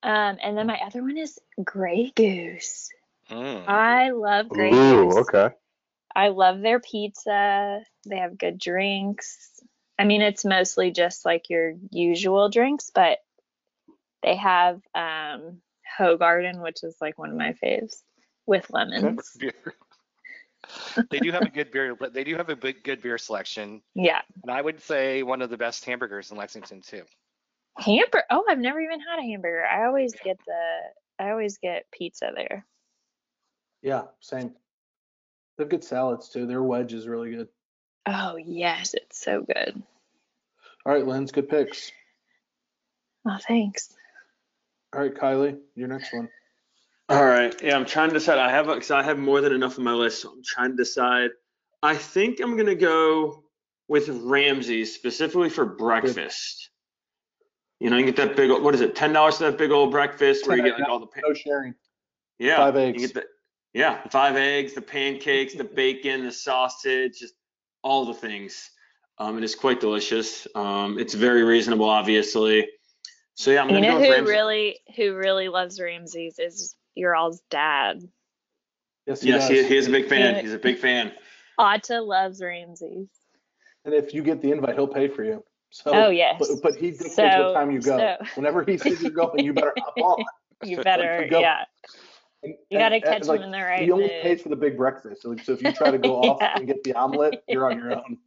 [0.05, 2.91] Um, and then my other one is Grey Goose.
[3.31, 3.67] Mm.
[3.67, 5.17] I love Grey Ooh, Goose.
[5.29, 5.49] okay.
[6.15, 7.81] I love their pizza.
[8.07, 9.51] They have good drinks.
[9.99, 13.19] I mean, it's mostly just like your usual drinks, but
[14.23, 15.63] they have um
[15.99, 18.03] Hoegaarden, which is like one of my faves,
[18.47, 19.37] with lemons.
[21.11, 21.95] They do have a good beer.
[22.13, 24.23] They do have a big, good beer selection, Yeah.
[24.43, 27.03] and I would say one of the best hamburgers in Lexington too.
[27.79, 28.25] Hamburger.
[28.31, 29.65] Oh, I've never even had a hamburger.
[29.65, 32.67] I always get the I always get pizza there.
[33.83, 34.55] Yeah, same.
[35.57, 36.47] They have good salads too.
[36.47, 37.49] Their wedge is really good.
[38.07, 39.83] Oh, yes, it's so good.
[40.85, 41.91] All right, Lynn's good picks.
[43.27, 43.95] Oh, thanks.
[44.93, 46.29] All right, Kylie, your next one.
[47.09, 47.55] All right.
[47.63, 48.39] Yeah, I'm trying to decide.
[48.39, 50.77] I have because I have more than enough on my list, so I'm trying to
[50.77, 51.31] decide.
[51.83, 53.45] I think I'm gonna go
[53.89, 56.71] with Ramsey's specifically for breakfast.
[57.81, 58.51] You know, you get that big.
[58.51, 58.95] ol- What is it?
[58.95, 61.07] Ten dollars for that big old breakfast where you get like all the.
[61.07, 61.75] pa- No sharing.
[62.39, 62.57] Yeah.
[62.57, 63.01] Five You eggs.
[63.03, 63.25] get the,
[63.73, 67.35] yeah, five eggs, the pancakes, the bacon, the sausage, just
[67.83, 68.71] all the things.
[69.19, 70.47] Um, it is quite delicious.
[70.55, 72.69] Um, it's very reasonable, obviously.
[73.35, 74.31] So yeah, I'm You gonna know go who Ramsey.
[74.33, 78.01] really who really loves Ramsey's is your all's dad.
[79.07, 80.41] Yes, he Yes, he, he is a big fan.
[80.43, 81.13] He's a big fan.
[81.59, 83.09] Atta loves Ramsey's.
[83.85, 85.45] And if you get the invite, he'll pay for you.
[85.75, 86.37] So, Oh yes.
[86.39, 87.99] but, but he dictates So- what time you go.
[87.99, 90.25] so- Whenever he sees you're going, you better hop on.
[90.63, 91.41] you better, Go.
[91.41, 91.65] yeah.
[92.45, 94.23] And- You got to and- and, catch like, him in the right He only mood.
[94.23, 95.23] pays for the big breakfast.
[95.23, 96.55] So, so if you try to go off Yeah.
[96.59, 98.19] and get the omelet, you're on your own.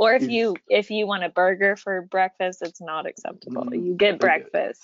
[0.00, 3.64] Or if he's- you if you want a burger for breakfast, it's not acceptable.
[3.66, 3.84] Mhm.
[3.86, 4.82] You get breakfast,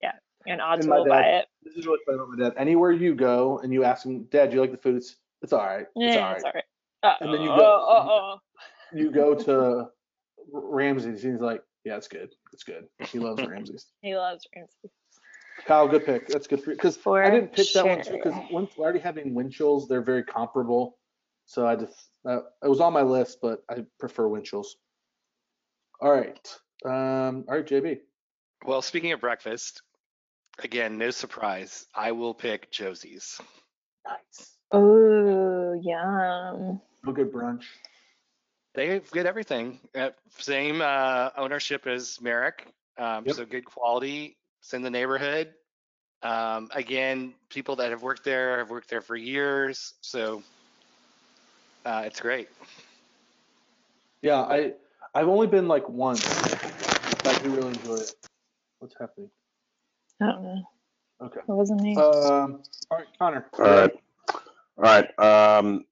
[0.00, 0.14] it.
[0.46, 1.46] and my will buy dad- it.
[1.64, 2.54] This is funny about my dad.
[2.56, 4.96] Anywhere you go and you ask him, Dad, do you like the food?
[4.96, 5.86] It's, it's all right.
[5.96, 6.36] It's Yeah, all right.
[6.36, 6.64] it's all right.
[7.02, 8.38] Uh, And then you uh, go- uh, uh, uh.
[8.94, 9.88] You go to
[10.52, 12.30] Ramsey's, he's like, yeah, it's good.
[12.52, 12.86] It's good.
[13.10, 13.86] He loves Ramsey's.
[14.00, 14.90] He loves Ramsey.
[15.66, 16.28] Kyle, good pick.
[16.28, 16.76] That's good for you.
[16.76, 18.12] Because I didn't pick that one too.
[18.12, 20.98] Because once we're already having Winchell's, they're very comparable.
[21.46, 21.94] So I just
[22.26, 24.76] uh, it was on my list, but I prefer Winchell's.
[26.00, 26.58] All right.
[26.84, 27.44] Um.
[27.48, 27.98] All right, JB.
[28.64, 29.82] Well, speaking of breakfast,
[30.60, 33.40] again, no surprise, I will pick Josie's.
[34.06, 34.56] Nice.
[34.70, 36.80] Oh, yum.
[37.04, 37.64] No good brunch.
[38.74, 39.80] They get everything.
[39.94, 42.66] Uh, same uh, ownership as Merrick.
[42.98, 43.36] Um, Yep.
[43.36, 44.36] So good quality.
[44.60, 45.52] It's in the neighborhood.
[46.22, 49.94] Um, again, people that have worked there have worked there for years.
[50.00, 50.42] So
[51.84, 52.48] uh, it's great.
[54.22, 54.72] Yeah, I
[55.14, 58.14] I've only been like once, but I do really enjoy it.
[58.78, 59.30] What's happening?
[60.20, 60.62] I don't know.
[61.22, 61.40] Okay.
[61.40, 61.96] It wasn't me.
[61.96, 62.60] Um.
[62.90, 63.46] All right, Connor.
[63.58, 63.92] All right.
[64.78, 65.18] All right.
[65.58, 65.84] Um,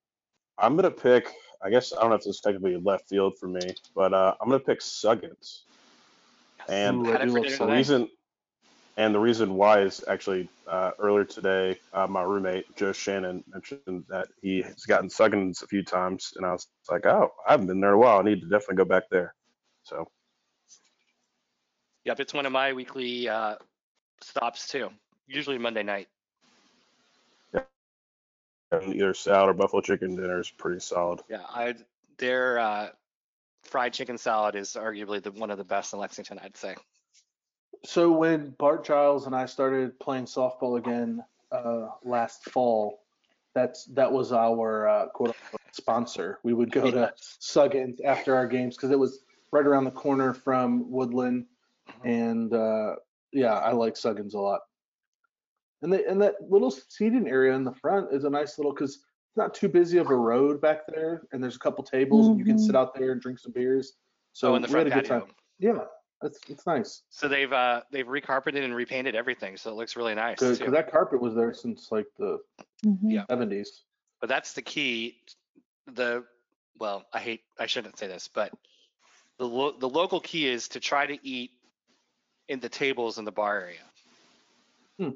[0.58, 1.28] I'm gonna pick.
[1.62, 3.60] I guess I don't know if this is technically left field for me,
[3.94, 5.64] but uh, I'm gonna pick Suggins.
[6.68, 7.66] And Ooh, I Had it do for love dinner the today.
[7.66, 8.08] reason,
[8.96, 14.04] and the reason why is actually uh, earlier today, uh, my roommate Joe Shannon mentioned
[14.08, 17.66] that he has gotten Suggins a few times, and I was like, oh, I haven't
[17.66, 18.18] been there in a while.
[18.20, 19.34] I need to definitely go back there.
[19.84, 20.06] So
[22.04, 23.56] Yep, it's one of my weekly uh,
[24.20, 24.90] stops too.
[25.26, 26.08] Usually Monday night.
[28.72, 31.20] And either salad or buffalo chicken dinner is pretty solid.
[31.28, 31.74] Yeah, I
[32.18, 32.88] their uh,
[33.62, 36.38] fried chicken salad is arguably the one of the best in Lexington.
[36.42, 36.76] I'd say.
[37.84, 43.00] So when Bart Giles and I started playing softball again uh, last fall,
[43.54, 46.38] that's that was our uh, quote unquote sponsor.
[46.42, 49.20] We would go to Suggins after our games because it was
[49.50, 51.46] right around the corner from Woodland,
[52.04, 52.96] and uh,
[53.32, 54.60] yeah, I like Suggins a lot.
[55.82, 58.96] And they, and that little seating area in the front is a nice little because
[58.96, 62.38] it's not too busy of a road back there, and there's a couple tables and
[62.38, 63.94] you can sit out there and drink some beers.
[64.32, 65.20] So oh, in the front patio.
[65.20, 65.28] time.
[65.58, 65.78] Yeah,
[66.22, 67.02] it's it's nice.
[67.08, 70.90] So they've uh, they've recarpeted and repainted everything, so it looks really nice because that
[70.90, 72.40] carpet was there since like the
[72.84, 72.98] Mhm.
[73.04, 73.24] Yeah.
[73.30, 73.68] 70s.
[74.20, 75.22] But that's the key.
[75.86, 76.24] The
[76.78, 78.52] well, I hate I shouldn't say this, but
[79.38, 81.52] the lo- the local key is to try to eat
[82.48, 83.80] in the tables in the bar area
[84.98, 85.10] Hmm.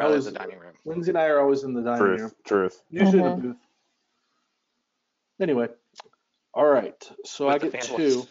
[0.00, 0.74] I was- than the dining room.
[0.84, 2.82] Lindsay and I are always in the dining room, Truth, truth.
[2.90, 3.36] usually Mhm.
[3.36, 3.56] the booth.
[5.40, 5.68] Anyway,
[6.54, 7.10] all right.
[7.24, 8.26] So I With the get families.
[8.26, 8.28] two.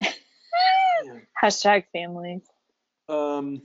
[1.42, 2.42] Hashtag families.
[3.08, 3.62] Um,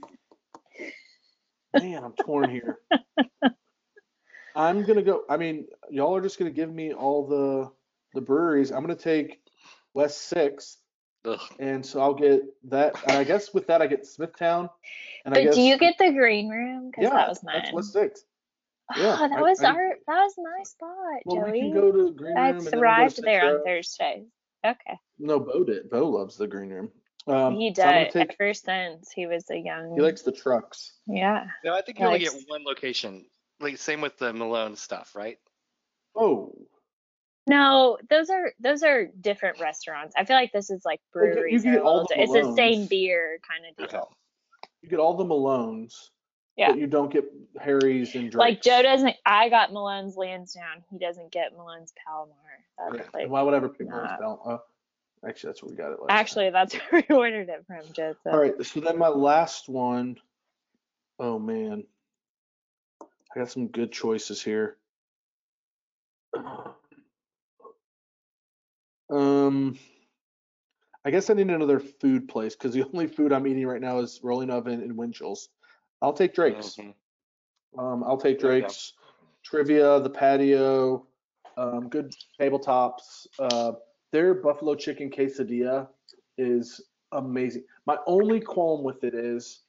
[1.74, 2.78] man, I'm torn here.
[4.56, 5.24] I'm gonna go.
[5.28, 7.72] I mean, y'all are just gonna give me all the
[8.14, 8.70] the breweries.
[8.70, 9.42] I'm gonna take
[9.94, 10.78] West Sixth,
[11.24, 11.40] Ugh.
[11.58, 12.94] and so I'll get that.
[13.08, 14.68] And I guess with that, I get Smithtown.
[15.24, 16.90] And I But guess do you get the green room?
[16.90, 17.74] Because yeah, that was that's mine.
[17.74, 18.24] West Sixth.
[18.96, 21.60] yeah, oh, that I- was I- our that was my spot, Well, we Joey.
[21.60, 22.58] can go to Green I Room.
[22.58, 24.24] and then we go to thrived there on Thursday.
[24.66, 24.98] Okay.
[25.18, 25.88] No, Bo did.
[25.90, 26.90] Bo loves the green room.
[27.26, 29.94] Um, he so I'm gonna take- ever since he was a young.
[29.94, 30.98] he likes the trucks.
[31.06, 31.46] yeah.
[31.64, 33.24] No, I think you only get one location.
[33.60, 35.38] Like same with the Malone stuff, right?
[36.14, 36.52] Oh,
[37.46, 40.14] No, those are those are different restaurants.
[40.16, 41.62] I feel like this is like Well, you- you breweries.
[41.62, 43.98] get all the di- it's the same beer kind of deal.
[44.00, 44.08] Okay.
[44.82, 46.10] you get all the Malones,
[46.56, 46.70] Yeah.
[46.70, 47.24] but you don't get
[47.60, 48.36] Harry's and Drake's.
[48.36, 49.16] Like Joe doesn't.
[49.26, 50.84] I got Malone's Lansdowne.
[50.90, 52.34] He doesn't get Malone's Palomar.
[52.78, 53.22] That's Okay.
[53.24, 54.42] like Why would I ever pick not- Malone's Bell?
[55.22, 56.08] Uh, actually, that's where we got it last.
[56.08, 56.18] time.
[56.18, 58.14] actually that's where we ordered it from, Joe.
[58.24, 58.30] So.
[58.30, 58.54] All right.
[58.64, 60.18] So then my last one
[61.18, 61.84] oh man,
[63.02, 64.76] I got some good choices here.
[69.10, 69.78] Um,
[71.04, 73.98] I guess I need another food place because the only food I'm eating right now
[73.98, 75.48] is Rolling Oven and Winchell's.
[76.02, 76.76] I'll take Drake's.
[76.76, 76.94] Mhm.
[77.78, 78.66] Um, I'll take There you go.
[78.66, 78.92] Drake's.
[79.44, 81.06] Trivia, the patio,
[81.58, 83.26] um, good tabletops.
[83.38, 83.72] Uh,
[84.10, 85.88] their buffalo chicken quesadilla
[86.38, 86.80] is
[87.12, 87.64] amazing.
[87.86, 89.62] My only qualm with it is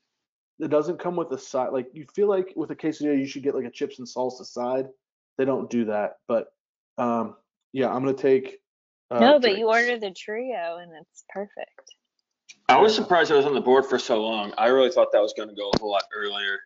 [0.59, 1.73] it doesn't come with a side.
[1.73, 4.45] Like you feel like with a quesadilla, you should get like a chips and salsa
[4.45, 4.87] side.
[5.37, 6.53] They don't do that, but
[6.97, 7.35] um,
[7.73, 8.59] yeah, I'm gonna take.
[9.11, 11.95] Uh, no, but you ordered the trio and it's perfect.
[12.67, 14.53] I was surprised I was on the board for so long.
[14.57, 16.59] I really thought that was going to go a whole lot earlier.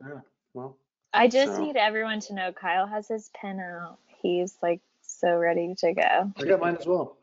[0.00, 0.20] Yeah,
[0.54, 0.78] well,
[1.12, 3.98] I just So- need everyone to know Kyle has his pen out.
[4.22, 6.32] He's like so ready to go.
[6.38, 7.16] I got mine as well.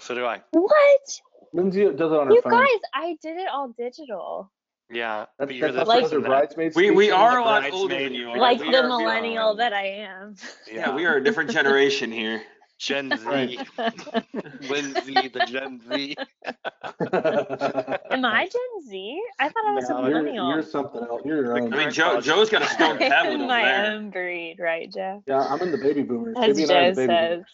[0.00, 0.42] So do I.
[0.50, 1.20] What?
[1.52, 2.52] Lindsay does it on her You phone.
[2.52, 4.50] guys, I did it all digital.
[4.90, 6.76] Yeah, That's, but you're that's the also Like- person bridesmaids.
[6.76, 8.36] We we are a lot older than you are.
[8.38, 10.34] Like we the are- we are, millennial that I am.
[10.70, 12.42] Yeah, we are a different generation here.
[12.84, 13.58] Gen Z, Right.
[14.60, 16.16] Lindsay, the Gen Z.
[17.12, 19.22] Am I Gen Z?
[19.38, 20.48] I thought I was No, a you're, millennial.
[20.50, 21.22] you're something else.
[21.24, 21.72] You're your own.
[21.72, 23.00] I mean, Joe, Joe's got a student.
[23.00, 23.86] stone tablet I'm over my there.
[23.92, 25.22] own breed, right, Joe?
[25.26, 26.36] Yeah, I'm in the baby boomers.
[26.38, 27.44] As Baby and I are Joe says.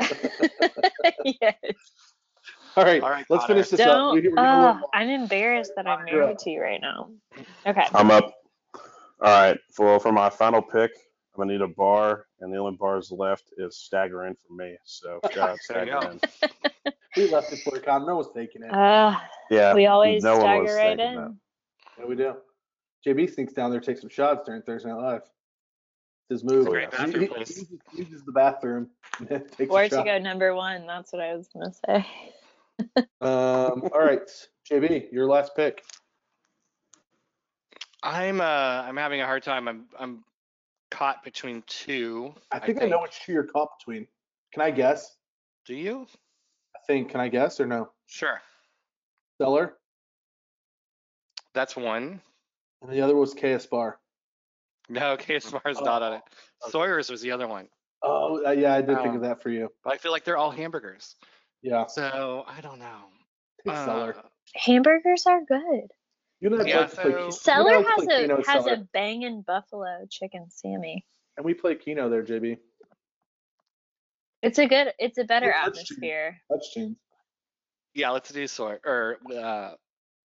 [0.00, 1.38] boomers.
[1.40, 1.54] yes.
[2.76, 3.54] All right, All right, let's Connor.
[3.54, 3.86] finish this up.
[3.86, 4.14] Don't.
[4.14, 7.10] We- we're getting a Uh, I'm embarrassed that I'm married to you right now.
[7.66, 7.86] Okay.
[7.94, 8.32] I'm up.
[9.20, 9.58] All right.
[9.72, 10.92] For for my final pick,
[11.38, 14.76] I'm gonna need a bar, and the only bars left is Stagger Inn for me.
[14.82, 16.00] So shout out Stagger.
[16.10, 16.92] In.
[17.16, 18.04] we left it for a con.
[18.06, 18.72] No one's taking it.
[18.74, 19.14] Uh,
[19.48, 19.72] Yeah.
[19.72, 21.14] we always no one stagger right in.
[21.14, 21.34] that.
[21.94, 22.34] What do we do?
[23.06, 25.22] JB sneaks down there, takes some shots during Thursday Night Live.
[26.28, 26.58] His move.
[26.58, 27.48] It's a great He- bathroom he, place.
[27.56, 28.90] uses, uses the bathroom.
[29.20, 30.06] and then takes a Where to shot.
[30.06, 30.88] go number one?
[30.88, 32.06] That's what I was gonna say.
[33.20, 34.28] Um, all right,
[34.68, 35.84] JB, your last pick.
[38.02, 39.68] I'm uh I'm having a hard time.
[39.68, 40.24] I'm I'm
[40.90, 42.34] caught between two.
[42.50, 44.06] I think I, know which two you're caught between.
[44.52, 45.16] Can I guess?
[45.66, 46.06] Do you?
[46.76, 47.10] I think.
[47.10, 47.90] Can I guess or no?
[48.06, 48.40] Sure.
[49.40, 49.74] Cellar.
[51.54, 52.20] That's one.
[52.82, 53.98] and the other was KS Bar.
[54.88, 56.22] No, KS Bar's not on it.
[56.62, 56.70] okay.
[56.70, 57.68] Sawyer's was the other one.
[58.02, 59.16] Oh, uh, yeah, I did think Oh.
[59.16, 59.68] of that for you.
[59.82, 61.16] But I feel like they're all hamburgers.
[61.62, 63.00] Yeah, So I don't know.
[63.66, 64.12] take Uh,
[64.54, 65.90] Hamburgers are good.
[66.40, 67.30] You know, I yeah, like to play.
[67.30, 69.42] so- Ki- you and I like to has a Keno at has Cellar, a banging
[69.42, 71.04] buffalo chicken sammy.
[71.36, 72.58] and we play Keno there, JB.
[74.42, 74.92] It's a good.
[75.00, 75.96] It's a better Well, that's true.
[75.96, 76.40] atmosphere.
[76.52, 76.96] Touch team.
[77.94, 79.72] yeah, let's do Sawyer or uh,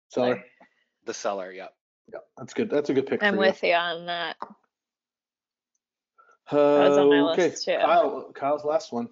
[0.09, 0.43] Cellar.
[1.05, 1.51] the Cellar.
[1.51, 1.73] Yep.
[2.13, 2.69] Yeah, that's good.
[2.69, 3.21] That's a good pick.
[3.21, 4.37] I'm for with you on that.
[4.41, 4.47] You.
[6.57, 7.75] was on my Uh, okay, list, too.
[7.81, 8.31] Kyle.
[8.33, 9.09] Kyle's last one.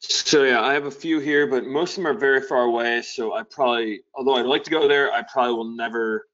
[0.00, 3.02] So yeah, I have a few here, but most of them are very far away.
[3.02, 6.26] So I probably, although I'd like to go there, I probably will never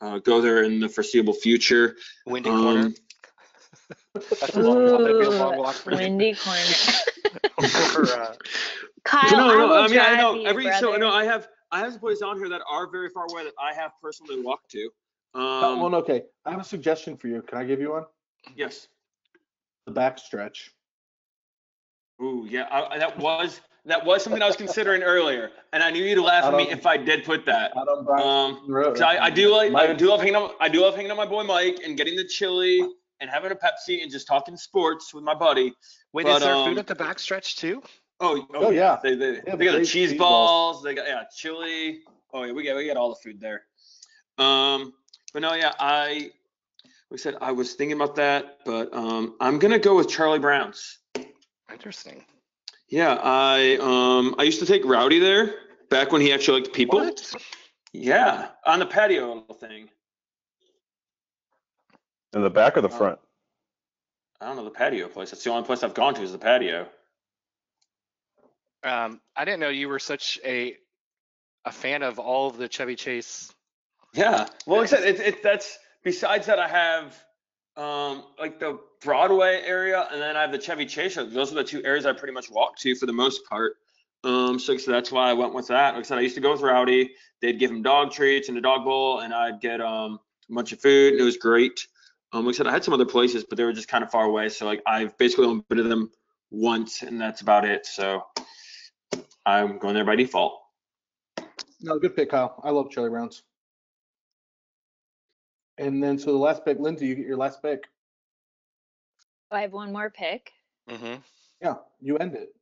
[0.00, 1.96] uh, go there in the foreseeable future.
[2.26, 2.80] Windy corner.
[2.80, 2.94] Um,
[4.14, 5.00] That's a long walk.
[5.00, 5.96] That'd be a long Ooh, walk for you.
[5.98, 6.60] Windy corner.
[7.58, 8.34] Over, uh,
[9.04, 10.98] Kyle, no, I no, will I mean I know you, every so brother.
[10.98, 13.54] no, I have I have some places on here that are very far away that
[13.60, 14.90] I have personally walked to.
[15.34, 15.38] Uh,
[15.72, 16.24] Um, well, okay.
[16.44, 17.42] I have a suggestion for you.
[17.42, 18.04] Can I give you one?
[18.54, 18.88] yes.
[19.86, 20.70] The backstretch.
[22.22, 25.90] Ooh, yeah, I, I- that was that was something I was considering earlier, and I
[25.92, 27.70] knew you'd laugh at me if I did put that.
[27.76, 28.94] Out on Bryant Um, Road.
[28.94, 31.16] 'cause I, I do like I do love hanging out I do love hanging out
[31.16, 32.80] my boy Mike and getting the chili
[33.20, 35.72] and having a Pepsi and just talking sports with my buddy.
[36.12, 37.80] wait, But, is there um, food at the backstretch too?
[38.20, 38.98] Oh, Oh, yeah.
[39.02, 40.48] They, they, They they, got the cheese cheese balls.
[40.78, 40.82] balls.
[40.82, 42.00] They got yeah, chili.
[42.32, 43.62] Oh yeah, we got we got all the food there.
[44.38, 44.92] Um,
[45.32, 46.30] but no, yeah, I
[47.10, 50.98] we said I was thinking about that, but um, I'm gonna go with Charlie Brown's.
[51.72, 52.24] Interesting.
[52.88, 55.54] Yeah, I um I used to take Rowdy there
[55.90, 57.00] back when he actually liked people.
[57.00, 57.34] What?
[57.92, 59.88] Yeah, on the patio little thing.
[62.34, 62.96] In the back or the Oh.
[62.96, 63.18] front?
[64.40, 65.30] I don't know the patio place.
[65.30, 66.88] That's the only place I've gone to is the patio.
[68.84, 70.76] Um, I didn't know you were such a
[71.64, 73.52] a fan of all of the Chevy Chase.
[74.12, 74.46] Yeah.
[74.66, 77.16] Well, like I said, it's it, that's besides that I have
[77.76, 81.12] um like the Broadway area and then I have the Chevy Chase.
[81.14, 81.26] show.
[81.26, 83.76] Those are the two areas I pretty much walk to for the most part.
[84.24, 85.94] Um, so, so that's why I went with that.
[85.94, 87.12] Like I said, I used to go with Rowdy.
[87.42, 90.18] They'd give him dog treats and a dog bowl, and I'd get um
[90.50, 91.86] a bunch of food, and it was great.
[92.32, 94.10] Um, like I said, I had some other places, but they were just kind of
[94.10, 94.48] far away.
[94.48, 96.10] So like I've basically only been to them
[96.50, 97.86] once, and that's about it.
[97.86, 98.24] So
[99.44, 100.60] I'm going there by default.
[101.80, 102.60] No, good pick, Kyle.
[102.64, 103.42] I love Charlie Brown's.
[105.78, 107.84] And then, so the last pick, Lindsay, you get your last pick.
[109.50, 110.50] I have one more pick.
[110.90, 111.16] Mm-hmm.
[111.62, 112.54] Yeah, you end it.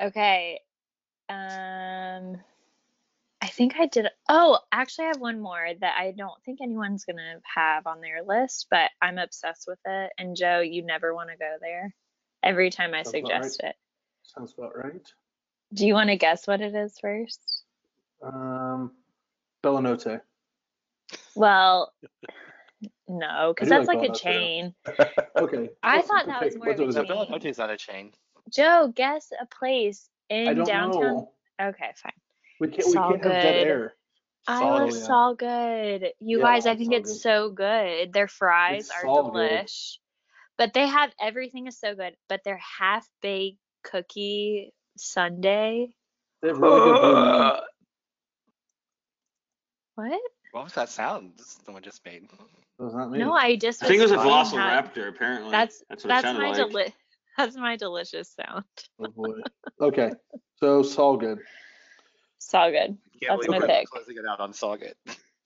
[0.00, 0.60] Okay.
[1.28, 2.38] Um,
[3.42, 4.08] I think I did.
[4.28, 8.22] Oh, actually, I have one more that I don't think anyone's gonna have on their
[8.22, 10.12] list, but I'm obsessed with it.
[10.18, 11.94] And Joe, you never want to go there.
[12.42, 13.44] Every time I Sounds about right.
[13.44, 13.76] suggest it.
[14.22, 15.12] Sounds about right.
[15.74, 17.62] Do you want to guess what it is first?
[18.22, 18.92] Um,
[19.62, 20.22] Bellanote.
[21.36, 21.92] Well,
[23.08, 24.74] no, because that's like like a chain.
[25.38, 25.68] Okay.
[25.82, 26.62] I What's- thought good that was pick.
[26.64, 27.26] more of What's a it- No, chain.
[27.28, 28.12] Bellanote's not a chain.
[28.52, 31.00] Joe, guess a place I in don't downtown.
[31.02, 31.32] know.
[31.60, 32.12] Okay, fine.
[32.60, 33.66] We can't, we Saw can't have dead good.
[33.68, 33.94] air.
[34.48, 35.02] I Saw love good.
[35.02, 36.06] Saul Good.
[36.20, 37.20] You Yeah, guys, I think Saw it's Good.
[37.20, 38.12] so good.
[38.12, 39.50] Their fries It's are Saul Good.
[39.50, 39.96] delish.
[40.56, 42.14] But they have everything is so good.
[42.28, 45.88] But their half baked cookie Sunday.
[46.42, 47.60] They have really good.
[49.96, 50.20] What?
[50.56, 51.32] What was that sound
[51.66, 52.30] someone just made?
[52.80, 55.50] Does not mean No, I just I think it was a was saying Velociraptor, apparently.
[55.50, 56.56] That's that's that's my like.
[56.56, 56.94] deli-
[57.36, 58.64] that's my delicious sound.
[58.98, 59.34] Oh boy.
[59.82, 60.12] Okay.
[60.58, 61.40] So Saul good.
[62.38, 62.96] So good.
[63.20, 63.90] That's my we're pick.
[63.90, 64.94] Closing it out on Saul Good.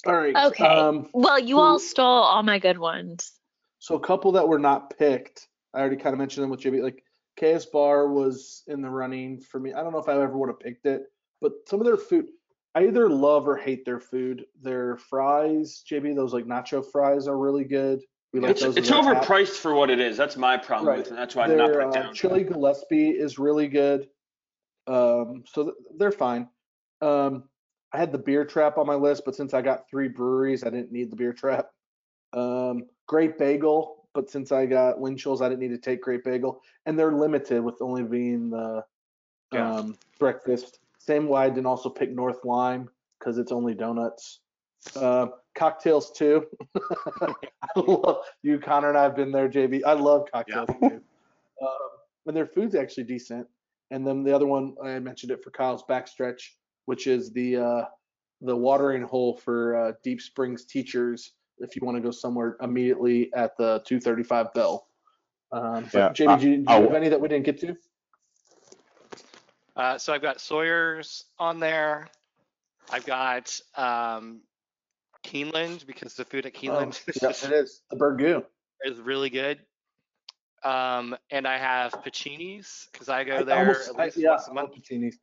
[0.07, 0.37] All right.
[0.37, 0.65] Okay.
[0.65, 3.33] Um, Well, you all stole all my good ones.
[3.81, 5.49] so a couple that were not picked.
[5.75, 6.85] I already kind of mentioned them with JB.
[6.85, 7.03] Like
[7.37, 9.73] KS Bar was in the running for me.
[9.73, 11.03] I don't know if I ever would have picked it,
[11.41, 12.27] but some of their food,
[12.75, 14.47] I either love or hate their food.
[14.63, 18.01] Their fries, JB, those like nacho fries are really good.
[18.33, 18.77] We like It's, those.
[18.77, 19.25] it's with our app.
[19.25, 20.17] overpriced for what it is.
[20.17, 20.99] That's my problem Right.
[20.99, 21.15] with it.
[21.17, 22.15] That's why I did not Their put it uh, down.
[22.15, 24.09] chili Gillespie is really good.
[24.87, 26.49] Um, so th- they're fine.
[27.01, 27.45] Um,
[27.93, 30.71] I had the Beer Trappe on my list, but since I got three breweries, I
[30.71, 31.67] didn't need the Beer Trappe.
[32.33, 36.63] Um, Great Bagel, but since I got Winchell's, I didn't need to take Great Bagel,
[36.87, 38.85] and they're limited with only being the
[39.53, 39.73] Yeah.
[39.75, 40.79] um, breakfast.
[41.01, 44.41] Same why I didn't also pick North Lime because it's only donuts.
[44.95, 46.47] Uh, cocktails too.
[47.23, 47.33] I
[47.77, 49.81] love you, Connor, and I've been there, JB.
[49.87, 51.01] I love cocktails too.
[51.63, 51.89] Um,
[52.27, 53.47] and their food's actually decent.
[53.91, 56.51] And then the other one I mentioned it for Kyle's backstretch,
[56.85, 57.85] which is the uh,
[58.43, 61.33] the watering hole for uh, Deep Springs teachers.
[61.59, 64.87] If you want to go somewhere immediately at the 235 bell.
[65.53, 67.77] Um, Yeah, JB, do you, do you I- have any that we didn't get to?
[69.77, 72.09] Uh, so I've got Sawyer's on there.
[72.91, 74.41] I've got um,
[75.25, 78.45] Keeneland because the food at Keeneland is, yeah, just- it is the burgoo.
[78.85, 79.61] is really good.
[80.63, 84.31] Um, and I have Pacini's because I go I there almost- at I- least yeah,
[84.31, 84.71] once a I month.
[84.71, 85.19] love Pacini's.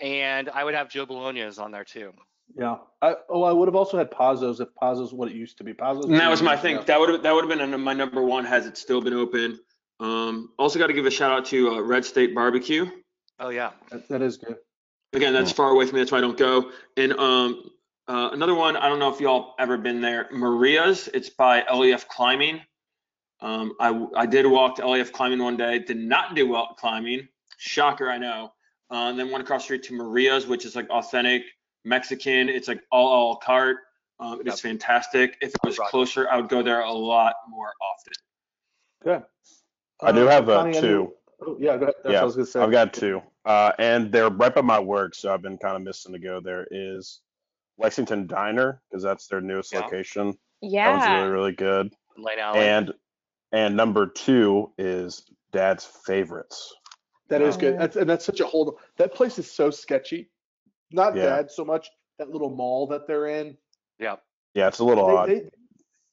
[0.00, 2.12] And I would have Joe Bologna's on there too.
[2.56, 2.78] Yeah.
[3.02, 5.72] I, oh, I would have also had Pazzo's if Pazzo's what it used to be.
[5.74, 6.06] Pazzo's.
[6.06, 6.60] And that was my yeah.
[6.60, 6.78] thing.
[6.86, 8.44] That would have that would have been my number one.
[8.44, 9.58] Has it still been open?
[10.00, 12.90] Um, also got to give a shout out to uh, Red State Barbecue.
[13.38, 13.70] Oh yeah.
[13.90, 14.56] That, that is good.
[15.12, 16.00] Again, that's far away from me.
[16.00, 16.70] That's why I don't go.
[16.96, 17.70] And um,
[18.08, 18.76] uh, another one.
[18.76, 20.28] I don't know if y'all ever been there.
[20.32, 21.08] Maria's.
[21.12, 22.60] It's by LEF Climbing.
[23.40, 25.78] Um, I I did walk to LEF Climbing one day.
[25.80, 27.28] Did not do well at climbing.
[27.58, 28.52] Shocker, I know.
[28.90, 31.42] Uh, and then went across the street to Maria's, which is like authentic
[31.84, 32.48] Mexican.
[32.48, 33.78] It's like all a la carte.
[34.18, 35.36] Um, it is fantastic.
[35.40, 38.12] If it was closer, I would go there a lot more often.
[39.02, 39.22] Good.
[40.02, 41.12] I do Uh, have uh, Connie, two.
[41.46, 41.94] Oh, yeah, go ahead.
[41.96, 42.60] That's what Yeah, I was gonna say.
[42.60, 45.82] I've got two, uh, and they're right by my work, so I've been kind of
[45.82, 46.66] missing to go there.
[46.70, 47.20] Is
[47.78, 49.80] Lexington Diner because that's their newest Yeah.
[49.80, 50.38] location.
[50.62, 51.16] That one's Yeah.
[51.18, 51.94] really really good.
[52.16, 52.62] Lane Allen.
[52.62, 52.94] And
[53.52, 56.74] and number two is Dad's favorites.
[57.28, 57.72] That is Oh, good.
[57.74, 57.78] yeah.
[57.80, 58.78] That's and that's such a hold.
[58.96, 60.30] That place is so sketchy.
[60.90, 61.24] Not Yeah.
[61.24, 61.90] bad so much.
[62.18, 63.56] That little mall that they're in.
[63.98, 64.16] yeah.
[64.54, 65.28] Yeah, it's a little odd.
[65.28, 65.50] They, they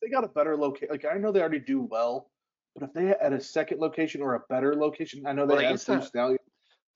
[0.04, 0.90] they got a better location.
[0.92, 2.30] Like I know they already do well,
[2.78, 5.58] but if they had a second location or a better location, I know they Well,
[5.58, 6.40] they have used Blue to- Stallion.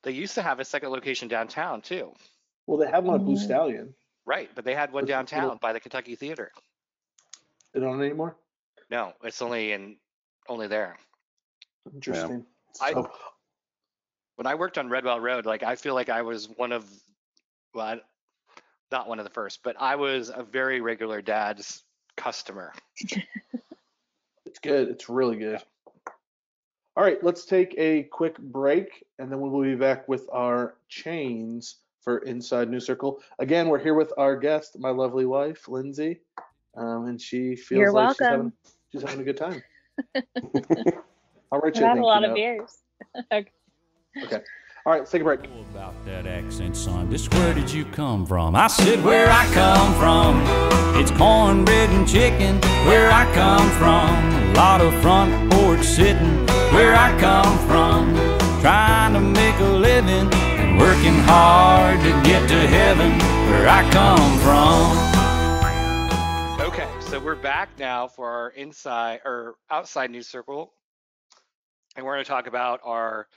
[0.03, 2.13] They used to have a second location downtown too.
[2.67, 3.39] Well, they have one at Blue Mhm.
[3.43, 3.95] Stallion.
[4.25, 6.51] Right, but they had one What's downtown by the Kentucky Theater.
[7.73, 8.35] They don't anymore.
[8.91, 9.97] No, it's only in
[10.47, 10.97] only there.
[11.93, 12.45] Interesting.
[12.79, 13.11] I- So,
[14.35, 16.89] When I worked on Redwell Road, like I feel like I was one of,
[17.75, 17.99] well,
[18.91, 21.83] not one of the first, but I was a very regular dad's
[22.17, 22.73] customer.
[24.45, 24.89] It's good.
[24.89, 25.63] It's really good.
[26.97, 30.75] All right, let's take a quick break and then we will be back with our
[30.89, 33.21] chains for Inside New Circle.
[33.39, 36.19] Again, we're here with our guest, my lovely wife, Lindsay.
[36.75, 38.51] Um, and she feels You're like she's having,
[38.91, 39.63] she's having a good time.
[41.51, 42.35] I'll write you a a lot you of note.
[42.35, 42.77] beers.
[43.33, 43.51] okay.
[44.23, 44.41] Okay.
[44.83, 45.41] All right, let's take a break.
[45.75, 47.11] about that accent, son.
[47.11, 48.55] Just where did you come from?
[48.55, 50.41] I said, where I come from.
[50.99, 54.09] It's cornbread and chicken, where I come from.
[54.49, 58.15] A lot of front porch sitting, where I come from.
[58.61, 63.11] Trying to make a living and working hard to get to heaven,
[63.51, 64.97] where I come from.
[66.67, 70.73] Okay, so we're back now for our inside or outside New Circle.
[71.95, 73.27] And we're going to talk about our,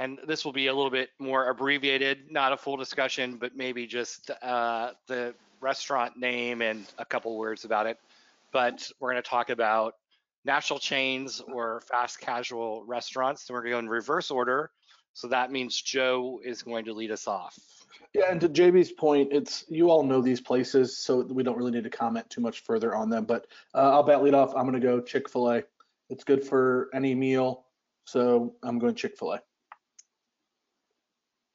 [0.00, 3.86] and this will be a little bit more abbreviated, not a full discussion, but maybe
[3.86, 7.98] just uh, the restaurant name and a couple words about it.
[8.50, 9.96] But we're going to talk about
[10.46, 13.46] national chains or fast casual restaurants.
[13.46, 14.70] And we're going to go in reverse order.
[15.12, 17.58] So that means Joe is going to lead us off.
[18.14, 21.72] Yeah, and to JB's point, it's you all know these places, so we don't really
[21.72, 23.26] need to comment too much further on them.
[23.26, 24.54] But uh, I'll bat lead off.
[24.56, 25.62] I'm going to go Chick Fil A.
[26.08, 27.64] It's good for any meal,
[28.06, 29.42] so I'm going Chick Fil A.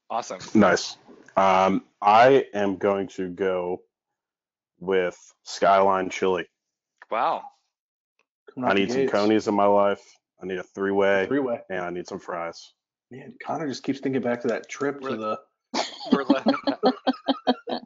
[0.09, 0.39] Awesome.
[0.53, 0.97] Nice.
[1.37, 3.81] Um, I am going to go
[4.79, 6.45] with Skyline Chili.
[7.11, 7.43] Wow.
[8.53, 9.11] Coming I need some gates.
[9.11, 10.01] conies in my life.
[10.41, 11.61] I need a three-way, Three way.
[11.69, 12.73] and I need some fries.
[13.11, 15.17] Man, Connor just keeps thinking back to that trip to Really?
[15.17, 15.39] the.
[16.11, 16.43] We're, le-
[17.69, 17.79] I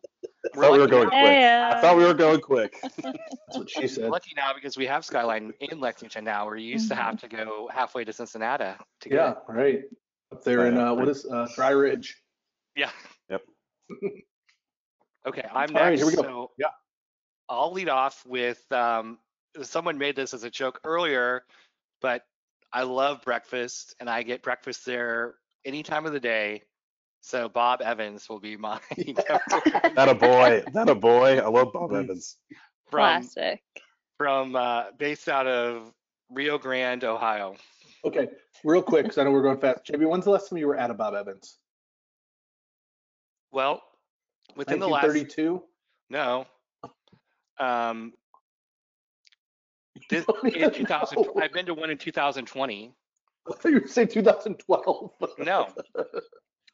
[0.56, 1.78] thought we were lucky going now- quick.
[1.78, 2.76] I thought we were going quick.
[3.04, 3.18] That's
[3.58, 4.10] what she said.
[4.10, 6.46] lucky now because we have Skyline in Lexington now.
[6.46, 9.38] Where you used to have to go halfway to Cincinnati to get Yeah, it.
[9.48, 9.82] right.
[10.31, 12.15] Up there in uh, what is uh, Dry Ridge.
[12.76, 12.91] Yeah.
[13.30, 13.41] Yep.
[15.27, 15.99] Okay, I'm All right, next.
[15.99, 16.22] here we go.
[16.22, 16.68] So Yeah.
[17.49, 19.19] I'll lead off with um,
[19.61, 21.43] someone made this as a joke earlier,
[22.01, 22.23] but
[22.72, 25.35] I love breakfast and I get breakfast there
[25.65, 26.64] any time of the day.
[27.22, 30.64] So Bob Evans will be my That a boy.
[30.73, 31.39] That a boy.
[31.39, 32.38] I love Bob Evans.
[32.89, 33.61] from Classic.
[34.18, 35.91] from uh, based out of
[36.31, 37.56] Rio Grande, Ohio.
[38.05, 38.30] Okay,
[38.63, 39.85] real quick, because I know we're going fast.
[39.85, 41.57] JB, when's the last time you were at a Bob Evans?
[43.51, 43.81] Well,
[44.55, 45.61] within the last 32.
[46.09, 46.45] no,
[47.59, 48.13] um,
[50.09, 51.34] this, in 2000, know.
[51.41, 52.93] I've been to one in 2020.
[53.49, 55.11] I thought you were saying 2012.
[55.39, 55.67] No.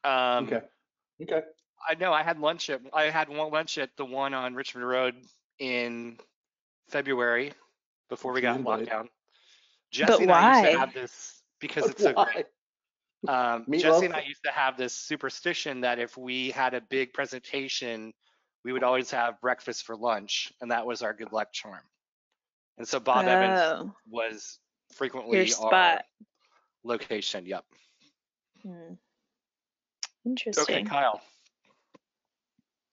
[0.04, 0.62] Um, okay.
[1.24, 1.42] Okay.
[1.90, 4.88] I know I had lunch at I had one lunch at the one on Richmond
[4.88, 5.16] Road
[5.58, 6.20] in
[6.90, 7.54] February
[8.08, 9.10] before we got locked down.
[9.96, 12.46] Jesse and I used to have this because it's so great.
[13.28, 13.82] Um, Meatloaf?
[13.82, 18.14] Jesse and I used to have this superstition that if we had a big presentation,
[18.64, 21.82] we would always have breakfast for lunch, and that was our good luck charm.
[22.78, 24.60] And so Bob Evans Oh, was
[24.94, 26.02] frequently your our
[26.84, 27.46] location.
[27.46, 27.66] Yep.
[28.64, 28.94] Hmm.
[30.58, 31.22] Okay, Kyle.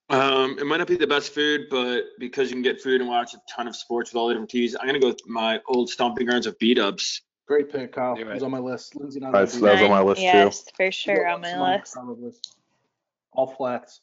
[0.09, 3.09] Um, it might not be the best food, but because you can get food and
[3.09, 5.59] watch a ton of sports with all the different teas, I'm gonna go with my
[5.67, 7.21] old stomping grounds of B Dubs.
[7.47, 8.15] Great pick, Kyle.
[8.15, 8.33] Do It it.
[8.33, 8.95] was on my list.
[8.95, 9.31] Lindsay and I.
[9.31, 10.25] That's- would that was on my Mine- list, too.
[10.27, 11.93] Yes, for sure on my month, list.
[11.93, 12.31] probably.
[13.33, 14.01] All flats.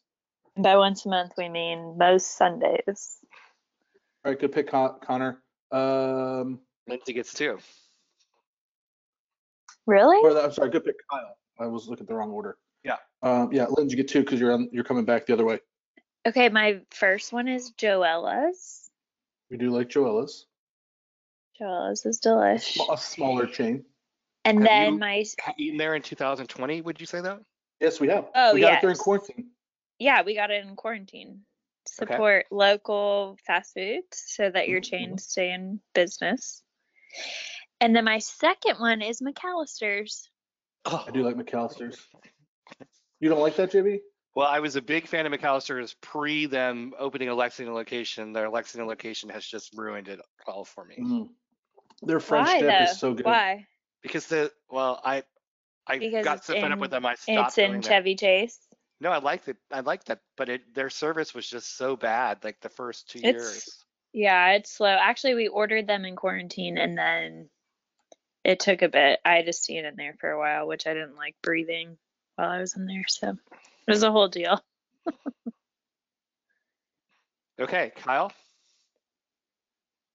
[0.56, 3.18] By once a month, we mean most Sundays.
[4.24, 5.42] All right, good pick, Con- Connor.
[5.70, 7.58] Um, Lindsay gets two.
[9.86, 10.18] Really?
[10.22, 11.36] or the, I'm sorry, good pick, Kyle.
[11.58, 12.58] I was looking at the wrong order.
[12.84, 12.96] Yeah.
[13.22, 15.60] Um, yeah, Lindsay, you get two because you're on, you're coming back the other way.
[16.26, 18.90] Okay, my first one is Joella's.
[19.50, 20.46] We do like Joella's,
[21.60, 22.74] Joella's is a, delish.
[22.74, 23.84] sm- a smaller chain.
[24.44, 25.24] And Have then you- my
[25.58, 27.40] Eaten there in 2020, would you say that?
[27.80, 28.28] Yes, we have.
[28.34, 29.50] Oh, we got it during quarantine.
[29.98, 31.44] yeah, we got it in quarantine.
[32.00, 32.12] Okay.
[32.14, 36.62] Support local fast foods so that your Mhm, chains stay in business.
[37.80, 40.28] And then my second one is McAllister's.
[40.84, 41.98] Oh, I do like McAllister's.
[43.22, 44.00] You don't like that, JB?
[44.34, 48.32] Well, I was a big fan of McAllister's pre them opening a Lexington location.
[48.32, 50.96] Their Lexington location has just ruined it all for me.
[51.00, 51.28] Mm.
[52.02, 52.84] Their French Why dip though?
[52.84, 53.26] is so good.
[53.26, 53.66] Why?
[54.02, 55.24] Because the well, I
[55.86, 57.80] I Because got it's so fed up with them, I And stopped it's in doing
[57.82, 57.88] that.
[57.88, 58.58] Chevy Chase.
[59.00, 59.56] No, I liked it.
[59.72, 62.44] I liked that, but it their service was just so bad.
[62.44, 63.84] Like the first two It's- years.
[64.12, 64.88] Yeah, it's slow.
[64.88, 67.48] Actually, we ordered them in quarantine and then
[68.44, 69.20] it took a bit.
[69.24, 71.96] I had to stand in there for a while, which I didn't like breathing
[72.36, 73.04] while I was in there.
[73.08, 73.36] So
[73.86, 74.62] it was a whole deal.
[77.60, 78.32] Okay, Kyle.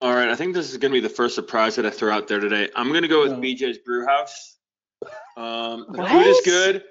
[0.02, 2.28] All right, I think this is gonna be the first surprise that I throw out
[2.28, 2.70] there today.
[2.76, 3.38] I'm gonna go with No.
[3.40, 4.58] BJ's Brewhouse.
[5.38, 6.84] Um, the food is good.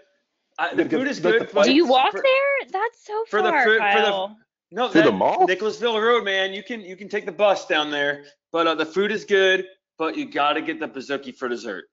[0.59, 1.51] I, the the- food is the good.
[1.51, 2.68] flight- but Do you walk for- there?
[2.70, 4.36] That's so for the far, food- for the-
[4.70, 5.44] No, To the mall?
[5.46, 6.52] Nicholasville Road, man.
[6.52, 9.66] You can you can take the bus down there, but uh, the food is good.
[9.98, 11.86] But you gotta get the bazooki for dessert.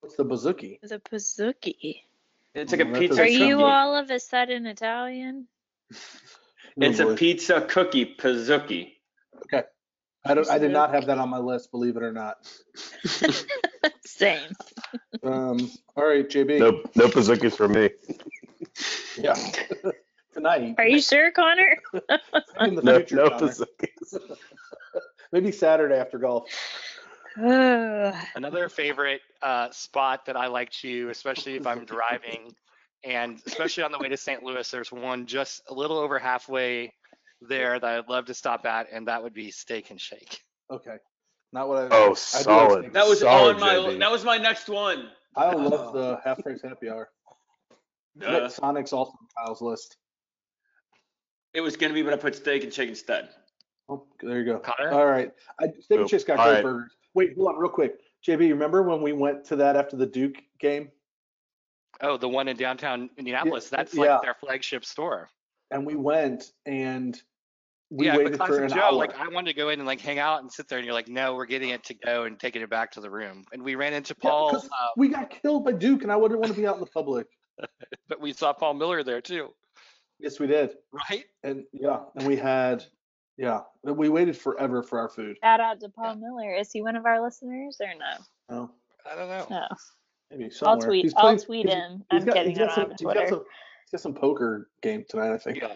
[0.00, 0.78] What's the bazooki?
[0.82, 2.02] The a Pizookie.
[2.56, 3.22] It's like a pizza.
[3.22, 3.64] Are sound you cookie.
[3.64, 5.46] all of a sudden Italian?
[6.76, 8.92] No, It's a pizza cookie pizookie.
[10.28, 10.50] I don't.
[10.50, 12.36] I did not have that on my list, believe it or not.
[14.04, 14.50] Same.
[15.22, 15.70] Um.
[15.94, 16.58] All right, JB.
[16.58, 17.90] No, no Pazookies for me.
[19.16, 19.34] Yeah.
[20.34, 20.74] Tonight.
[20.78, 21.76] Are you sure, Connor?
[22.60, 23.46] In the No, future, no Connor.
[23.52, 24.36] Pazookies.
[25.32, 26.50] Maybe Saturday after golf.
[27.42, 28.14] Ugh.
[28.34, 32.54] Another favorite uh, spot that I like to, especially if I'm driving,
[33.04, 34.42] and especially on the way to St.
[34.42, 36.92] Louis, there's one just a little over halfway
[37.42, 40.40] there that I'd love to stop at, and that would be Steak and Shake.
[40.70, 40.96] Okay.
[41.52, 41.88] Not what I.
[41.90, 42.80] Oh, I solid.
[42.82, 42.92] steak.
[42.92, 43.98] That was Solid, on my JB.
[44.00, 45.08] that was my next one.
[45.36, 47.08] I love the half price happy hour.
[48.18, 48.48] Duh.
[48.48, 49.96] Sonic's also on Kyle's list.
[51.54, 53.28] It was gonna be, but I put steak and chicken instead.
[53.88, 54.58] Oh, there you go.
[54.58, 54.90] Connor?
[54.90, 55.30] All right.
[55.60, 56.62] I Steak and Oh, Shake's got all great right.
[56.64, 56.92] burgers.
[57.16, 57.98] Wait, hold on, real quick.
[58.24, 60.90] JB, you remember when we went to that after the Duke game
[62.02, 63.70] Oh, the one in downtown Indianapolis.
[63.70, 64.02] That's yeah.
[64.16, 65.30] like their flagship store.
[65.70, 67.18] and we went and
[67.88, 68.92] we yeah, waited for an Joe, hour.
[68.92, 70.92] like I wanted to go in and like hang out and sit there, and you're
[70.92, 73.44] like, no, we're getting it to go and taking it back to the room.
[73.52, 76.16] And we ran into Yeah, Paul, 'cause uh, we got killed by Duke, and I
[76.16, 77.28] wouldn't want to be out in the public.
[78.08, 79.54] but we saw Paul Miller there too,
[80.18, 80.74] Yes, we did.
[80.92, 81.24] right?
[81.44, 82.84] And yeah, and we had,
[83.36, 85.36] yeah, we waited forever for our food.
[85.42, 86.54] Shout out to Paul Miller.
[86.54, 88.16] Is he one of our listeners or no?
[88.56, 88.70] Oh,
[89.10, 89.46] I don't know.
[89.50, 89.66] No.
[90.30, 90.86] maybe I'll somewhere.
[90.88, 91.04] tweet.
[91.04, 92.04] He's I'll tweet he's- him.
[92.10, 92.50] he's I'm got- kidding.
[92.50, 93.28] he's I got some- have he's got Twitter.
[93.28, 93.38] some-
[93.84, 95.58] he's got some poker game tonight, I think.
[95.58, 95.74] Yeah.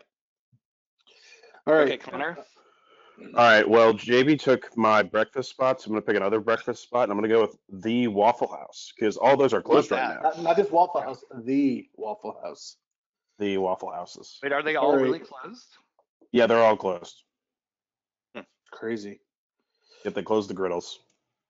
[1.66, 1.82] All right.
[1.89, 2.37] Okay, Connor.
[2.39, 3.69] All right.
[3.69, 7.19] Well, JB took my breakfast spot, so I'm gonna pick another breakfast spot, and I'm
[7.19, 10.23] gonna go with the Waffle House because all those are closed right now.
[10.23, 12.77] Not, not just Waffle House, the Waffle House.
[13.39, 14.39] The Waffle Houses.
[14.43, 15.03] Wait, are they all All right.
[15.03, 15.66] really closed?
[16.32, 17.23] Yeah, they're all closed.
[18.70, 19.20] Crazy.
[20.05, 21.01] Yet they closed the griddles.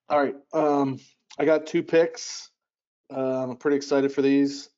[0.08, 0.34] All right.
[0.52, 0.98] Um,
[1.38, 2.50] I got two picks.
[3.10, 4.70] Um, I'm pretty excited for these.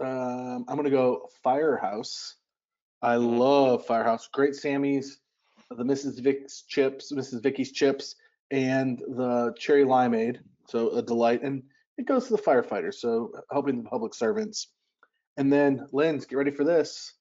[0.00, 2.36] Um, I'm gonna go Firehouse.
[3.02, 3.38] I Mhm.
[3.38, 4.28] love Firehouse.
[4.28, 5.20] Great Sammy's,
[5.70, 6.20] the Mrs.
[6.22, 7.42] Vic's chips, Mrs.
[7.42, 8.16] Vickie's chips,
[8.50, 10.40] and the cherry limeade.
[10.68, 11.62] So a delight, and
[11.98, 12.94] it goes to the firefighters.
[12.94, 14.68] So helping the public servants.
[15.36, 17.14] And then Lynn's, get ready for this.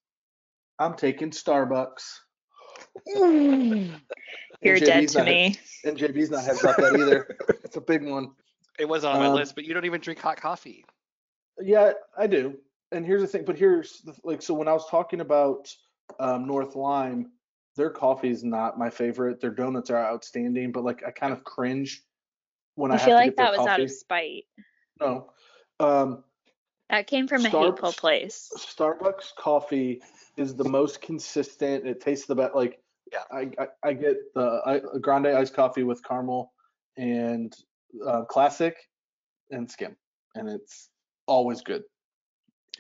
[0.80, 2.20] I'm taking Starbucks.
[3.06, 5.60] You're And dead to not- me.
[5.84, 7.38] And JB's not heads up that either.
[7.64, 8.32] It's a big one.
[8.80, 10.86] It was on my Um, list, but you don't even drink hot coffee.
[11.60, 12.58] Yeah, I do.
[12.92, 15.74] And here's the thing, but here's the, like so when I was talking about
[16.20, 17.32] um, North Lime,
[17.76, 19.40] their coffee is not my favorite.
[19.40, 22.02] Their donuts are outstanding, but like I kind of cringe
[22.76, 24.46] when I, I have feel to like get their that was out of spite.
[25.00, 25.32] No.
[25.80, 26.24] Um,
[26.90, 28.52] That came from a Star- hateful place.
[28.58, 30.02] Starbucks coffee
[30.38, 31.88] is the most consistent.
[31.88, 32.56] It tastes the best.
[32.56, 32.81] Like,
[33.12, 33.24] Yeah.
[33.32, 36.54] I, I, I get the I, a grande iced coffee with caramel
[36.98, 37.54] and
[38.06, 38.78] uh, classic
[39.50, 39.96] and skim,
[40.36, 40.90] and it's
[41.28, 41.84] always good.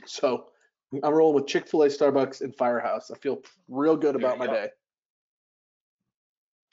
[0.05, 0.47] So
[1.03, 3.11] I'm rolling with Chick Fil A, Starbucks, and Firehouse.
[3.11, 4.53] I feel real good about my go.
[4.53, 4.69] day.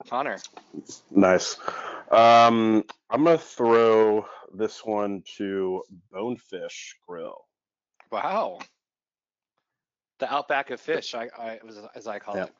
[0.09, 0.39] Connor.
[1.10, 1.56] Nice.
[2.10, 4.24] Um, I'm gonna throw
[4.55, 5.82] this one to
[6.12, 7.44] Bonefish Grill.
[8.10, 8.60] Wow.
[10.20, 12.44] The outback of fish, I, I was as I call Yeah.
[12.44, 12.55] it.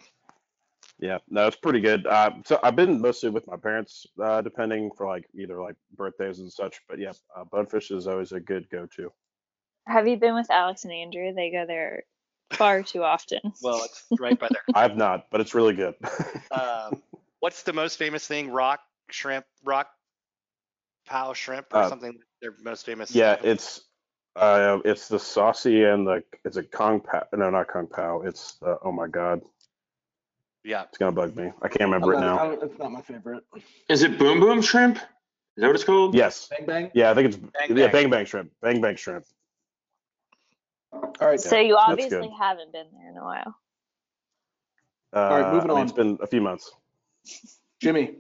[1.01, 2.07] Yeah, no, it's pretty good.
[2.07, 6.41] Uh, so I've been mostly with my parents, uh, depending for like either like birthdays
[6.41, 6.81] and such.
[6.89, 9.13] But yeah, uh, Bonefish is always a good go-to.
[9.87, 11.33] Have you been with Alex and Andrew?
[11.33, 12.03] They go there
[12.53, 13.41] far too often.
[13.63, 14.63] Well, it's right by there.
[14.75, 15.95] I've not, but it's really good.
[16.51, 17.03] Um,
[17.41, 18.51] what's the most famous thing?
[18.51, 18.81] Rock
[19.11, 19.89] shrimp, rock
[21.07, 22.19] pow shrimp, or Uh, something?
[22.41, 23.15] They're most famous.
[23.15, 23.83] yeah, it's
[24.35, 27.25] uh, it's the saucy and the it's a kong pao.
[27.35, 28.23] No, not kong pao.
[28.23, 29.43] It's the, oh my god,
[30.69, 30.83] yeah.
[30.85, 31.51] it's gonna bug me.
[31.63, 32.53] I can't remember it not- I now.
[32.63, 33.43] it's not my favorite.
[33.89, 34.97] Is it Boom Boom Shrimp?
[34.97, 35.03] Is
[35.63, 36.15] that what it's called?
[36.15, 36.91] Yes, Bang bang.
[36.95, 37.93] yeah, I think it's Bang yeah, Bang.
[37.93, 39.25] bang bang shrimp, bang bang shrimp.
[40.93, 41.41] All right.
[41.41, 42.31] so you that's obviously good.
[42.39, 43.57] haven't been there in a while.
[45.17, 45.83] Uh, right, moving I mean, on.
[45.85, 46.71] It's been a few months.
[47.81, 48.17] Jimmy.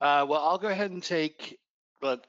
[0.00, 1.58] Uh, well, I'll go ahead and take,
[2.00, 2.26] but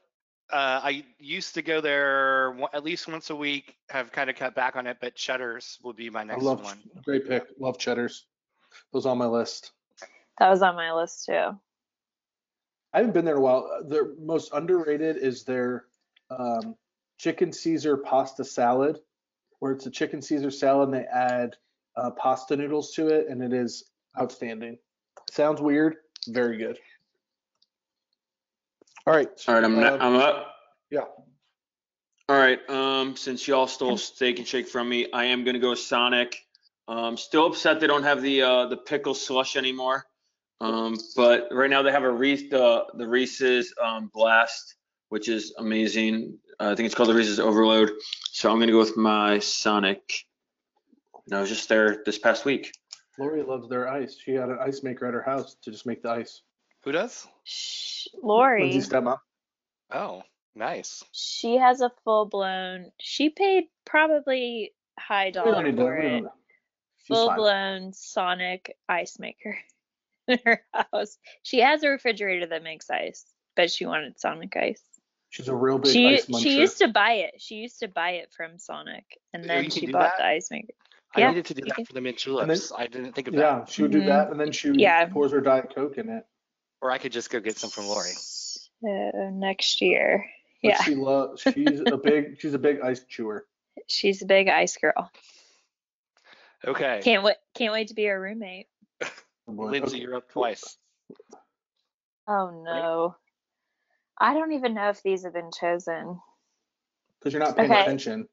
[0.52, 3.76] uh, I used to go there at least once a week.
[3.90, 6.64] Have kind of cut back on it, but Cheddar's will be my I next love
[6.64, 6.80] one.
[7.04, 7.44] great pick.
[7.60, 8.26] Love cheddars.
[8.92, 9.72] Those on my list.
[10.40, 11.58] That was on my list too.
[12.94, 13.82] I haven't been there in a while.
[13.88, 15.86] Their most underrated is their
[16.30, 16.76] um,
[17.18, 19.00] chicken Caesar pasta salad,
[19.60, 21.56] where it's a chicken Caesar salad and they add
[21.96, 24.78] uh, pasta noodles to it, and it is outstanding.
[25.32, 25.96] Sounds weird,
[26.28, 26.78] very good.
[29.06, 29.28] All right.
[29.48, 30.56] All right, I'm uh, I'm up.
[30.90, 31.02] yeah.
[32.30, 32.60] All right.
[32.70, 36.38] Um, since y'all stole Steak and Shake from me, I am gonna go Sonic.
[36.88, 40.06] Um, still upset they don't have the uh, the pickle slush anymore.
[40.62, 44.76] Um, but right now they have a Reese the the Reese's um, Blast,
[45.10, 46.38] which is amazing.
[46.60, 47.92] Uh, I think it's called the Reese's Overload.
[48.32, 50.26] So I'm gonna go with my Sonic.
[51.26, 52.74] And I was just there this past week.
[53.20, 54.18] Lori loves their ice.
[54.18, 56.42] She had an ice maker at her house to just make the ice.
[56.84, 57.28] Who does?
[57.44, 59.18] Shh, Lori, Lindsay's stepmom.
[59.92, 60.24] Oh,
[60.56, 61.04] nice.
[61.12, 62.92] she has a full blown.
[63.00, 66.32] She paid probably high dollar need for don't it.
[67.08, 67.38] Full fine.
[67.38, 69.58] blown Sonic ice maker
[70.28, 71.18] in her house.
[71.44, 74.82] She has a refrigerator that makes ice, but she wanted Sonic ice.
[75.30, 76.44] She's a real big She ice muncher.
[76.44, 77.36] she used to buy it.
[77.40, 80.18] She used to buy it from Sonic, and Oh, then she bought that?
[80.20, 80.74] the ice maker.
[81.16, 82.72] I Yeah, needed to do that can- for the mint And then- juleps.
[82.76, 83.40] I didn't think of that.
[83.40, 84.06] yeah, she would do Mhm.
[84.08, 85.06] that, and then she Yeah.
[85.08, 86.26] pours her diet coke in it.
[86.84, 88.12] Or I could just go get some from Lori.
[88.12, 90.26] So next year,
[90.62, 91.42] But yeah, she loves.
[91.54, 92.42] She's a big.
[92.42, 93.46] She's a big ice chewer.
[93.88, 95.10] she's a big ice girl.
[96.68, 97.00] Okay.
[97.02, 97.38] Can't wait!
[97.56, 98.68] Can't wait to be her roommate.
[99.02, 99.08] Oh.
[99.48, 100.02] Lindsay, Okay.
[100.02, 100.78] you're up twice.
[102.28, 103.16] Oh no,
[104.20, 106.20] I don't even know if these have been chosen.
[107.20, 107.82] Because you're not paying Okay.
[107.82, 108.28] attention.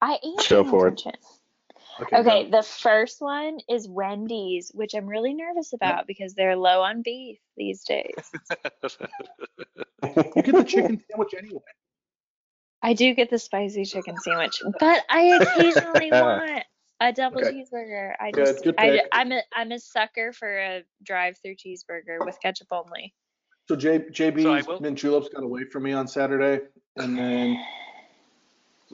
[0.00, 1.02] I am Go paying for it.
[2.00, 2.18] Attention.
[2.30, 2.40] Okay.
[2.40, 7.02] Okay, the first one is Wendy's, which I'm really nervous about because they're low on
[7.02, 8.14] beef these days.
[10.02, 11.60] You get the chicken sandwich anyway.
[12.82, 16.64] I do get the spicy chicken sandwich, but I occasionally want
[17.00, 17.52] a double Okay.
[17.52, 18.12] cheeseburger.
[18.20, 19.02] I Good, just, good I, pick.
[19.12, 23.14] I'm a, I'm a sucker for a drive-through cheeseburger with ketchup only.
[23.68, 26.64] So J, JB's will- mint juleps got away from me on Saturday,
[26.96, 27.56] and then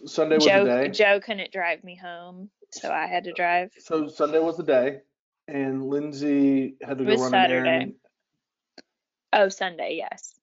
[0.06, 0.88] Sunday was the Joe, day.
[0.90, 3.70] Joe couldn't drive me home, so I had to drive.
[3.78, 5.00] So Sunday was the day,
[5.46, 7.58] and Lindsay had to It go was run Saturday.
[7.60, 7.94] an errand.
[9.32, 10.34] Oh, Sunday, yes.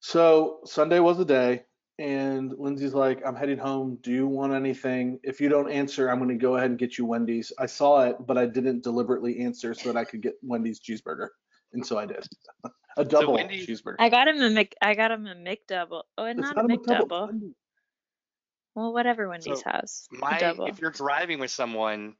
[0.00, 1.64] So Sunday was the day,
[1.98, 3.98] and Lindsay's like, "I'm heading home.
[4.02, 5.20] Do you want anything?
[5.22, 8.02] If you don't answer, I'm going to go ahead and get you Wendy's." I saw
[8.06, 11.28] it, but I didn't deliberately answer so that I could get Wendy's cheeseburger,
[11.72, 12.26] and so I did.
[12.96, 13.96] A double Wendy's- cheeseburger.
[14.00, 16.02] I got him a Mc, I got him a McDouble.
[16.18, 17.52] Oh, and It's not, a McDouble, McDouble.
[18.74, 18.84] Wendy's.
[18.84, 20.08] Well, whatever Wendy's So, has.
[20.12, 20.66] My, double.
[20.66, 22.14] if you're driving with someone,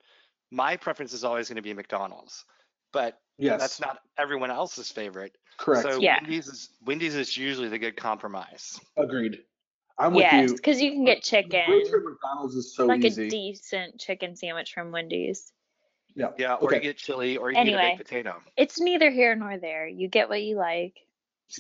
[0.51, 2.45] my preference is always going to be McDonald's,
[2.93, 5.37] but Yes, that's not everyone else's favorite.
[5.57, 5.83] correct.
[5.91, 6.19] So Yeah.
[6.21, 8.79] Wendy's is Wendy's is usually the good compromise.
[8.97, 9.41] Agreed.
[9.99, 10.57] I'm with Yes, you.
[10.57, 13.27] because you can get chicken, Road trip McDonald's is so like easy.
[13.27, 15.53] a decent chicken sandwich from Wendy's.
[16.15, 16.31] yeah.
[16.39, 16.77] Yeah, or Okay.
[16.77, 17.83] you get chili, or you get a Anyway.
[17.97, 18.43] baked potato.
[18.57, 19.87] It's neither here nor there.
[19.87, 20.99] You get what you like.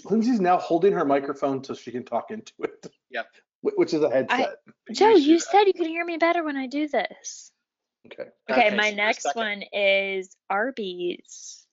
[0.04, 2.86] Lindsay's now holding her microphone so she can talk into it.
[3.10, 3.26] Yep.
[3.62, 4.56] Wh- Which is a headset.
[4.92, 5.42] Joe, should you have.
[5.42, 7.50] said you could hear me better when I do this.
[8.06, 8.30] Okay.
[8.50, 11.66] Okay, Okay, my so next one is Arby's.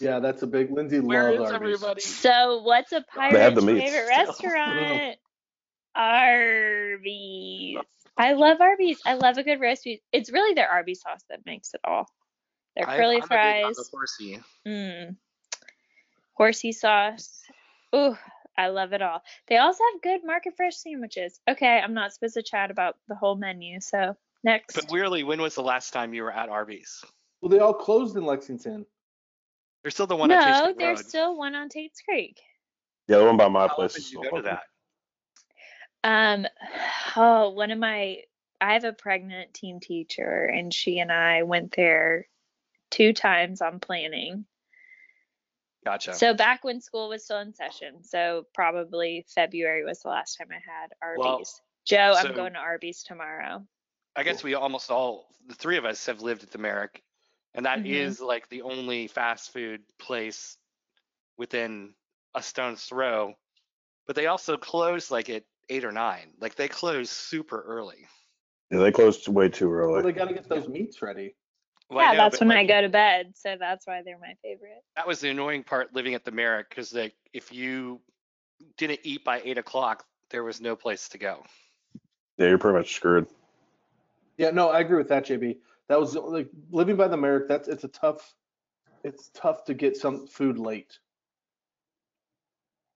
[0.00, 1.74] Yeah, that's a big Lindsay Where loves is Arby's.
[1.76, 2.00] everybody?
[2.00, 5.16] So, what's a have pirate's the favorite restaurant?
[5.94, 7.78] Arby's.
[8.16, 9.00] I love Arby's.
[9.06, 10.00] I love a good roast beef.
[10.12, 12.08] It's really their Arby's sauce that makes it all.
[12.76, 13.78] Their I- curly I'm a big fan fries.
[13.78, 14.40] of horsey.
[14.66, 15.16] Mm.
[16.34, 17.42] Horsey sauce.
[17.94, 18.16] Ooh,
[18.58, 19.22] I love it all.
[19.46, 21.38] They also have good market fresh sandwiches.
[21.48, 24.74] Okay, I'm not supposed to chat about the whole menu, so next.
[24.74, 27.04] But weirdly, when was the last time you were at Arby's?
[27.40, 28.84] Well, they all closed in Lexington.
[29.82, 30.74] There's still the one at no, Chase Road.
[30.78, 32.40] there's still one on Tate's Creek.
[33.06, 34.58] Yeah, the one by my How place often is you still go to open.
[36.04, 36.44] that?
[36.44, 36.46] Um,
[37.16, 38.18] oh, one of my,
[38.60, 42.26] I have a pregnant teen teacher, and she and I went there
[42.90, 44.46] two times on planning.
[45.84, 46.14] Gotcha.
[46.14, 50.48] So back when school was still in session, so probably February was the last time
[50.50, 51.18] I had Arby's.
[51.18, 51.42] Well,
[51.86, 53.64] Joe, so- I'm going to Arby's tomorrow.
[54.16, 57.02] I guess we almost all, the three of us, have lived at the Merrick,
[57.54, 58.26] and that is Mhm.
[58.26, 60.58] like the only fast food place
[61.36, 61.94] within
[62.34, 63.34] a stone's throw.
[64.06, 66.34] But they also close like at eight or nine.
[66.40, 68.08] Like they close super early.
[68.70, 70.02] Yeah, they closed way too Well, early.
[70.02, 71.36] they got to get those meats ready.
[71.90, 74.34] Well, yeah, know, that's but, when I go to bed, so that's why they're my
[74.42, 74.82] favorite.
[74.96, 78.00] That was the annoying part living at the Merrick because like if you
[78.76, 81.42] didn't eat by eight o'clock, there was no place to go.
[82.36, 83.26] Yeah, you're pretty much screwed.
[84.36, 85.56] Yeah, no, I agree with that, JB.
[85.88, 87.48] That was like living by the Merrick.
[87.48, 88.34] That's it's a tough.
[89.02, 90.98] It's tough to get some food late.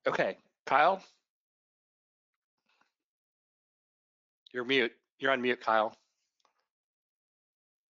[0.06, 0.36] Okay,
[0.66, 1.02] Kyle,
[4.52, 4.93] you're mute.
[5.19, 5.97] You're on mute, Kyle.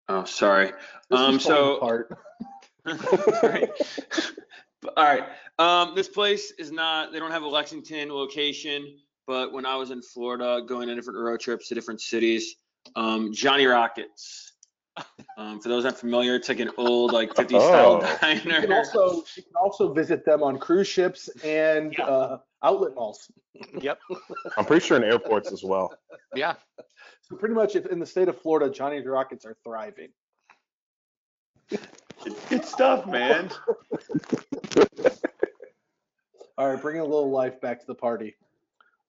[0.08, 0.72] Oh, sorry.
[1.10, 1.78] This Um, so.
[1.80, 2.04] Sorry.
[4.96, 5.24] All right.
[5.58, 9.90] Um, this place is not, they don't have a Lexington location, but when I was
[9.90, 12.56] in Florida, going on different road trips to different cities,
[12.96, 14.51] um, Johnny Rockets.
[15.38, 18.28] Um, for those not familiar, it's like an old, like 50s style Oh.
[18.28, 18.74] You can diner.
[18.76, 22.04] also you can also visit them on cruise ships and Yeah.
[22.04, 23.30] uh, outlet malls.
[23.80, 23.98] Yep.
[24.56, 25.96] I'm pretty sure in airports as well.
[26.34, 26.54] Yeah.
[27.22, 30.08] So pretty much, if in the state of Florida, Johnny Rockets are thriving.
[32.50, 33.50] Good stuff, man.
[36.58, 38.36] All right, bringing a little life back to the party.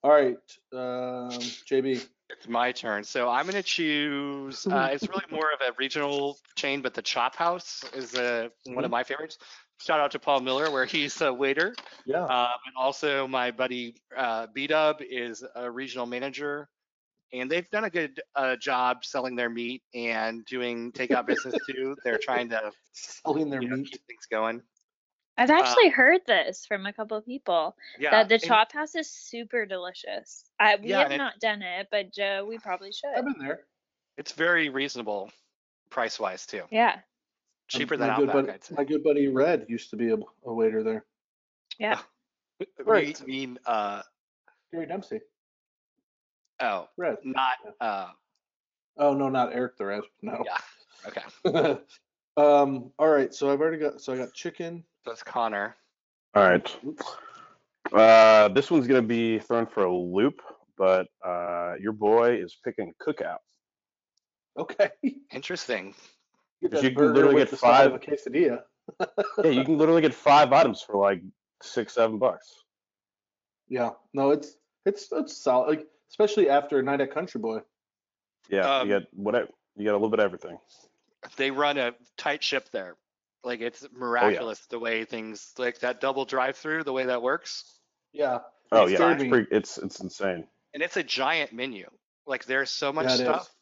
[0.01, 0.37] All right,
[0.73, 1.29] um,
[1.69, 2.05] JB.
[2.37, 3.03] It's my turn.
[3.03, 4.65] So I'm going to choose.
[4.65, 8.83] Uh, it's really more of a regional chain, but the Chop House is uh, one
[8.83, 9.37] of my favorites.
[9.79, 11.75] Shout out to Paul Miller, where he's a waiter.
[12.05, 12.23] Yeah.
[12.23, 16.69] Um, and also, my buddy uh, B Dub is a regional manager,
[17.33, 21.95] and they've done a good uh, job selling their meat and doing takeout business too.
[22.03, 23.91] They're trying to selling their know, meat.
[23.91, 24.61] keep things going.
[25.37, 28.11] I've actually heard this from a couple of people Yeah.
[28.11, 30.45] that the and- chop house is super delicious.
[30.59, 33.09] I we Yeah, have and it- not done it, but Joe, we probably should.
[33.15, 33.65] I've been there.
[34.17, 35.31] It's very reasonable,
[35.89, 36.63] price wise too.
[36.69, 36.99] Yeah,
[37.67, 38.71] Cheaper my than good buddy, I'd.
[38.77, 41.05] My good buddy Red used to be a, a waiter there.
[41.79, 41.99] yeah.
[42.85, 43.19] Right.
[43.21, 44.03] You mean uh
[44.71, 45.19] Gary Dempsey.
[46.61, 47.17] oh, Red.
[47.23, 48.09] not uh
[48.97, 50.03] Oh no, not Eric the Red.
[50.21, 50.45] No.
[50.45, 50.57] yeah.
[51.07, 51.23] Okay.
[52.37, 52.91] um.
[52.99, 53.33] All right.
[53.33, 53.99] So I've already got.
[54.01, 54.83] So I got chicken.
[55.05, 55.75] That's Connor.
[56.35, 56.75] All right.
[57.91, 60.41] Uh, this one's gonna be thrown for a loop,
[60.77, 63.37] but uh, your boy is picking cookout.
[64.57, 64.89] Okay.
[65.31, 65.93] Interesting.
[66.61, 68.61] Get You can literally get the side of five- a quesadilla.
[69.43, 71.21] Yeah, you can literally get five items for like
[71.61, 72.53] six, seven bucks.
[73.69, 73.91] Yeah.
[74.13, 75.69] No, it's it's it's solid.
[75.69, 77.59] Like especially after a night at Country Boy.
[78.49, 79.47] Yeah, Um, you get whatever.
[79.77, 80.57] You get a little bit of everything.
[81.37, 82.95] They run a tight ship there.
[83.43, 87.79] Like it's miraculous the way things like that double drive through, the way that works.
[88.13, 88.39] Yeah.
[88.71, 90.47] Oh It yeah, it's pretty, it's it's insane.
[90.73, 91.89] And it's a giant menu.
[92.25, 93.21] Like there's so much Yeah, it is.
[93.21, 93.53] stuff.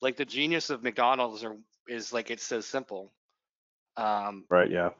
[0.00, 1.56] Like the genius of McDonald's are,
[1.88, 3.12] is like it's so simple.
[3.96, 4.70] Um, Right?
[4.70, 4.90] Yeah.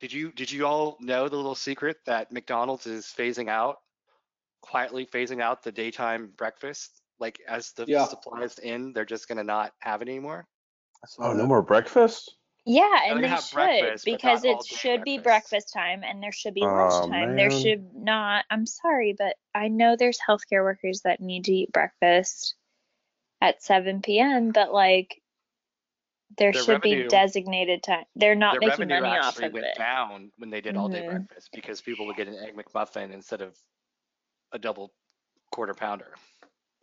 [0.00, 3.78] did you did you all know the little secret that McDonald's is phasing out,
[4.62, 7.02] quietly phasing out the daytime breakfast?
[7.20, 8.06] Like as the Yeah.
[8.08, 10.48] supplies in, they're just gonna not have it anymore.
[11.04, 12.36] I saw Oh, no more breakfast.
[12.64, 15.50] Yeah, and they should because it all day should be breakfast.
[15.52, 17.36] breakfast time and there should be Oh, lunchtime.
[17.36, 17.60] There man.
[17.60, 18.44] should not.
[18.50, 22.54] I'm sorry, but I know there's healthcare workers that need to eat breakfast
[23.40, 25.20] at 7 p.m., but like
[26.38, 28.04] there Their should revenue- be designated time.
[28.16, 29.76] They're not Their making revenue money off actually of went it.
[29.76, 31.06] down when they did all day Mhm.
[31.06, 33.58] breakfast because people would get an egg McMuffin instead of
[34.52, 34.94] a double
[35.50, 36.14] quarter pounder.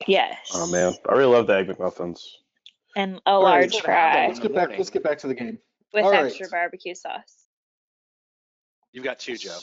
[0.07, 0.51] Yes.
[0.53, 2.19] Oh man, I really love the egg McMuffins.
[2.99, 4.27] And a All right, large let's fry.
[4.27, 4.69] Let's get back.
[4.71, 5.57] Let's get back to the game.
[5.93, 6.25] with all right.
[6.25, 7.45] extra barbecue sauce.
[8.91, 9.57] You've got two, Joe.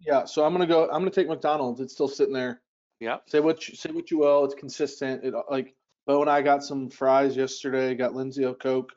[0.00, 0.24] Yeah.
[0.24, 0.86] So I'm gonna go.
[0.86, 1.80] I'm gonna take McDonald's.
[1.80, 2.60] It's still sitting there.
[2.98, 3.18] Yeah.
[3.28, 4.44] Say what you say what you will.
[4.44, 5.24] It's consistent.
[5.24, 5.76] It like
[6.08, 7.94] Bo and I got some fries yesterday.
[7.94, 8.90] Got Lindsay a Coke.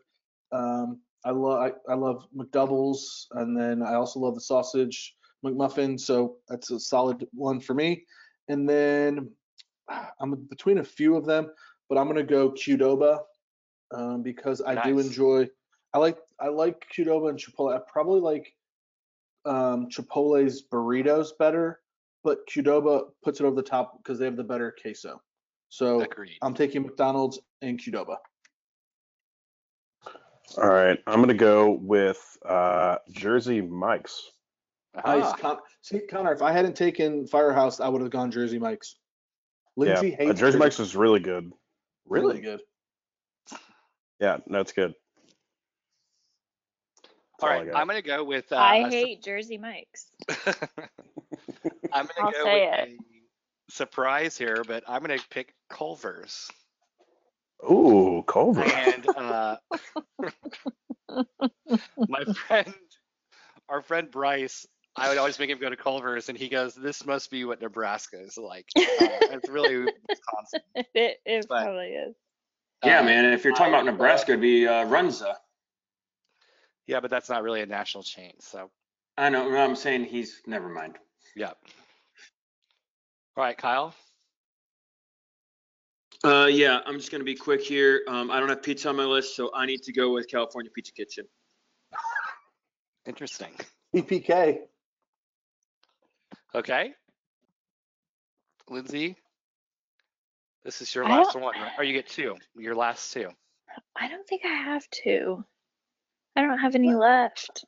[0.52, 6.00] Um, I love I, I love McDoubles, and then I also love the sausage McMuffin.
[6.00, 8.04] So that's a solid one for me.
[8.48, 9.30] And then
[10.20, 11.52] I'm between a few of them,
[11.88, 13.20] but I'm gonna go Qdoba
[13.94, 15.48] um, because I do enjoy.
[15.94, 17.76] I like I like Qdoba and Chipotle.
[17.76, 18.54] I probably like
[19.46, 21.82] um, Chipotle's burritos better,
[22.24, 25.22] but Qdoba puts it over the top because they have the better queso.
[25.70, 26.38] So Agreed.
[26.42, 28.18] I'm taking McDonald's and Qdoba.
[30.58, 34.32] All right, I'm gonna go with uh, Jersey Mike's.
[34.96, 35.24] Nice.
[35.26, 38.96] Ah, Con- See, Connor, if I hadn't taken Firehouse, I would have gone Jersey Mike's.
[39.76, 41.52] Lindsay yeah, uh, hates Jersey Mike's is really good.
[42.08, 42.62] Really good.
[44.20, 44.94] Yeah, no, it's good.
[47.04, 48.52] That's all all right, I'm gonna go with.
[48.52, 50.10] Uh, I a su- hate Jersey Mike's.
[51.94, 52.90] I'm gonna I'll go say with it.
[53.70, 56.50] a surprise here, but I'm gonna pick Culver's.
[57.70, 58.64] Ooh, Culver.
[58.64, 59.58] And uh,
[61.98, 62.74] my friend,
[63.70, 64.66] our friend Bryce,
[64.96, 67.62] I would always make him go to Culver's, and he goes, "This must be what
[67.62, 68.82] Nebraska is like." Uh,
[69.32, 69.78] it's really
[70.10, 70.62] Wisconsin.
[70.94, 72.16] it it But- probably is.
[72.84, 73.26] Yeah, Uh, man.
[73.34, 75.36] If you're talking I- about Nebraska, it'd be uh, Runza.
[76.88, 78.70] Yeah, but that's not really a national chain, so
[79.18, 79.50] I know.
[79.56, 80.42] I'm saying he's.
[80.46, 80.98] Never mind.
[81.36, 81.54] yeah.
[83.38, 83.94] All right, Kyle.
[86.24, 88.02] Uh, yeah, I'm just gonna be quick here.
[88.08, 90.72] Um, I don't have pizza on my list, so I need to go with California
[90.74, 91.26] Pizza Kitchen.
[93.06, 93.52] Interesting.
[93.96, 94.60] PPK.
[96.56, 96.94] Okay.
[98.70, 99.16] Lindsay,
[100.66, 101.72] this is your last don't- one, right?
[101.78, 102.36] or you get two.
[102.58, 103.30] Your last two.
[103.96, 105.46] I don't think I have two.
[106.36, 107.64] I don't have any left.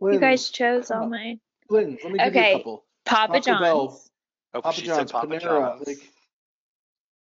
[0.00, 1.10] You guys chose all on.
[1.10, 1.40] mine.
[1.70, 2.52] Lynn, let me give you Okay.
[2.52, 2.84] a couple.
[3.04, 4.10] Papa Taco Bell, John's.
[4.54, 5.40] Oh, Papa she John's, said Papa Panera.
[5.40, 5.86] John's.
[5.86, 6.12] Like,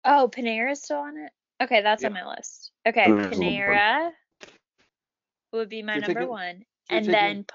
[0.05, 1.32] Oh, Panera's still on it.
[1.62, 2.73] Okay, that's on my list.
[2.86, 3.43] Okay, Panera's on.
[3.45, 4.11] Panera
[5.53, 7.47] would be my You're number taking- one, and then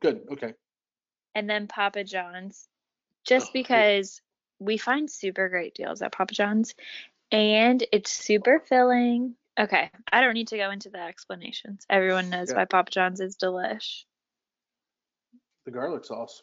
[0.00, 0.24] good.
[0.30, 0.54] Okay.
[1.34, 2.68] and then Papa John's,
[3.24, 4.20] just Oh, because
[4.64, 6.74] we find super great deals at Papa John's,
[7.30, 9.34] and it's super filling.
[9.58, 11.84] Okay, I don't need to go into the explanations.
[11.90, 12.56] Everyone knows Yeah.
[12.56, 14.04] why Papa John's is delish.
[15.64, 16.42] The garlic sauce.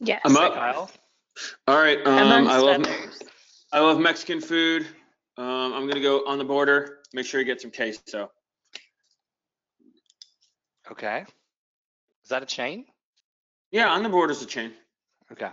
[0.00, 0.20] Yes.
[0.24, 0.54] I'm Hey, up.
[0.54, 0.90] Kyle.
[1.68, 2.04] All right.
[2.06, 2.82] Um, I love.
[2.82, 3.22] others.
[3.72, 4.86] I love Mexican food.
[5.38, 6.98] Um, I'm gonna go on the border.
[7.14, 8.30] Make sure you get some queso.
[10.90, 11.24] Okay.
[12.24, 12.84] Is that a chain?
[13.70, 14.72] Yeah, on the border is a chain.
[15.32, 15.50] Okay.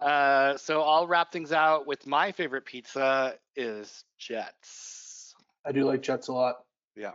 [0.00, 5.34] Uh, so I'll wrap things out with my favorite pizza is Jets.
[5.64, 6.56] I do like Jets a lot.
[6.96, 7.12] Yeah.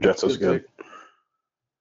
[0.00, 0.86] Jets is Good good.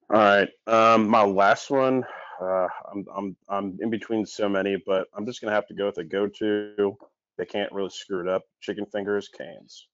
[0.10, 2.04] All right, um, my last one.
[2.42, 5.88] Uh, I'm I'm I'm in between so many, but I'm just gonna have to go
[5.88, 6.98] with a go-to.
[7.38, 8.44] They can't really screw it up.
[8.62, 9.88] Chicken fingers, Canes.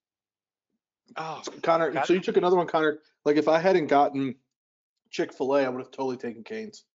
[1.17, 2.99] Oh, Connor, Got so you took another one, Connor.
[3.25, 4.35] Like if I hadn't gotten
[5.09, 6.85] Chick Fil A, I would have totally taken Canes.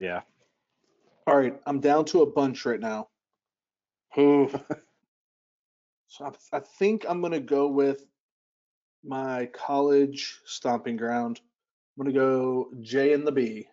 [0.00, 0.20] Yeah.
[1.26, 3.08] All right, I'm down to a bunch right now.
[4.18, 4.48] Ooh.
[6.08, 8.06] so I, I think I'm gonna go with
[9.04, 11.40] my college stomping ground.
[11.98, 13.66] I'm gonna go J and the B,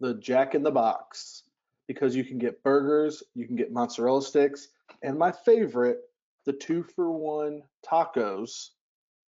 [0.00, 1.42] the Jack in the Box,
[1.86, 4.68] because you can get burgers, you can get mozzarella sticks,
[5.02, 5.98] and my favorite,
[6.44, 8.70] the two for one tacos.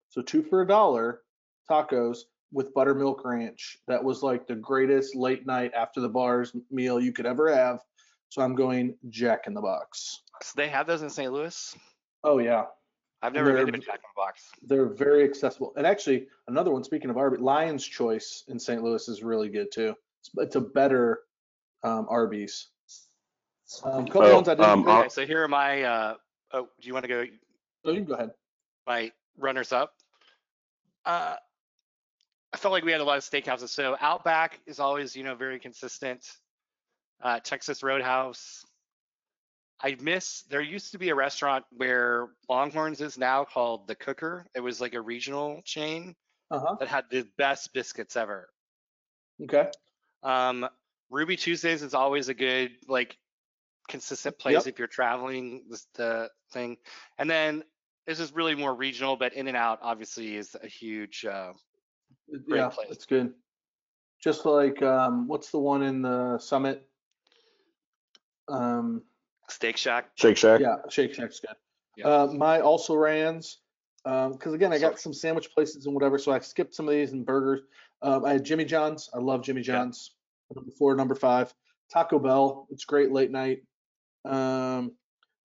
[0.08, 1.22] So two for a dollar
[1.68, 3.78] tacos with buttermilk ranch.
[3.86, 7.80] That was like the greatest late night after the bars meal you could ever have.
[8.28, 10.22] So I'm going Jack in the Box.
[10.42, 11.32] so they have those in St.
[11.32, 11.76] Louis?
[12.22, 12.64] Oh yeah,
[13.22, 14.50] I've never been to a Jack in the Box.
[14.62, 15.72] they're very accessible.
[15.76, 16.84] And actually, another one.
[16.84, 18.82] Speaking of Arby's, Lion's Choice in St.
[18.82, 19.94] Louis is really good too.
[20.20, 21.20] It's, it's a better
[21.82, 22.68] um, Arby's.
[23.84, 24.68] Um, couple Oh, ones I didn't.
[24.70, 25.82] um, Okay, so here are my.
[25.82, 26.14] Uh,
[26.52, 27.24] oh, do you want to go?
[27.84, 28.30] oh, you can go ahead.
[28.86, 29.94] my runners up.
[31.04, 31.36] Uh,
[32.52, 33.68] I felt like we had a lot of steakhouses.
[33.68, 36.26] So Outback is always, you know, very consistent.
[37.22, 38.64] Uh, Texas Roadhouse.
[39.82, 40.42] I miss.
[40.50, 44.46] There used to be a restaurant where Longhorns is now called the Cooker.
[44.54, 46.14] It was like a regional chain
[46.50, 46.76] Uh huh.
[46.80, 48.48] that had the best biscuits ever.
[49.42, 49.70] Okay.
[50.22, 50.68] Um,
[51.08, 53.16] Ruby Tuesdays is always a good like
[53.88, 54.66] consistent place Yep.
[54.66, 55.64] if you're traveling.
[55.70, 56.76] This the thing,
[57.16, 57.64] and then
[58.06, 61.24] this is really more regional, but In and Out obviously is a huge.
[61.24, 61.52] Uh,
[62.30, 62.88] Great yeah, place.
[62.90, 63.32] it's good.
[64.22, 66.86] Just like um, what's the one in the Summit?
[68.48, 69.02] Um,
[69.48, 70.10] Steak Shack.
[70.14, 70.60] Shake Shack.
[70.60, 71.56] yeah, Shake Shack's good.
[71.96, 72.06] Yeah.
[72.08, 73.58] Uh, my also rans,
[74.04, 75.00] because again, I got Sorry.
[75.00, 77.60] some sandwich places and whatever, so I skipped some of these and burgers.
[78.02, 79.10] Um, I had Jimmy John's.
[79.14, 79.74] I love Jimmy Yeah.
[79.74, 80.12] John's.
[80.54, 81.52] Number four, number five.
[81.92, 82.66] Taco Bell.
[82.70, 83.62] It's great late night.
[84.24, 84.92] Um,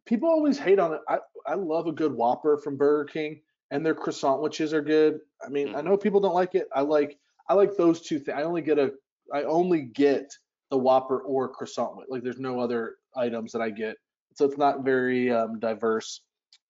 [0.05, 1.01] people always hate on it.
[1.07, 1.17] I,
[1.47, 5.19] I love a good Whopper from Burger King, and their croissant witches are good.
[5.45, 6.67] I mean, I know people don't like it.
[6.73, 7.17] I like
[7.49, 8.37] I like those two things.
[8.37, 8.93] I only get a
[9.33, 10.31] I only get
[10.71, 12.07] the Whopper or croissant wit.
[12.09, 13.97] Like there's no other items that I get,
[14.33, 16.21] so it's not very um, diverse.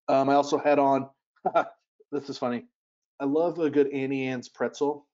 [0.07, 1.09] Um, I also had on.
[2.11, 2.65] this is funny.
[3.19, 5.07] I love a good Auntie Anne's pretzel,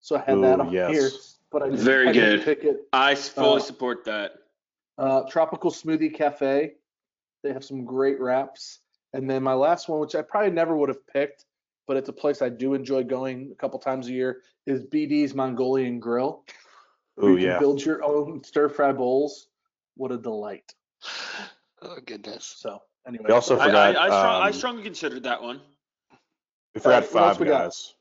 [0.00, 0.90] so I had that on yes.
[0.90, 1.10] here.
[1.50, 2.44] But I Very I didn't good.
[2.44, 2.82] Pick it.
[2.92, 4.32] I fully Uh, support that.
[4.98, 6.74] Uh, Tropical Smoothie Cafe.
[7.42, 8.80] They have some great wraps.
[9.12, 11.44] And then my last one, which I probably never would have picked,
[11.88, 15.34] but it's a place I do enjoy going a couple times a year, is BD's
[15.34, 16.44] Mongolian Grill.
[17.16, 17.58] where Ooh, you can yeah.
[17.58, 19.48] build your own stir fry bowls.
[19.96, 20.72] What a delight.
[21.82, 22.44] Oh goodness.
[22.58, 23.24] So anyway.
[23.28, 23.96] We also I, forgot.
[23.96, 25.62] I, I, strong, I um, strongly considered that one.
[26.74, 27.62] We forgot Alright, five we got?
[27.62, 27.94] guys.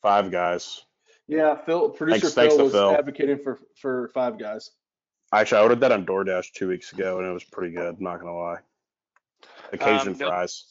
[0.00, 0.82] Five guys.
[1.28, 2.90] yeah, Phil, producer Thanks- thanks Phil to was Phil.
[2.92, 4.70] advocating for for five guys.
[5.34, 8.00] Actually, I ordered that on DoorDash two weeks ago, and it was pretty good.
[8.00, 8.60] Not gonna lie.
[9.72, 10.28] Occasion Um, nope.
[10.28, 10.64] fries.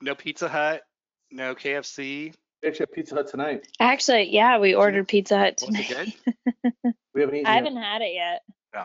[0.00, 0.82] No Pizza Hut,
[1.30, 2.34] no KFC.
[2.62, 3.66] We actually have Pizza Hut tonight.
[3.80, 6.16] Actually, yeah, we ordered Pizza Hut Was it tonight.
[6.82, 6.94] good?
[7.14, 7.64] We haven't eaten I yet.
[7.64, 8.42] haven't had it yet.
[8.74, 8.80] No.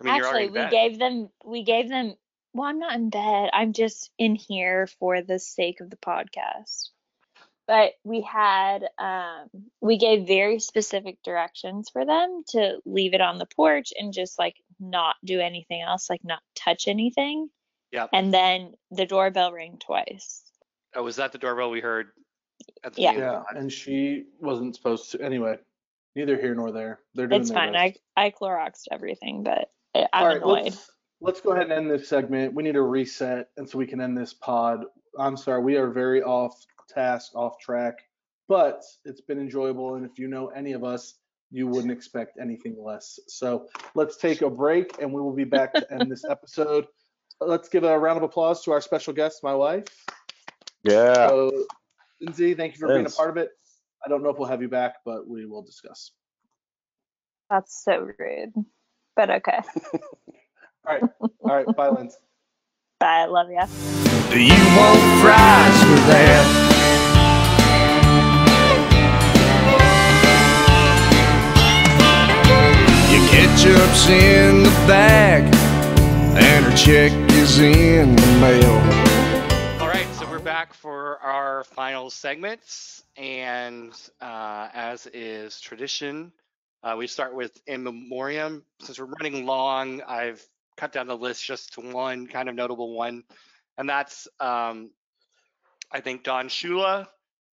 [0.00, 0.70] I mean, you're already Actually, in we bed.
[0.70, 2.14] gave them we gave them
[2.52, 3.50] well, I'm not in bed.
[3.52, 6.88] I'm just in here for the sake of the podcast.
[7.68, 9.48] But we had um
[9.80, 14.36] we gave very specific directions for them to leave it on the porch and just
[14.38, 17.48] like not do anything else, like not touch anything.
[17.92, 18.06] Yeah.
[18.12, 20.42] And then the doorbell rang twice.
[20.94, 22.08] Oh, was that the doorbell we heard?
[22.84, 23.12] At the Yeah.
[23.12, 25.20] Yeah, and she wasn't supposed to.
[25.22, 25.56] Anyway,
[26.14, 27.00] neither here nor there.
[27.14, 27.72] They're doing It's fine.
[27.72, 27.98] best.
[28.16, 30.64] I I Cloroxed everything, but I- I'm All right, annoyed.
[30.64, 30.90] let's
[31.20, 32.54] let's go ahead and end this segment.
[32.54, 34.84] We need a reset, and so we can end this pod.
[35.18, 37.98] I'm sorry, we are very off task, off track,
[38.48, 39.94] but it's been enjoyable.
[39.96, 41.14] And if you know any of us,
[41.50, 43.18] you wouldn't expect anything less.
[43.28, 46.86] So let's take a break, and we will be back to end this episode.
[47.40, 49.86] Let's give a round of applause to our special guest, my wife.
[50.84, 51.28] Yeah.
[51.28, 51.64] So,
[52.20, 53.50] Lindsay, thank you for being a part of it.
[54.04, 56.12] I don't know if we'll have you back, but we will discuss.
[57.48, 58.52] That's so rude.
[59.16, 59.60] But okay.
[60.86, 62.16] All right, all right, bye, Lindsay.
[62.98, 63.26] Bye.
[63.26, 63.66] Love ya.
[64.30, 66.69] Do you want fries with that?
[73.60, 75.42] Ketchup's in the bag,
[76.42, 79.82] and her check is in the mail.
[79.82, 86.32] All right, so we're back for our final segments, and uh, as is tradition,
[86.82, 88.64] uh, we start with in memoriam.
[88.80, 90.42] Since we're running long, I've
[90.78, 93.24] cut down the list just to one kind of notable one,
[93.76, 94.90] and that's um,
[95.92, 97.08] I think Don Shula,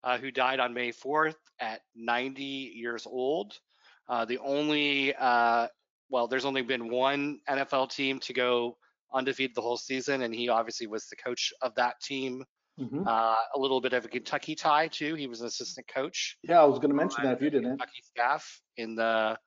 [0.03, 3.59] uh, who died on May 4th at 90 years old.
[4.07, 5.67] Uh, the only, uh,
[6.09, 8.77] well, there's only been one NFL team to go
[9.13, 12.45] undefeated the whole season, and he obviously was the coach of that team.
[12.79, 13.07] Mhm.
[13.07, 15.15] Uh, a little bit of a Kentucky tie too.
[15.15, 17.79] He was an assistant coach Yeah, I was going to mention that if you didn't.
[17.79, 19.39] Kentucky staff in the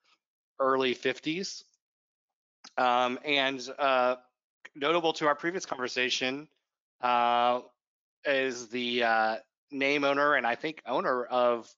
[0.58, 1.62] early 50s.
[2.78, 4.16] Um, and uh,
[4.74, 6.48] notable to our previous conversation
[7.02, 7.60] uh,
[8.24, 9.36] is the uh,
[9.70, 11.68] name owner and I think owner of,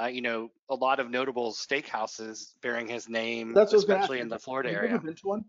[0.00, 3.84] uh, you know, a lot of notable steakhouses bearing his name, That's what I was
[3.84, 4.94] gonna ask especially in the Florida area.
[4.94, 5.44] ever been to one?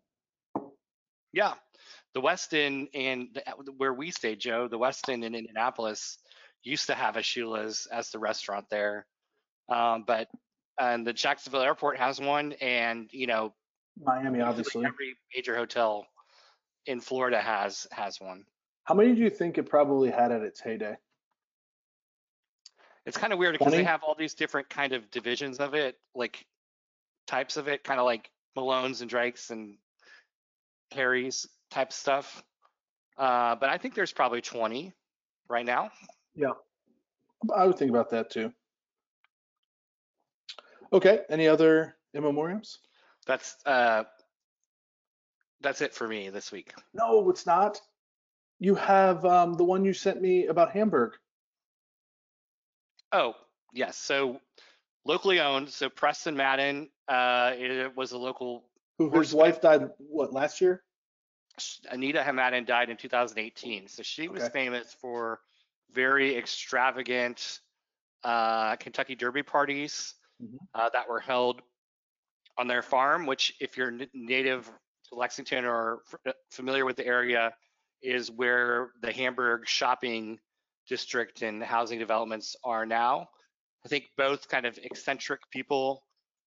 [1.32, 1.54] Yeah,
[2.14, 3.44] the Westin and the,
[3.78, 6.18] where we stayed, Joe, the Westin in Indianapolis
[6.64, 9.06] used to have a Shula's as the restaurant there,
[9.70, 10.28] um, but
[10.80, 13.54] and the Jacksonville Airport has one, and you know
[14.02, 14.86] Miami, obviously.
[14.86, 16.08] every major hotel
[16.88, 18.46] in Florida has has one.
[18.86, 20.96] How many do you think it probably had at its heyday?
[23.06, 23.78] It's kind of weird because 20?
[23.78, 26.46] they have all these different kind of divisions of it, like
[27.28, 29.78] types of it, kind of like Malone's and Drake's and
[30.92, 32.44] Harry's type stuff.
[33.18, 34.94] Uh, but I think there's probably 20
[35.50, 35.92] right now.
[36.36, 36.52] Yeah,
[37.56, 38.52] I would think about that too.
[40.92, 41.20] Okay.
[41.30, 42.78] Any other in memoriams?
[43.28, 44.04] That's uh,
[45.62, 46.74] that's it for me this week.
[46.94, 47.80] No, it's not.
[48.60, 51.14] You have um, the one you sent me about Hamburg.
[53.12, 53.34] Oh,
[53.74, 53.98] yes.
[53.98, 54.40] So
[55.06, 55.70] locally owned.
[55.70, 58.66] So Preston Madden, uh, it was a local.
[58.98, 59.40] Who his Horseman.
[59.40, 60.84] wife died what last year?
[61.90, 63.88] Anita Madden died in 2018.
[63.88, 64.52] So she was Okay.
[64.52, 65.42] famous for
[65.92, 67.60] very extravagant
[68.24, 70.58] uh, Kentucky Derby parties Mhm.
[70.74, 71.62] uh, that were held
[72.58, 73.26] on their farm.
[73.26, 74.70] Which, if you're n- native
[75.06, 77.56] to Lexington or f- familiar with the area,
[78.02, 80.40] is where the Hamburg shopping
[80.90, 83.30] district and housing developments are now.
[83.86, 86.04] I think both kind of eccentric people.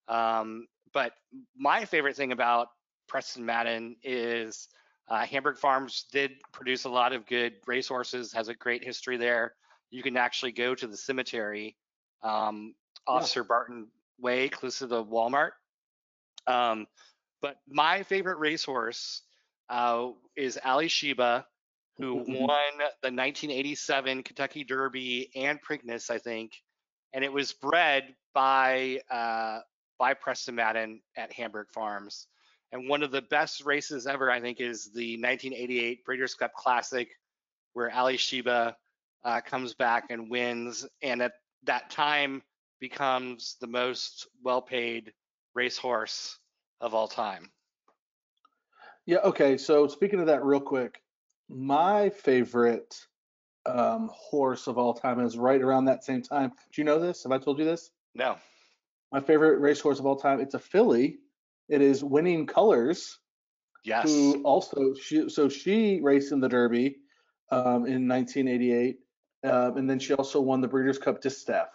[0.08, 1.12] Um, but
[1.56, 2.68] my favorite thing about
[3.08, 4.68] Preston Madden is
[5.08, 9.54] Uh, Hamburg Farms did produce a lot of good racehorses, has a great history there.
[9.90, 11.76] You can actually go to the cemetery
[12.22, 12.74] um,
[13.06, 13.42] off Yeah.
[13.42, 13.88] Barton
[14.18, 15.50] Way, close to the Walmart.
[16.46, 16.86] Um,
[17.40, 19.22] but my favorite racehorse
[19.68, 21.46] uh, is Alysheba,
[21.98, 22.46] who Mhm.
[22.46, 26.62] won the 1987 Kentucky Derby and Preakness, I think,
[27.12, 29.60] and it was bred by uh,
[29.98, 32.26] by Preston Madden at Hamburg Farms.
[32.72, 37.08] And one of the best races ever, I think, is the 1988 Breeders' Cup Classic,
[37.74, 38.76] where Alysheba
[39.24, 42.42] uh, comes back and wins, and at that time
[42.80, 45.12] becomes the most well-paid
[45.54, 46.38] racehorse
[46.80, 47.52] of all time.
[49.06, 49.18] Yeah.
[49.18, 49.56] Okay.
[49.56, 51.01] So speaking of that, real quick,
[51.52, 52.94] my favorite
[53.66, 56.50] um, horse of all time is right around that same time.
[56.72, 57.22] Do you know this?
[57.22, 57.90] Have I told you this?
[58.14, 58.36] No,
[59.12, 60.40] My favorite racehorse of all time.
[60.40, 61.18] It's a filly.
[61.68, 63.18] It is Winning Colors,
[63.84, 66.96] yes, who also she so she raced in the Derby
[67.50, 68.96] um, in 1988,
[69.44, 71.68] um, and then she also won the Breeders' Cup Distaff.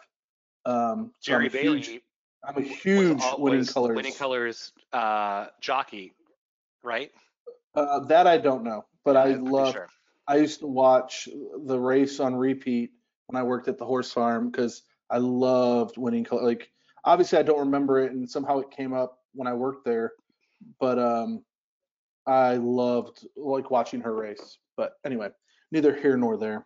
[0.65, 2.03] Um, so I'm Jerry huge- Bailey
[2.43, 3.95] I'm a was huge all- Winning was Colors.
[3.95, 6.13] Winning Colors uh, jockey,
[6.83, 7.11] right?
[7.73, 9.73] Uh, that I don't know, but I love.
[9.73, 9.87] sure.
[10.27, 11.29] I used to watch
[11.65, 12.91] the race on repeat
[13.27, 16.27] when I worked at the horse farm because I loved winning.
[16.29, 16.69] Like
[17.05, 20.11] obviously I don't remember it, and somehow it came up when I worked there,
[20.81, 21.45] but um,
[22.25, 24.57] I loved like watching her race.
[24.75, 25.29] But anyway,
[25.71, 26.65] neither here nor there.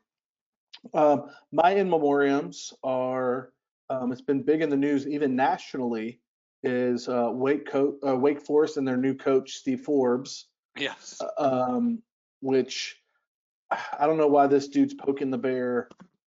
[0.95, 3.53] Um, my in memoriams are.
[3.91, 6.21] Um, it's been big in the news, even nationally.
[6.63, 10.47] Is uh, Wake Co- uh, Wake Forest and their new coach Steve Forbes
[10.77, 11.21] Yes.
[11.37, 12.01] um,
[12.41, 12.97] which
[13.71, 15.87] I don't know why this dude's poking the bear,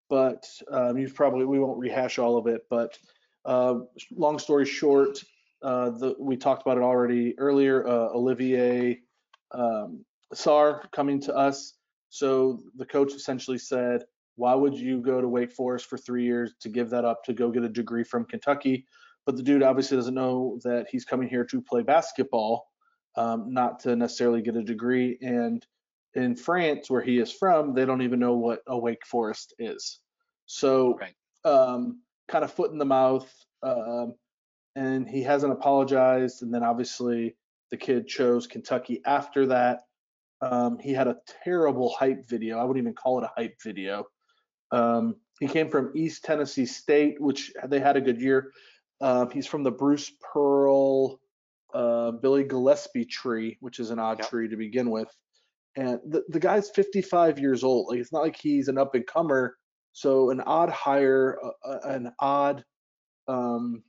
[0.08, 2.66] but um, he's probably we won't rehash all of it.
[2.68, 2.98] But
[3.44, 3.80] uh,
[4.14, 5.18] long story short,
[5.62, 7.86] uh, the, we talked about it already earlier.
[7.86, 9.00] Uh, Olivier
[9.52, 10.04] um,
[10.34, 11.74] Sarr coming to us.
[12.10, 14.04] So the coach essentially said,
[14.36, 17.32] "Why would you go to Wake Forest for three years to give that up to
[17.32, 18.86] go get a degree from Kentucky?"
[19.24, 22.66] But the dude obviously doesn't know that he's coming here to play basketball
[23.16, 25.18] um, not to necessarily get a degree.
[25.20, 25.64] And
[26.14, 30.00] in France, where he is from, they don't even know what a Wake Forest is.
[30.46, 31.14] So, Right.
[31.44, 33.32] um, kind of foot in the mouth.
[33.62, 34.14] Um,
[34.76, 36.42] and he hasn't apologized.
[36.42, 37.36] And then obviously
[37.70, 39.82] the kid chose Kentucky after that.
[40.40, 42.58] Um, he had a terrible hype video.
[42.58, 44.06] I wouldn't even call it a hype video.
[44.72, 48.52] Um, he came from East Tennessee State, which they had a good year.
[49.00, 51.20] Uh, he's from the Bruce Pearl
[51.74, 54.28] uh, Billy Gillispie tree, which is an odd Yep.
[54.30, 55.08] tree to begin with.
[55.76, 57.88] And the, the guy's 55 years old.
[57.88, 59.56] Like it's not like he's an up and comer.
[59.92, 62.64] So an odd hire, uh, an odd
[63.28, 63.82] um,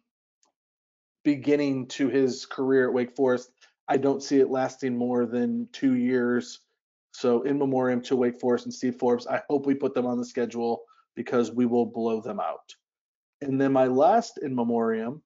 [1.24, 3.52] beginning to his career at Wake Forest.
[3.88, 6.60] I don't see it lasting more than two years.
[7.14, 10.18] So in memoriam to Wake Forest and Steve Forbes, I hope we put them on
[10.18, 10.84] the schedule
[11.16, 12.74] because we will blow them out.
[13.42, 15.22] And then my last in memoriam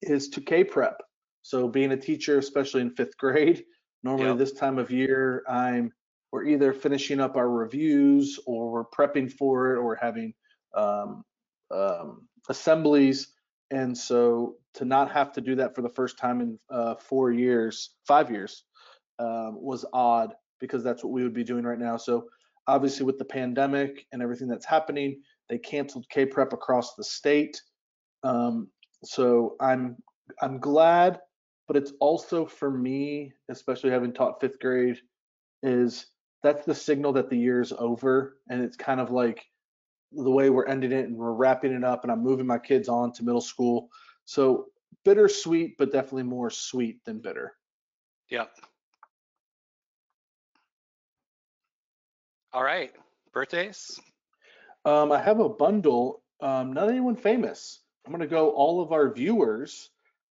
[0.00, 1.00] is to K Prep.
[1.42, 3.64] So being a teacher, especially in fifth grade,
[4.02, 4.38] normally Yep.
[4.38, 5.92] this time of year, I'm
[6.32, 10.32] we're either finishing up our reviews or we're prepping for it or having
[10.74, 11.24] um,
[11.70, 13.34] um, assemblies.
[13.70, 17.32] And so to not have to do that for the first time in uh, four
[17.32, 18.64] years, five years,
[19.18, 21.98] um, was odd because that's what we would be doing right now.
[21.98, 22.28] So
[22.66, 27.60] obviously with the pandemic and everything that's happening, they canceled K Prep across the state.
[28.22, 28.68] Um,
[29.04, 29.96] so I'm
[30.40, 31.20] I'm glad,
[31.66, 34.98] but it's also for me, especially having taught fifth grade,
[35.62, 36.06] is
[36.42, 39.44] that's the signal that the year's over, and it's kind of like
[40.12, 42.88] the way we're ending it and we're wrapping it up, and I'm moving my kids
[42.88, 43.88] on to middle school.
[44.24, 44.66] So
[45.04, 47.54] bittersweet, but definitely more sweet than bitter.
[48.28, 48.50] Yep.
[52.52, 52.92] All right.
[53.32, 53.98] Birthdays?
[54.84, 57.80] Um, I have a bundle, um, not anyone famous.
[58.04, 59.90] I'm going to go all of our viewers.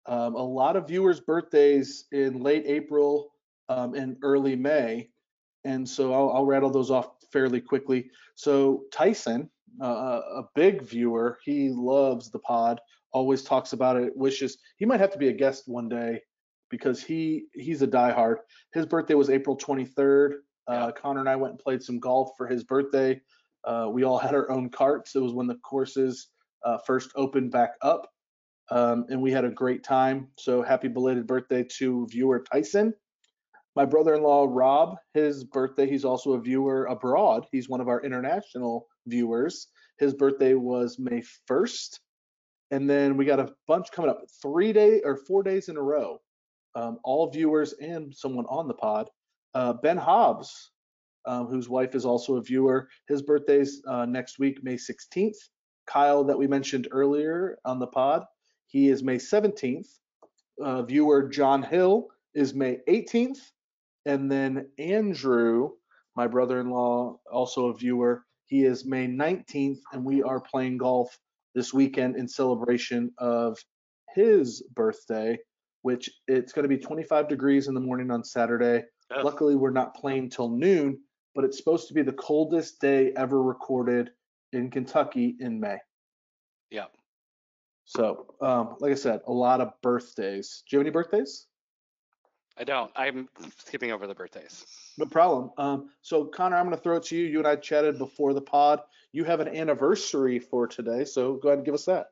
[0.07, 3.33] Um, a lot of viewers' birthdays in late April
[3.69, 5.09] um, and early May.
[5.65, 8.09] And so I'll, I'll rattle those off fairly quickly.
[8.35, 9.49] So Tyson,
[9.81, 12.79] uh, a big viewer, he loves the pod,
[13.11, 16.21] always talks about it, wishes he might have to be a guest one day
[16.69, 18.37] because he he's a diehard.
[18.73, 20.35] His birthday was April 23rd.
[20.67, 23.21] Uh, Connor and I went and played some golf for his birthday.
[23.63, 25.15] Uh, we all had our own carts.
[25.15, 26.27] It was when the courses
[26.63, 28.09] uh, first opened back up,
[28.69, 30.27] um, and we had a great time.
[30.37, 32.93] So happy belated birthday to viewer Tyson.
[33.75, 35.87] My brother-in-law Rob, his birthday.
[35.87, 37.45] He's also a viewer abroad.
[37.51, 39.67] He's one of our international viewers.
[39.99, 41.99] His birthday was May 1st,
[42.71, 44.21] and then we got a bunch coming up.
[44.41, 46.19] Three day or four days in a row.
[46.75, 49.09] Um, all viewers and someone on the pod.
[49.53, 50.71] Uh, ben Hobbs,
[51.25, 55.37] um, whose wife is also a viewer, his birthday's uh, next week, May 16th.
[55.87, 58.23] Kyle, that we mentioned earlier on the pod,
[58.67, 59.87] he is May 17th.
[60.61, 63.39] Uh, viewer John Hill is May 18th.
[64.05, 65.71] And then Andrew,
[66.15, 69.79] my brother in law, also a viewer, he is May 19th.
[69.93, 71.17] And we are playing golf
[71.55, 73.57] this weekend in celebration of
[74.13, 75.37] his birthday,
[75.81, 78.83] which it's going to be 25 degrees in the morning on Saturday.
[79.15, 79.23] Ugh.
[79.23, 80.99] Luckily, we're not playing till noon,
[81.35, 84.11] but it's supposed to be the coldest day ever recorded
[84.51, 85.77] in Kentucky in May.
[86.69, 86.85] Yeah.
[87.87, 90.63] So, um, like I said, a lot of birthdays.
[90.69, 91.47] Do you have any birthdays?
[92.57, 92.91] I don't.
[92.97, 94.65] I'm skipping over the birthdays.
[94.97, 95.51] No problem.
[95.57, 97.25] Um, so, Connor, I'm going to throw it to you.
[97.25, 98.81] You and I chatted before the pod.
[99.13, 102.07] You have an anniversary for today, so go ahead and give us that.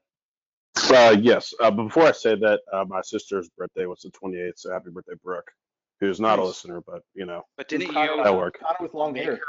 [0.89, 1.53] Uh, yes.
[1.59, 4.91] Uh, but before I say that, uh, my sister's birthday was the 28th, so happy
[4.91, 5.51] birthday, Brooke,
[5.99, 8.59] who's not a listener, but you know, But didn't Connor, you That work.
[8.61, 9.35] Connor with long hair.
[9.35, 9.41] her?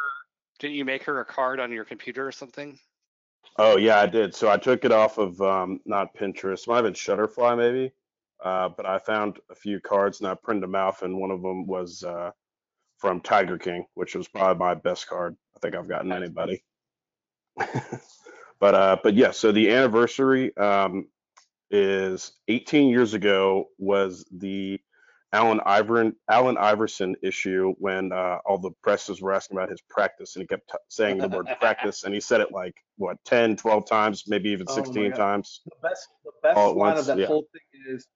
[0.59, 2.79] Didn't you make her a card on your computer or something?
[3.59, 4.35] Oh yeah, I did.
[4.35, 7.93] So I took it off of um, not Pinterest, might have been Shutterfly maybe.
[8.43, 11.43] Uh, but I found a few cards and I printed them out, and one of
[11.43, 12.31] them was uh,
[12.99, 16.63] from Tiger King, which was probably my best card I think I've gotten anybody.
[17.57, 21.09] but uh, but yeah, so the anniversary um,
[21.71, 24.81] is 18 years ago was the
[25.33, 30.37] Allen Iverson Allen Iverson issue when uh, all the presses were asking about his practice
[30.37, 33.57] and he kept t- saying the word practice and he said it like what 10
[33.57, 35.17] 12 times maybe even Oh 16 God.
[35.17, 37.27] times The best, the best All line once, of that yeah.
[37.27, 38.07] whole thing is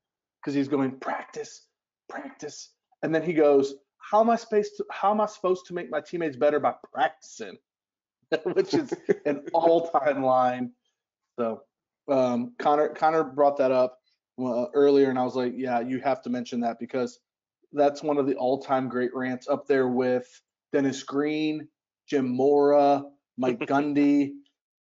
[0.41, 1.66] because he's going practice,
[2.09, 2.73] practice,
[3.03, 4.87] and then he goes, "How am I supposed to?
[4.91, 7.59] How am I supposed to make my teammates better by practicing?"
[8.45, 8.93] Which is
[9.27, 10.73] an all-time line.
[11.39, 11.62] So,
[12.09, 13.99] um, Connor, Connor brought that up
[14.74, 17.20] earlier, and I was like, "Yeah, you have to mention that because
[17.72, 20.26] that's one of the all-time great rants up there with
[20.72, 21.68] Dennis Green,
[22.08, 23.04] Jim Mora,
[23.36, 24.32] Mike Gundy."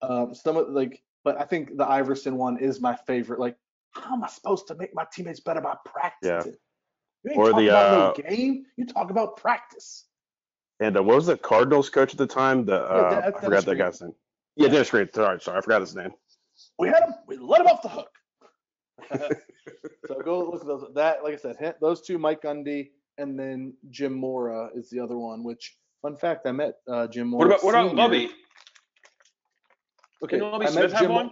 [0.01, 3.39] um, some of like, but I think the Iverson one is my favorite.
[3.39, 3.57] Like,
[3.91, 6.53] how am I supposed to make my teammates better by practicing?
[7.25, 8.63] You ain't Or talking the, about uh, no game.
[8.77, 10.05] You talk about practice.
[10.79, 13.65] and uh, what was the Cardinals coach at the time the uh, Den- I forgot
[13.65, 14.13] that guy's name
[14.55, 16.11] yeah Dennis Green sorry sorry I forgot his name
[16.77, 17.13] We had him.
[17.27, 18.09] We let him off the hook.
[20.07, 20.85] so go look at those.
[20.95, 25.17] That, like I said, those two, Mike Gundy, and then Jim Mora is the other
[25.17, 25.43] one.
[25.43, 27.47] Which, fun fact, I met uh, Jim Mora.
[27.47, 27.95] What about what about.
[27.95, 28.29] Lovie?
[30.23, 31.11] Okay, Didn't Lovie I met Smith have Jim.
[31.11, 31.31] one?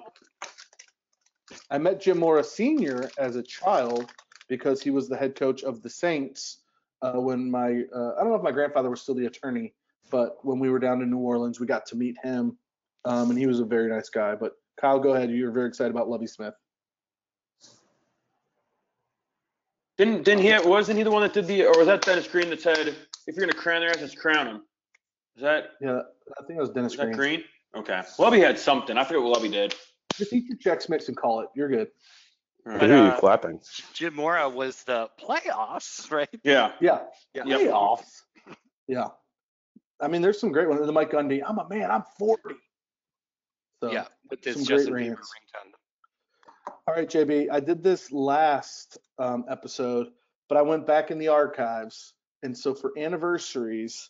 [1.69, 3.09] I met Jim Mora Sr.
[3.17, 4.09] as a child
[4.47, 6.59] because he was the head coach of the Saints
[7.01, 9.73] uh, when my uh, I don't know if my grandfather was still the attorney,
[10.09, 12.57] but when we were down in New Orleans, we got to meet him,
[13.05, 14.35] um, and he was a very nice guy.
[14.35, 15.29] But Kyle, go ahead.
[15.29, 16.53] You were very excited about Lovie Smith.
[19.97, 22.49] Didn't didn't he wasn't he the one that did the or was that Dennis Green
[22.51, 24.63] that said if you're gonna crown their ass, just crown them?
[25.35, 26.01] Is that Yeah,
[26.39, 27.17] I think it was Dennis is that Green.
[27.17, 27.43] Green?
[27.75, 28.01] Okay.
[28.19, 28.97] Lovie had something.
[28.97, 29.75] I forget what Lovie did.
[30.15, 31.49] Just eat your Chex Mix and call it.
[31.55, 31.87] You're good.
[32.65, 32.89] All I right.
[32.89, 33.59] hear you uh, clapping
[33.93, 36.29] Jim Mora was the playoffs, right?
[36.43, 36.71] Yeah.
[36.81, 36.99] Yeah.
[37.33, 37.43] Yeah.
[37.45, 37.61] Yep.
[37.61, 38.21] Playoffs.
[38.87, 39.07] Yeah.
[39.99, 40.85] I mean, there's some great ones.
[40.85, 41.41] The Mike Gundy.
[41.45, 41.89] I'm a man.
[41.89, 42.55] I'm 40.
[43.83, 45.31] So, yeah, with this some great Justin Bieber rants.
[45.55, 45.71] ringtone.
[46.87, 47.49] All right, JB.
[47.51, 50.07] I did this last um, episode,
[50.47, 54.09] but I went back in the archives, and so for anniversaries,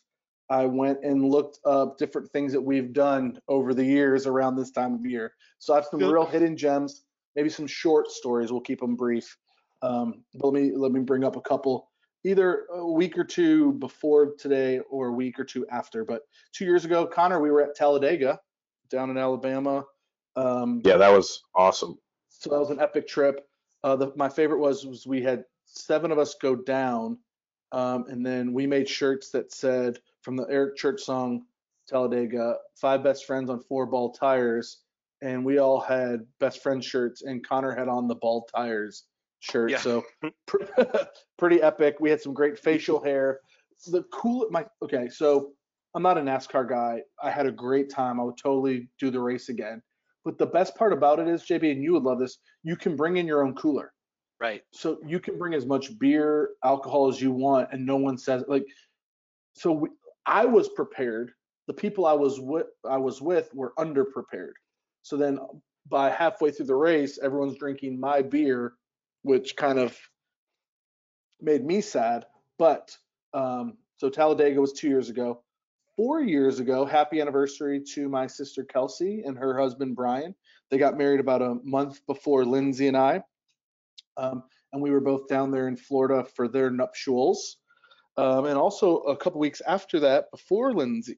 [0.52, 4.70] I went and looked up different things that we've done over the years around this
[4.70, 5.34] time of year.
[5.58, 6.14] So I have some Good.
[6.14, 7.04] real hidden gems,
[7.36, 8.52] maybe some short stories.
[8.52, 9.36] We'll keep them brief.
[9.82, 11.90] Um, but let me let me bring up a couple,
[12.26, 16.06] either a week or two before today or a week or two after.
[16.06, 16.22] But
[16.54, 18.40] two years ago, Connor, we were at Talladega,
[18.92, 19.84] down in Alabama.
[20.36, 21.98] Um, yeah that was awesome
[22.40, 23.48] so that was an epic trip.
[23.84, 27.18] Uh, the, my favorite was was we had seven of us go down,
[27.72, 31.44] um, and then we made shirts that said from the Eric Church song
[31.88, 34.80] Talladega, five best friends on four ball tires,
[35.22, 39.06] and we all had best friend shirts, and Connor had on the ball tires
[39.40, 39.72] shirt.
[39.72, 39.80] Yeah.
[39.80, 40.04] So
[40.46, 40.64] pr-
[41.38, 41.98] pretty epic.
[42.00, 43.40] We had some great facial hair.
[43.88, 45.54] The cool my okay, so
[45.94, 47.02] I'm not a NASCAR guy.
[47.22, 48.20] I had a great time.
[48.20, 49.82] I would totally do the race again.
[50.28, 52.98] But the best part about it is, JB, and you would love this, you can
[52.98, 53.94] bring in your own cooler.
[54.42, 54.62] Right.
[54.74, 58.44] So you can bring as much beer, alcohol as you want, and no one says
[58.50, 58.66] like.
[59.54, 59.90] So we,
[60.26, 61.32] I was prepared.
[61.68, 64.52] The people I was with, I was with, were underprepared.
[65.02, 65.40] So then,
[65.88, 68.74] by halfway through the race, everyone's drinking my beer,
[69.22, 69.98] which kind of
[71.40, 72.26] made me sad.
[72.60, 72.94] But
[73.34, 75.42] um, so Talladega was two years ago.
[75.98, 80.36] Four years ago, happy anniversary to my sister Kelsey and her husband Brian.
[80.70, 83.24] They got married about a month before Lindsay and I.
[84.16, 87.58] Um, and we were both down there in Florida for their nuptials.
[88.16, 91.18] Um, and also a couple weeks after that, before Lindsay,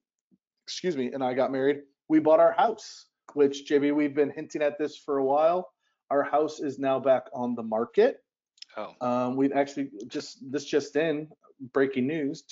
[0.66, 4.62] excuse me, and I got married, we bought our house, which JB, we've been hinting
[4.62, 5.74] at this for a while.
[6.10, 8.24] Our house is now back on the market.
[8.78, 11.28] Oh, Um, we've actually just this just in
[11.74, 12.44] breaking news.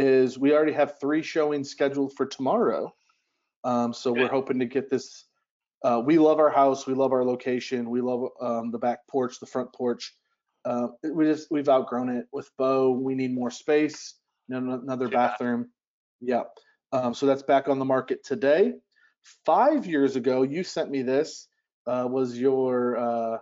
[0.00, 2.94] Is we already have three showings scheduled for tomorrow.
[3.64, 5.26] Um, so we're hoping to get this.
[5.84, 6.86] Uh, we love our house.
[6.86, 7.90] We love our location.
[7.90, 10.14] We love um, the back porch, the front porch.
[10.64, 12.92] Uh, we just we've outgrown it with Bo.
[12.92, 14.14] We need more space.
[14.48, 15.12] no- no- Another bathrooms.
[15.32, 15.70] bathroom.
[16.22, 16.42] Yeah.
[16.92, 18.72] Um, so that's back on the market today.
[19.44, 21.48] Five years ago, you sent me this.
[21.86, 23.38] Uh, was your uh,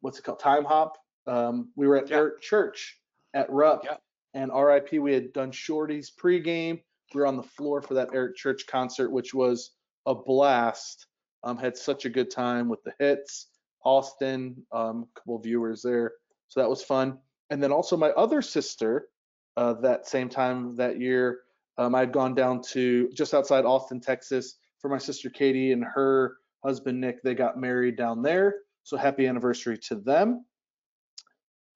[0.00, 0.40] what's it called?
[0.40, 0.92] Timehop.
[1.28, 2.26] Um, we were at Yeah.
[2.40, 2.98] Church
[3.32, 3.96] at Rupp, Yeah.
[4.34, 4.92] And RIP.
[4.92, 6.80] We had done Shorty's pregame.
[7.14, 9.72] We were on the floor for that Eric Church concert, which was
[10.06, 11.06] a blast.
[11.42, 13.48] Um, had such a good time with the hits.
[13.84, 16.12] Austin, um, couple viewers there,
[16.48, 17.18] so that was fun.
[17.50, 19.08] And then also my other sister,
[19.56, 21.40] uh, that same time that year,
[21.78, 25.84] um, I had gone down to just outside Austin, Texas, for my sister Katie and
[25.84, 27.22] her husband Nick.
[27.22, 30.44] They got married down there, so happy anniversary to them.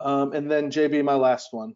[0.00, 1.74] Um, and then JB, my last one,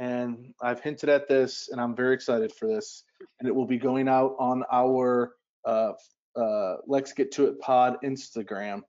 [0.00, 3.04] and I've hinted at this, and I'm very excited for this,
[3.38, 5.34] and it will be going out on our
[5.66, 5.92] uh,
[6.34, 8.80] uh, Lex Get to It Pod Instagram.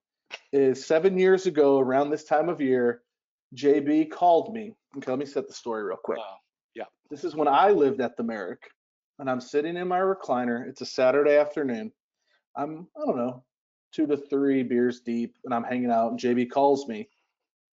[0.54, 3.02] Is seven years ago, around this time of year,
[3.58, 4.74] JB called me.
[4.98, 6.18] Okay, let me set the story real quick.
[6.18, 6.38] wow.
[7.10, 8.64] This is when I lived at the Merrick,
[9.20, 10.66] and I'm sitting in my recliner.
[10.66, 11.92] It's a Saturday afternoon.
[12.56, 13.44] I'm, I don't know,
[13.92, 16.12] two to three beers deep, and I'm hanging out.
[16.12, 17.10] And JB calls me,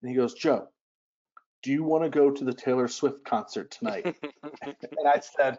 [0.03, 0.67] and he goes, Joe,
[1.63, 4.05] do you want to go to the Taylor Swift concert tonight?
[4.63, 4.75] and
[5.07, 5.59] I said,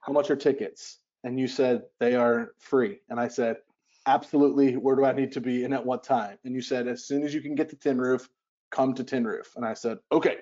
[0.00, 0.98] How much are tickets?
[1.24, 3.00] And you said, They are free.
[3.08, 3.56] And I said,
[4.06, 4.74] Absolutely.
[4.74, 6.38] Where do I need to be and at what time?
[6.44, 8.28] And you said, As soon as you can get to Tin Roof,
[8.70, 9.52] come to Tin Roof.
[9.56, 10.38] And I said, Okay.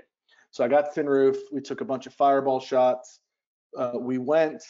[0.51, 1.37] So I got to Tin Roof.
[1.51, 3.21] We took a bunch of fireball shots.
[3.77, 4.63] Uh, we went.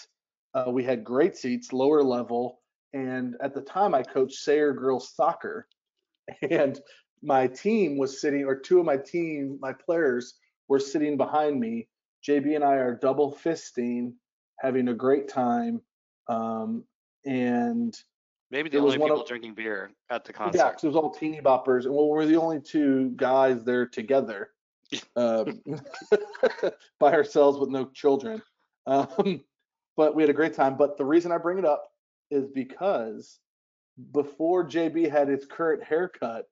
[0.55, 2.61] Uh, we had great seats, lower level.
[2.93, 5.67] And at the time, I coached Sayre girls soccer.
[6.51, 6.81] And
[7.23, 10.35] my team was sitting, or two of my team, my players
[10.69, 11.89] were sitting behind me.
[12.27, 14.13] JB and I are double fisting,
[14.59, 15.81] having a great time.
[16.29, 16.85] Um,
[17.25, 17.97] and
[18.51, 20.59] Maybe the only people of- drinking beer at the concert.
[20.59, 20.75] yeah, concert.
[20.75, 24.51] 'cause it was all teeny boppers, and well, we're the only two guys there together,
[25.17, 25.63] um,
[27.01, 28.43] by ourselves with no children.
[28.87, 29.43] Um,
[29.97, 30.77] but we had a great time.
[30.77, 31.85] But the reason I bring it up
[32.31, 33.39] is because
[34.13, 36.47] before JB had his current haircut,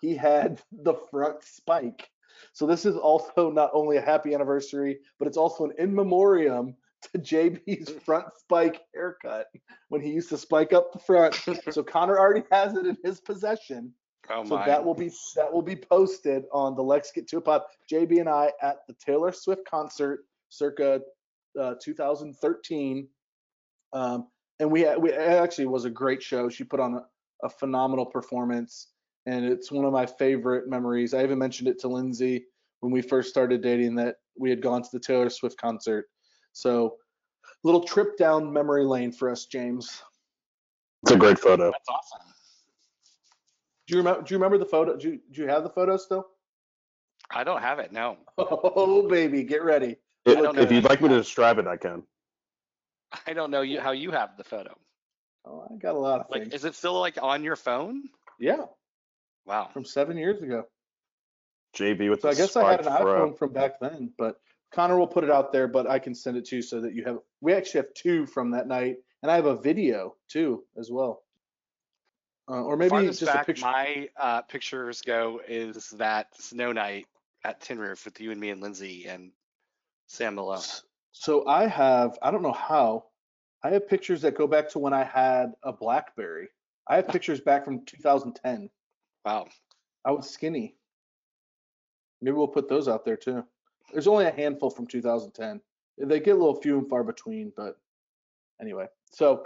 [0.00, 2.08] he had the front spike.
[2.52, 6.76] So this is also not only a happy anniversary, but it's also an in memoriam
[7.12, 9.46] to JB's front spike haircut
[9.88, 11.38] when he used to spike up the front.
[11.70, 13.92] So Connor already has it in his possession.
[14.30, 14.66] oh So my.
[14.66, 18.20] that will be that will be posted on the Lex Get to It Pod JB
[18.20, 21.00] and I at the Taylor Swift concert, circa
[21.58, 23.08] uh, 2013,
[23.92, 24.28] um,
[24.60, 26.48] and we we it actually was a great show.
[26.48, 27.06] She put on a,
[27.42, 28.88] a phenomenal performance,
[29.26, 31.14] and it's one of my favorite memories.
[31.14, 32.44] I even mentioned it to Lindsay
[32.80, 36.06] when we first started dating that we had gone to the Taylor Swift concert.
[36.52, 36.96] So,
[37.64, 40.02] little trip down memory lane for us, James.
[41.02, 41.70] It's a great photo.
[41.70, 42.26] That's awesome.
[43.86, 44.22] Do you remember?
[44.22, 44.96] Do you remember the photo?
[44.96, 46.26] Do you, do you have the photo still?
[47.32, 47.92] I don't have it.
[47.92, 49.96] No, Oh baby, get ready.
[50.26, 52.02] If, if you'd like me to describe it, I can.
[53.26, 54.76] I don't know you how you have the photo.
[55.44, 56.54] Oh, I got a lot of Like, things.
[56.54, 58.04] is it still like on your phone?
[58.38, 58.64] yeah,
[59.46, 59.70] Wow.
[59.72, 60.64] from seven years ago.
[61.76, 63.28] JB with So the I guess I had an fro.
[63.30, 64.40] iPhone from back then, but
[64.72, 66.94] Connor will put it out there, but I can send it to you so that
[66.94, 67.18] you have.
[67.40, 71.22] We actually have two from that night, and I have a video too as well.
[72.48, 73.62] Uh, or maybe Farthest just back a picture.
[73.66, 77.06] my uh, pictures go is that snow night
[77.44, 79.30] at Tin Roof with you and me and Lindsay and
[80.08, 80.58] Sam Malone.
[81.12, 83.04] So I have, I don't know how,
[83.62, 86.48] I have pictures that go back to when I had a BlackBerry.
[86.88, 88.70] I have pictures back from 2010.
[89.24, 89.46] Wow.
[90.04, 90.76] I was skinny.
[92.22, 93.44] Maybe we'll put those out there too.
[93.92, 95.60] There's only a handful from 2010.
[95.98, 97.76] They get a little few and far between, but
[98.60, 98.86] anyway.
[99.12, 99.42] So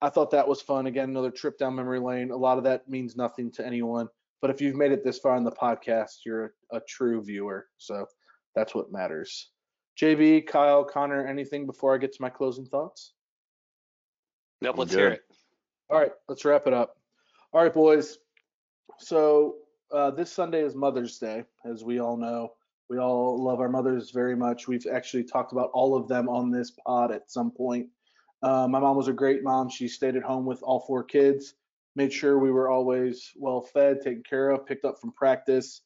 [0.00, 0.86] I thought that was fun.
[0.86, 2.30] Again, another trip down memory lane.
[2.30, 4.08] A lot of that means nothing to anyone,
[4.40, 7.66] but if you've made it this far in the podcast, you're a, a true viewer.
[7.78, 8.06] So
[8.54, 9.50] that's what matters.
[10.00, 13.12] JB, Kyle, Connor, anything before I get to my closing thoughts?
[14.60, 15.22] Nope, let's hear it.
[15.88, 16.96] All right, let's wrap it up.
[17.52, 18.18] All right, boys.
[18.98, 19.56] So
[19.92, 22.52] uh, this Sunday is Mother's Day, as we all know.
[22.88, 24.68] We all love our mothers very much.
[24.68, 27.88] We've actually talked about all of them on this pod at some point.
[28.42, 29.68] Uh, my mom was a great mom.
[29.68, 31.54] She stayed at home with all four kids,
[31.96, 35.80] made sure we were always well fed, taken care of, picked up from practice,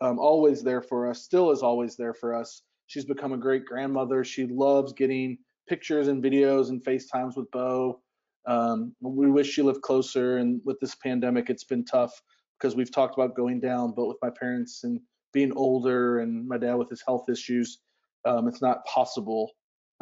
[0.00, 2.62] um, always there for us, still is always there for us.
[2.92, 4.22] She's become a great grandmother.
[4.22, 8.02] She loves getting pictures and videos and FaceTimes with Bo.
[8.46, 12.12] Um, we wish she lived closer, and with this pandemic, it's been tough
[12.58, 13.94] because we've talked about going down.
[13.96, 15.00] But with my parents and
[15.32, 17.78] being older, and my dad with his health issues,
[18.26, 19.50] um, it's not possible.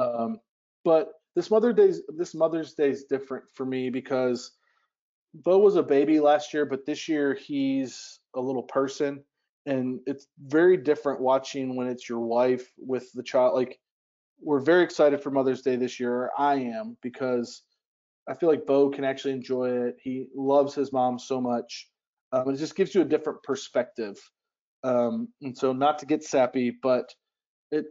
[0.01, 0.41] Um,
[0.85, 4.51] but this Mother Day's this Mother's Day is different for me because
[5.33, 9.23] Bo was a baby last year, but this year he's a little person,
[9.67, 13.55] and it's very different watching when it's your wife with the child.
[13.55, 13.79] Like
[14.41, 16.31] we're very excited for Mother's Day this year.
[16.39, 17.63] I am because
[18.29, 19.97] I feel like Bo can actually enjoy it.
[20.03, 21.89] He loves his mom so much.
[22.33, 24.17] Um, it just gives you a different perspective.
[24.85, 27.13] Um, and so, not to get sappy, but
[27.71, 27.87] it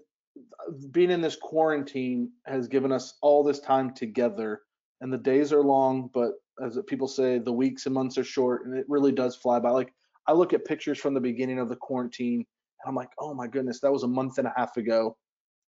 [0.91, 4.61] being in this quarantine has given us all this time together.
[5.01, 6.31] And the days are long, but
[6.63, 9.69] as people say, the weeks and months are short, and it really does fly by.
[9.69, 9.93] Like
[10.27, 13.47] I look at pictures from the beginning of the quarantine, and I'm like, oh my
[13.47, 15.17] goodness, that was a month and a half ago.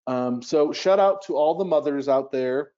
[0.08, 2.72] Um, so shout out to all the mothers out there.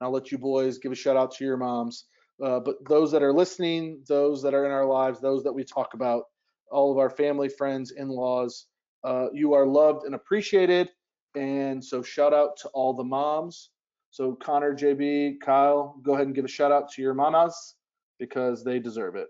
[0.00, 2.06] I'll let you boys give a shout out to your moms.
[2.42, 5.64] Uh, but those that are listening, those that are in our lives, those that we
[5.64, 6.24] talk about,
[6.70, 8.66] all of our family, friends, in-laws,
[9.04, 10.90] uh, you are loved and appreciated.
[11.34, 13.70] And so shout out to all the moms.
[14.10, 17.74] So Connor, JB, Kyle, go ahead and give a shout out to your mamas
[18.18, 19.28] because they deserve it.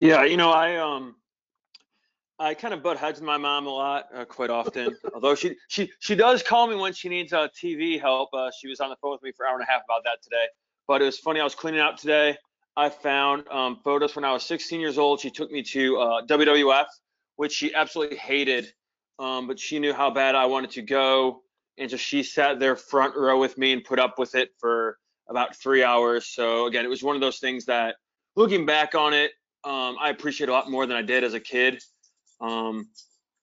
[0.00, 1.16] Yeah, you know, I um
[2.38, 4.96] I kind of butt heads with my mom a lot, uh, quite often.
[5.14, 8.30] Although she she she does call me when she needs uh, TV help.
[8.32, 10.04] Uh, she was on the phone with me for an hour and a half about
[10.04, 10.46] that today.
[10.86, 11.40] But it was funny.
[11.40, 12.36] I was cleaning out today.
[12.76, 15.18] I found um, photos when I was 16 years old.
[15.18, 16.86] She took me to uh, WWF,
[17.34, 18.72] which she absolutely hated,
[19.18, 21.42] um, but she knew how bad I wanted to go,
[21.76, 24.96] and so she sat there front row with me and put up with it for
[25.28, 26.28] about three hours.
[26.28, 27.96] So again, it was one of those things that,
[28.36, 29.32] looking back on it,
[29.68, 31.82] um, I appreciate a lot more than I did as a kid
[32.40, 32.88] um,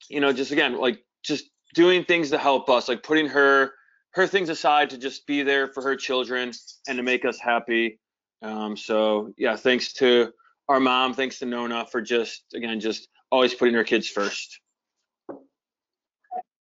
[0.09, 3.71] you know, just again, like just doing things to help us, like putting her
[4.11, 6.51] her things aside to just be there for her children
[6.87, 7.99] and to make us happy.
[8.41, 10.31] Um, so yeah, thanks to
[10.69, 14.59] our mom, thanks to Nona for just again just always putting her kids first.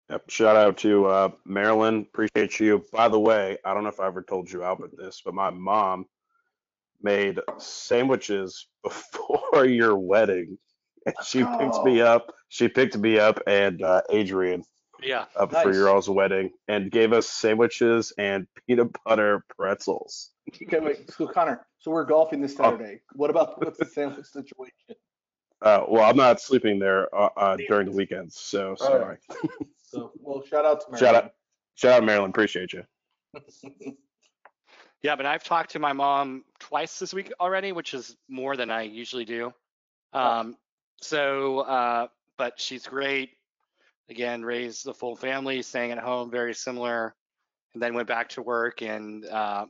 [0.09, 0.29] Yep.
[0.29, 2.01] Shout out to uh, Marilyn.
[2.01, 2.83] Appreciate you.
[2.91, 5.49] By the way, I don't know if I ever told you about this, but my
[5.49, 6.05] mom
[7.03, 10.57] made sandwiches before your wedding
[11.23, 12.31] she picked me up.
[12.49, 14.63] She picked me up and uh, Adrian
[15.01, 15.25] Yeah.
[15.35, 15.63] up Nice.
[15.63, 20.31] for your all's wedding and gave us sandwiches and peanut butter pretzels.
[20.61, 21.09] Okay, wait.
[21.11, 23.01] So Connor, so we're golfing this Saturday.
[23.13, 24.73] What about what's the sandwich situation?
[25.61, 29.17] Uh, well, I'm not sleeping there uh, uh, during the weekends, so sorry.
[29.83, 30.99] So, well, shout out to Marilyn.
[30.99, 31.31] Shout out,
[31.75, 32.29] shout out, Marilyn.
[32.29, 32.83] Appreciate you.
[35.03, 38.69] Yeah, but I've talked to my mom twice this week already, which is more than
[38.69, 39.51] I usually do.
[40.13, 40.57] Um,
[41.01, 42.07] so, uh,
[42.37, 43.31] but she's great.
[44.09, 47.15] Again, raised the full family, staying at home, very similar,
[47.73, 49.65] and then went back to work and uh,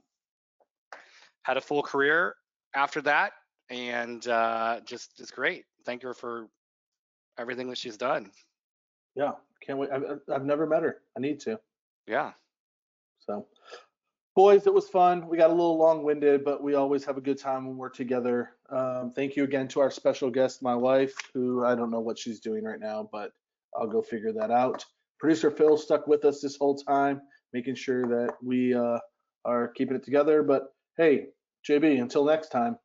[1.44, 2.36] had a full career
[2.76, 3.34] after that,
[3.70, 5.66] and uh, just is great.
[5.86, 6.48] Thank her for
[7.38, 8.32] everything that she's done.
[9.16, 9.32] Yeah,
[9.66, 9.92] can't wait.
[9.92, 10.04] I've,
[10.34, 10.98] I've never met her.
[11.16, 11.60] I need to.
[12.08, 12.32] Yeah.
[13.20, 13.46] So,
[14.36, 15.28] boys, it was fun.
[15.28, 18.52] We got a little long-winded, but we always have a good time when we're together.
[18.70, 22.18] Um, thank you again to our special guest, my wife, who I don't know what
[22.18, 23.32] she's doing right now, but
[23.76, 24.86] I'll go figure that out.
[25.20, 27.22] Producer Phil stuck with us this whole time,
[27.54, 28.98] making sure that we uh,
[29.46, 30.44] are keeping it together.
[30.44, 31.28] But hey,
[31.68, 32.78] JB, until next time,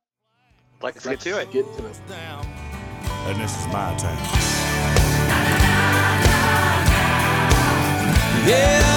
[0.81, 1.51] Let's get to it.
[1.51, 1.99] Get to it.
[2.11, 4.17] and this is my town.
[8.47, 8.96] Yeah,